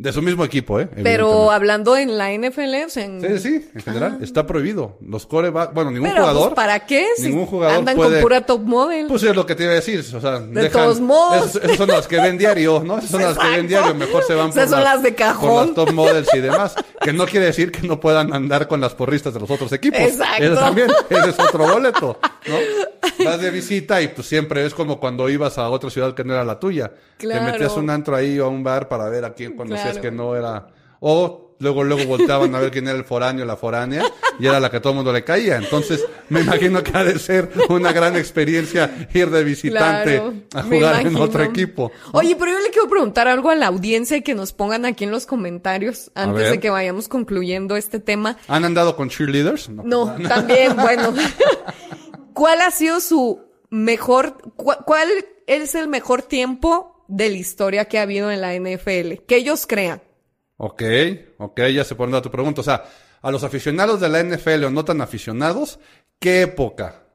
De 0.00 0.12
su 0.12 0.22
mismo 0.22 0.44
equipo, 0.44 0.78
¿eh? 0.78 0.88
Pero 1.02 1.50
hablando 1.50 1.96
en 1.96 2.16
la 2.16 2.30
NFL, 2.32 2.72
en- 3.00 3.20
Sí, 3.20 3.38
sí, 3.40 3.68
en 3.74 3.80
general, 3.82 4.18
está 4.22 4.46
prohibido. 4.46 4.96
Los 5.04 5.26
corebacks, 5.26 5.74
bueno, 5.74 5.90
ningún 5.90 6.08
pero 6.08 6.20
jugador. 6.20 6.42
pues, 6.50 6.54
¿para 6.54 6.86
qué? 6.86 7.04
Ningún 7.18 7.46
jugador 7.46 7.78
andan 7.78 7.96
puede- 7.96 8.12
con 8.12 8.22
pura 8.22 8.46
top 8.46 8.60
model. 8.60 9.08
Pues 9.08 9.24
es 9.24 9.34
lo 9.34 9.44
que 9.44 9.56
te 9.56 9.64
iba 9.64 9.72
a 9.72 9.74
decir, 9.74 9.98
o 10.14 10.20
sea, 10.20 10.38
de 10.38 10.70
todos 10.70 11.00
modos. 11.00 11.48
Esas, 11.50 11.64
esas 11.64 11.76
son 11.78 11.88
las 11.88 12.06
que 12.06 12.16
ven 12.20 12.38
diario, 12.38 12.80
¿no? 12.86 12.98
Esas 12.98 13.10
son 13.10 13.22
las 13.22 13.36
que 13.36 13.48
ven 13.48 13.66
diario, 13.66 13.92
mejor 13.96 14.22
se 14.22 14.34
van 14.36 14.50
Esas 14.50 14.66
por 14.68 14.74
son 14.76 14.84
las 14.84 15.02
de 15.02 15.14
cajón. 15.16 15.48
por 15.48 15.66
las 15.66 15.74
top 15.74 15.92
models 15.92 16.28
y 16.32 16.38
demás, 16.38 16.76
que 17.00 17.12
no 17.12 17.26
quiere 17.26 17.46
decir 17.46 17.72
que 17.72 17.84
no 17.84 17.98
puedan 17.98 18.32
andar 18.32 18.68
con 18.68 18.80
las 18.80 18.94
porristas 18.94 19.34
de 19.34 19.40
los 19.40 19.50
otros 19.50 19.72
equipos. 19.72 19.98
Exacto. 19.98 20.44
Ese 20.44 20.54
también, 20.54 20.90
ese 21.10 21.30
es 21.30 21.38
otro 21.40 21.66
boleto, 21.66 22.20
¿no? 22.46 23.24
Vas 23.24 23.40
de 23.40 23.50
visita 23.50 24.00
y 24.00 24.06
pues 24.06 24.28
siempre 24.28 24.64
es 24.64 24.74
como 24.74 25.00
cuando 25.00 25.28
ibas 25.28 25.58
a 25.58 25.68
otra 25.70 25.90
ciudad 25.90 26.14
que 26.14 26.22
no 26.22 26.34
era 26.34 26.44
la 26.44 26.60
tuya. 26.60 26.92
Claro. 27.18 27.44
Te 27.46 27.52
metías 27.52 27.72
a 27.72 27.80
un 27.80 27.90
antro 27.90 28.16
ahí 28.16 28.38
o 28.40 28.46
a 28.46 28.48
un 28.48 28.62
bar 28.64 28.88
para 28.88 29.08
ver 29.08 29.24
a 29.24 29.34
quién 29.34 29.56
conocías 29.56 29.98
Claro. 29.98 30.00
que 30.02 30.10
no 30.10 30.36
era, 30.36 30.68
o 31.00 31.44
luego 31.60 31.82
luego 31.82 32.04
volteaban 32.06 32.54
a 32.54 32.60
ver 32.60 32.70
quién 32.70 32.86
era 32.86 32.96
el 32.96 33.04
foráneo 33.04 33.44
o 33.44 33.46
la 33.48 33.56
foránea 33.56 34.04
y 34.38 34.46
era 34.46 34.60
la 34.60 34.70
que 34.70 34.76
a 34.76 34.80
todo 34.80 34.92
el 34.92 34.96
mundo 34.98 35.12
le 35.12 35.24
caía. 35.24 35.56
Entonces, 35.56 36.04
me 36.28 36.42
imagino 36.42 36.84
que 36.84 36.96
ha 36.96 37.02
de 37.02 37.18
ser 37.18 37.50
una 37.68 37.90
gran 37.92 38.14
experiencia 38.16 39.08
ir 39.12 39.28
de 39.30 39.42
visitante 39.42 40.18
Claro, 40.20 40.34
a 40.54 40.62
jugar 40.62 41.06
en 41.06 41.16
otro 41.16 41.42
equipo. 41.42 41.90
Oye, 42.12 42.36
pero 42.38 42.52
yo 42.52 42.58
le 42.60 42.70
quiero 42.70 42.88
preguntar 42.88 43.26
algo 43.26 43.50
a 43.50 43.56
la 43.56 43.66
audiencia 43.66 44.16
y 44.16 44.22
que 44.22 44.36
nos 44.36 44.52
pongan 44.52 44.84
aquí 44.84 45.02
en 45.02 45.10
los 45.10 45.26
comentarios 45.26 46.12
antes 46.14 46.50
de 46.50 46.60
que 46.60 46.70
vayamos 46.70 47.08
concluyendo 47.08 47.76
este 47.76 47.98
tema. 47.98 48.36
¿Han 48.46 48.64
andado 48.64 48.94
con 48.94 49.08
cheerleaders? 49.08 49.68
No, 49.68 50.14
también, 50.28 50.76
bueno. 50.76 51.12
¿Cuál 52.32 52.60
ha 52.60 52.70
sido 52.70 53.00
su 53.00 53.40
mejor, 53.70 54.36
cuál 54.54 55.08
es 55.48 55.74
el 55.74 55.88
mejor 55.88 56.22
tiempo 56.22 56.97
de 57.08 57.30
la 57.30 57.36
historia 57.36 57.86
que 57.86 57.98
ha 57.98 58.02
habido 58.02 58.30
en 58.30 58.40
la 58.40 58.54
NFL? 58.54 59.24
Que 59.26 59.36
ellos 59.36 59.66
crean. 59.66 60.02
Ok, 60.56 60.82
ok, 61.38 61.60
ya 61.74 61.84
se 61.84 61.94
pone 61.94 62.16
a 62.16 62.22
tu 62.22 62.30
pregunta. 62.30 62.60
O 62.60 62.64
sea, 62.64 62.84
a 63.20 63.30
los 63.30 63.42
aficionados 63.42 64.00
de 64.00 64.08
la 64.08 64.22
NFL 64.22 64.64
o 64.64 64.70
no 64.70 64.84
tan 64.84 65.00
aficionados, 65.00 65.80
¿qué 66.20 66.42
época 66.42 67.07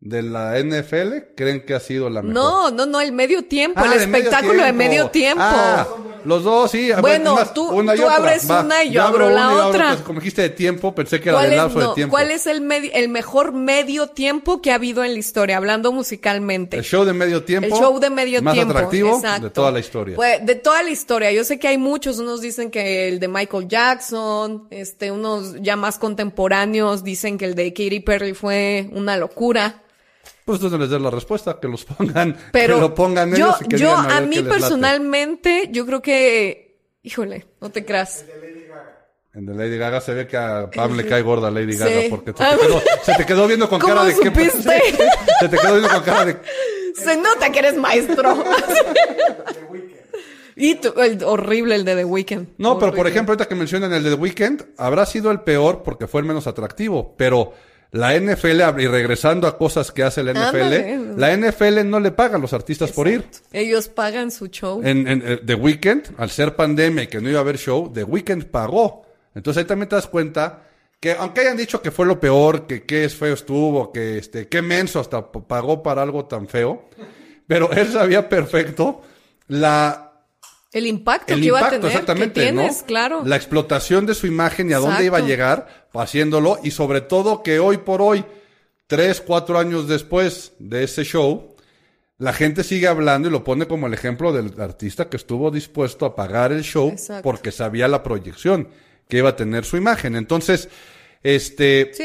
de 0.00 0.22
la 0.22 0.56
NFL 0.58 1.34
creen 1.36 1.64
que 1.66 1.74
ha 1.74 1.80
sido 1.80 2.08
la 2.08 2.22
mejor? 2.22 2.34
No, 2.34 2.70
no, 2.70 2.86
no, 2.86 3.00
el 3.00 3.12
medio 3.12 3.44
tiempo, 3.44 3.80
Ah, 3.82 3.86
el 3.92 4.00
espectáculo 4.00 4.62
de 4.62 4.72
medio 4.72 5.08
tiempo. 5.10 5.42
Ah, 5.44 5.86
los 6.24 6.44
dos, 6.44 6.70
sí. 6.70 6.90
Bueno, 7.00 7.34
más, 7.36 7.54
tú- 7.54 7.68
una 7.70 7.94
tú 7.94 8.06
abres 8.08 8.48
Va, 8.50 8.60
una 8.62 8.84
y 8.84 8.90
yo 8.90 9.02
abro 9.02 9.30
la 9.30 9.66
otra. 9.66 9.88
pues, 9.90 10.00
como 10.02 10.20
dijiste 10.20 10.42
de 10.42 10.50
tiempo, 10.50 10.94
pensé 10.94 11.20
que 11.20 11.30
era 11.30 11.38
¿Cuál 11.38 11.48
de 11.48 11.54
es, 11.56 11.62
lapso 11.62 11.78
no, 11.80 11.88
de 11.88 11.94
tiempo. 11.94 12.10
¿Cuál 12.12 12.30
es 12.30 12.46
el, 12.46 12.60
medi- 12.62 12.90
el 12.92 13.08
mejor 13.08 13.52
medio 13.52 14.08
tiempo 14.08 14.60
que 14.60 14.70
ha 14.70 14.74
habido 14.76 15.02
en 15.04 15.12
la 15.14 15.18
historia, 15.18 15.56
hablando 15.56 15.90
musicalmente? 15.92 16.76
El 16.76 16.84
show 16.84 17.04
de 17.04 17.12
medio 17.12 17.44
tiempo. 17.44 17.66
El 17.66 17.72
show 17.72 17.98
de 17.98 18.10
medio 18.10 18.42
más 18.42 18.54
tiempo. 18.54 18.72
atractivo 18.74 19.16
exacto. 19.16 19.44
de 19.44 19.50
toda 19.50 19.70
la 19.72 19.78
historia. 19.80 20.16
Pues, 20.16 20.44
de 20.44 20.54
toda 20.56 20.82
la 20.82 20.90
historia. 20.90 21.32
Yo 21.32 21.44
sé 21.44 21.58
que 21.58 21.68
hay 21.68 21.78
muchos. 21.78 22.18
Unos 22.18 22.40
dicen 22.40 22.70
que 22.70 23.08
el 23.08 23.18
de 23.20 23.28
Michael 23.28 23.66
Jackson, 23.68 24.66
este, 24.70 25.10
unos 25.10 25.54
ya 25.62 25.76
más 25.76 25.98
contemporáneos 25.98 27.02
dicen 27.04 27.38
que 27.38 27.44
el 27.46 27.54
de 27.54 27.72
Katy 27.72 28.00
Perry 28.00 28.34
fue 28.34 28.88
una 28.92 29.16
locura. 29.16 29.82
Pues 30.48 30.60
tú 30.60 30.70
no 30.70 30.78
les 30.78 30.88
des 30.88 30.98
la 30.98 31.10
respuesta, 31.10 31.58
que 31.60 31.68
los 31.68 31.84
pongan, 31.84 32.34
Pero 32.52 32.76
que 32.76 32.80
lo 32.80 32.94
pongan 32.94 33.28
yo, 33.34 33.48
ellos 33.48 33.56
y 33.60 33.68
que 33.68 33.76
yo 33.76 33.88
digan 33.90 34.10
a, 34.10 34.16
a 34.16 34.20
mí 34.22 34.36
qué 34.36 34.42
late. 34.44 34.58
personalmente, 34.58 35.68
yo 35.70 35.84
creo 35.84 36.00
que, 36.00 36.78
híjole, 37.02 37.44
no 37.60 37.68
te 37.70 37.84
creas. 37.84 38.24
En 39.34 39.44
de 39.44 39.54
Lady 39.54 39.76
Gaga 39.76 40.00
se 40.00 40.14
ve 40.14 40.26
que 40.26 40.38
a 40.38 40.70
Pam 40.74 40.96
le 40.96 41.04
cae 41.06 41.20
gorda 41.20 41.50
Lady 41.50 41.74
Sí. 41.74 41.78
Gaga 41.78 42.00
porque 42.08 42.32
se 42.32 42.38
te, 42.56 42.66
quedó, 42.66 42.82
se 43.04 43.14
te 43.14 43.26
quedó 43.26 43.46
viendo 43.46 43.68
con 43.68 43.78
¿Cómo 43.78 43.92
cara 43.94 44.06
de 44.06 44.14
que 44.18 44.24
supiste? 44.28 44.82
se 45.40 45.48
te 45.50 45.58
quedó 45.58 45.72
viendo 45.72 45.90
con 45.90 46.00
cara 46.02 46.24
de 46.24 46.36
Se 46.96 47.14
nota 47.18 47.52
que 47.52 47.58
eres 47.58 47.76
maestro. 47.76 48.42
y 50.56 50.76
tú- 50.76 50.94
el 50.98 51.22
horrible 51.24 51.74
el 51.74 51.84
de 51.84 51.94
The 51.94 52.04
Weeknd. 52.06 52.46
No, 52.56 52.78
pero 52.78 52.94
por 52.94 53.06
ejemplo, 53.06 53.32
ahorita 53.32 53.46
que 53.46 53.54
mencionan 53.54 53.92
el 53.92 54.02
de 54.02 54.10
The 54.10 54.16
Weeknd, 54.16 54.62
habrá 54.78 55.04
sido 55.06 55.30
el 55.30 55.40
peor 55.42 55.82
porque 55.82 56.06
fue 56.06 56.22
el 56.22 56.26
menos 56.26 56.46
atractivo, 56.46 57.14
pero 57.16 57.52
la 57.90 58.18
NFL, 58.18 58.80
y 58.80 58.86
regresando 58.86 59.46
a 59.46 59.56
cosas 59.56 59.92
que 59.92 60.02
hace 60.02 60.22
la 60.22 60.32
NFL, 60.32 60.56
Ándale. 60.56 60.98
la 61.16 61.36
NFL 61.36 61.88
no 61.88 62.00
le 62.00 62.10
paga 62.10 62.36
a 62.36 62.38
los 62.38 62.52
artistas 62.52 62.92
por 62.92 63.08
ir. 63.08 63.24
Ellos 63.52 63.88
pagan 63.88 64.30
su 64.30 64.48
show. 64.48 64.80
En, 64.84 65.08
en, 65.08 65.22
eh, 65.24 65.40
The 65.44 65.54
Weeknd, 65.54 66.14
al 66.18 66.30
ser 66.30 66.54
pandemia 66.54 67.04
y 67.04 67.06
que 67.06 67.20
no 67.20 67.30
iba 67.30 67.38
a 67.38 67.42
haber 67.42 67.56
show, 67.56 67.90
The 67.92 68.04
Weeknd 68.04 68.44
pagó. 68.46 69.06
Entonces 69.34 69.62
ahí 69.62 69.66
también 69.66 69.88
te 69.88 69.96
das 69.96 70.06
cuenta 70.06 70.64
que 71.00 71.12
aunque 71.12 71.42
hayan 71.42 71.56
dicho 71.56 71.80
que 71.80 71.90
fue 71.90 72.06
lo 72.06 72.20
peor, 72.20 72.66
que 72.66 72.84
qué 72.84 73.08
feo 73.08 73.34
estuvo, 73.34 73.92
que 73.92 74.18
este, 74.18 74.48
qué 74.48 74.62
menso 74.62 75.00
hasta 75.00 75.30
pagó 75.30 75.82
para 75.82 76.02
algo 76.02 76.26
tan 76.26 76.48
feo, 76.48 76.88
pero 77.46 77.70
él 77.72 77.88
sabía 77.92 78.28
perfecto 78.28 79.02
la 79.46 80.07
El 80.78 80.86
impacto 80.86 81.34
el 81.34 81.40
que 81.40 81.46
iba 81.46 81.60
a 81.66 81.70
tener, 81.70 81.86
exactamente, 81.86 82.34
que 82.34 82.40
tienes, 82.46 82.80
¿no? 82.80 82.86
claro. 82.86 83.22
La 83.24 83.36
explotación 83.36 84.06
de 84.06 84.14
su 84.14 84.26
imagen 84.26 84.70
y 84.70 84.72
a 84.72 84.78
dónde 84.78 85.04
iba 85.04 85.18
a 85.18 85.22
llegar 85.22 85.88
haciéndolo 85.94 86.58
y 86.62 86.70
sobre 86.70 87.00
todo 87.00 87.42
que 87.42 87.58
hoy 87.58 87.78
por 87.78 88.00
hoy, 88.02 88.24
tres, 88.86 89.20
cuatro 89.20 89.58
años 89.58 89.86
después 89.88 90.52
de 90.58 90.84
ese 90.84 91.04
show, 91.04 91.54
la 92.18 92.32
gente 92.32 92.64
sigue 92.64 92.86
hablando 92.88 93.28
y 93.28 93.30
lo 93.32 93.44
pone 93.44 93.66
como 93.66 93.86
el 93.86 93.94
ejemplo 93.94 94.32
del 94.32 94.60
artista 94.60 95.08
que 95.08 95.16
estuvo 95.16 95.50
dispuesto 95.50 96.04
a 96.06 96.16
pagar 96.16 96.52
el 96.52 96.62
show 96.62 96.88
Exacto. 96.88 97.22
porque 97.22 97.52
sabía 97.52 97.86
la 97.88 98.02
proyección 98.02 98.68
que 99.08 99.18
iba 99.18 99.30
a 99.30 99.36
tener 99.36 99.64
su 99.64 99.76
imagen. 99.76 100.16
Entonces, 100.16 100.68
este, 101.22 101.90
Sí, 101.94 102.04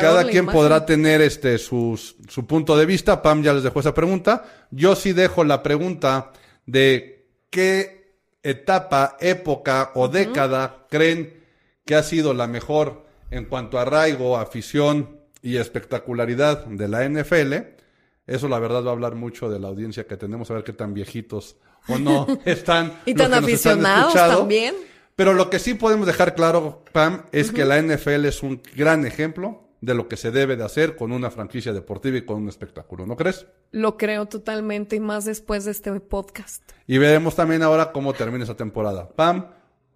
cada 0.00 0.24
quien 0.24 0.44
imagen. 0.44 0.46
podrá 0.60 0.84
tener 0.84 1.20
este 1.22 1.58
sus- 1.58 2.16
su 2.28 2.46
punto 2.46 2.76
de 2.76 2.86
vista. 2.86 3.22
Pam 3.22 3.42
ya 3.42 3.52
les 3.52 3.62
dejó 3.62 3.80
esa 3.80 3.94
pregunta. 3.94 4.44
Yo 4.70 4.94
sí 4.96 5.12
dejo 5.12 5.44
la 5.44 5.62
pregunta 5.62 6.32
de 6.66 7.26
qué 7.50 7.99
etapa, 8.42 9.16
época 9.20 9.92
o 9.94 10.08
década 10.08 10.86
creen 10.88 11.42
que 11.84 11.94
ha 11.94 12.02
sido 12.02 12.34
la 12.34 12.46
mejor 12.46 13.06
en 13.30 13.44
cuanto 13.44 13.78
a 13.78 13.82
arraigo, 13.82 14.36
afición 14.36 15.20
y 15.42 15.56
espectacularidad 15.56 16.66
de 16.66 16.88
la 16.88 17.08
NFL. 17.08 17.54
Eso 18.26 18.48
la 18.48 18.58
verdad 18.58 18.84
va 18.84 18.90
a 18.90 18.92
hablar 18.92 19.14
mucho 19.14 19.50
de 19.50 19.58
la 19.58 19.68
audiencia 19.68 20.06
que 20.06 20.16
tenemos, 20.16 20.50
a 20.50 20.54
ver 20.54 20.64
qué 20.64 20.72
tan 20.72 20.94
viejitos 20.94 21.56
o 21.88 21.98
no 21.98 22.26
están. 22.44 23.00
Y 23.06 23.14
tan 23.14 23.34
aficionados 23.34 24.14
también. 24.14 24.74
Pero 25.16 25.34
lo 25.34 25.50
que 25.50 25.58
sí 25.58 25.74
podemos 25.74 26.06
dejar 26.06 26.34
claro, 26.34 26.84
Pam, 26.92 27.24
es 27.32 27.52
que 27.52 27.64
la 27.64 27.80
NFL 27.80 28.24
es 28.24 28.42
un 28.42 28.62
gran 28.74 29.06
ejemplo 29.06 29.69
de 29.80 29.94
lo 29.94 30.08
que 30.08 30.16
se 30.16 30.30
debe 30.30 30.56
de 30.56 30.64
hacer 30.64 30.94
con 30.96 31.10
una 31.12 31.30
franquicia 31.30 31.72
deportiva 31.72 32.18
y 32.18 32.22
con 32.26 32.36
un 32.36 32.48
espectáculo, 32.48 33.06
¿no 33.06 33.16
crees? 33.16 33.46
Lo 33.70 33.96
creo 33.96 34.26
totalmente 34.26 34.96
y 34.96 35.00
más 35.00 35.24
después 35.24 35.64
de 35.64 35.70
este 35.70 35.90
podcast. 36.00 36.62
Y 36.86 36.98
veremos 36.98 37.34
también 37.34 37.62
ahora 37.62 37.92
cómo 37.92 38.12
termina 38.12 38.44
esa 38.44 38.56
temporada. 38.56 39.08
Pam, 39.08 39.46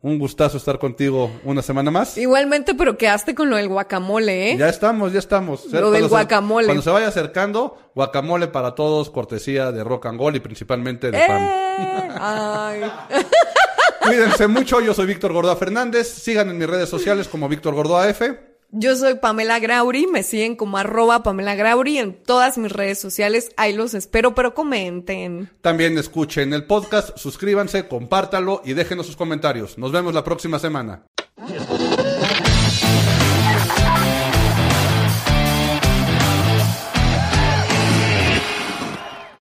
un 0.00 0.18
gustazo 0.18 0.56
estar 0.56 0.78
contigo 0.78 1.30
una 1.44 1.60
semana 1.62 1.90
más. 1.90 2.16
Igualmente, 2.16 2.74
pero 2.74 2.96
quedaste 2.96 3.34
con 3.34 3.50
lo 3.50 3.56
del 3.56 3.68
guacamole, 3.68 4.52
¿eh? 4.52 4.56
Ya 4.56 4.68
estamos, 4.68 5.12
ya 5.12 5.18
estamos. 5.18 5.64
Lo 5.72 5.90
del 5.90 6.04
se- 6.04 6.08
guacamole. 6.08 6.66
cuando 6.66 6.82
se 6.82 6.90
vaya 6.90 7.08
acercando, 7.08 7.76
guacamole 7.94 8.48
para 8.48 8.74
todos, 8.74 9.10
cortesía 9.10 9.70
de 9.72 9.82
Rock 9.84 10.06
and 10.06 10.18
Roll 10.18 10.36
y 10.36 10.40
principalmente 10.40 11.10
de 11.10 11.26
Pam. 11.26 11.42
¡Eh! 11.42 12.08
Ay. 12.20 12.80
Cuídense 14.06 14.46
mucho, 14.48 14.80
yo 14.80 14.92
soy 14.92 15.06
Víctor 15.06 15.32
Gordoa 15.32 15.56
Fernández. 15.56 16.06
Sigan 16.08 16.50
en 16.50 16.58
mis 16.58 16.68
redes 16.68 16.88
sociales 16.88 17.26
como 17.28 17.48
Víctor 17.48 17.74
Gordoa 17.74 18.08
F. 18.10 18.53
Yo 18.76 18.96
soy 18.96 19.14
Pamela 19.14 19.60
Grauri, 19.60 20.08
me 20.08 20.24
siguen 20.24 20.56
como 20.56 20.78
arroba 20.78 21.22
Pamela 21.22 21.54
Grauri 21.54 21.98
en 21.98 22.12
todas 22.12 22.58
mis 22.58 22.72
redes 22.72 22.98
sociales. 22.98 23.52
Ahí 23.56 23.72
los 23.72 23.94
espero, 23.94 24.34
pero 24.34 24.52
comenten. 24.52 25.48
También 25.60 25.96
escuchen 25.96 26.52
el 26.52 26.64
podcast, 26.64 27.16
suscríbanse, 27.16 27.86
compártalo 27.86 28.62
y 28.64 28.72
déjenos 28.72 29.06
sus 29.06 29.14
comentarios. 29.14 29.78
Nos 29.78 29.92
vemos 29.92 30.12
la 30.12 30.24
próxima 30.24 30.58
semana. 30.58 31.04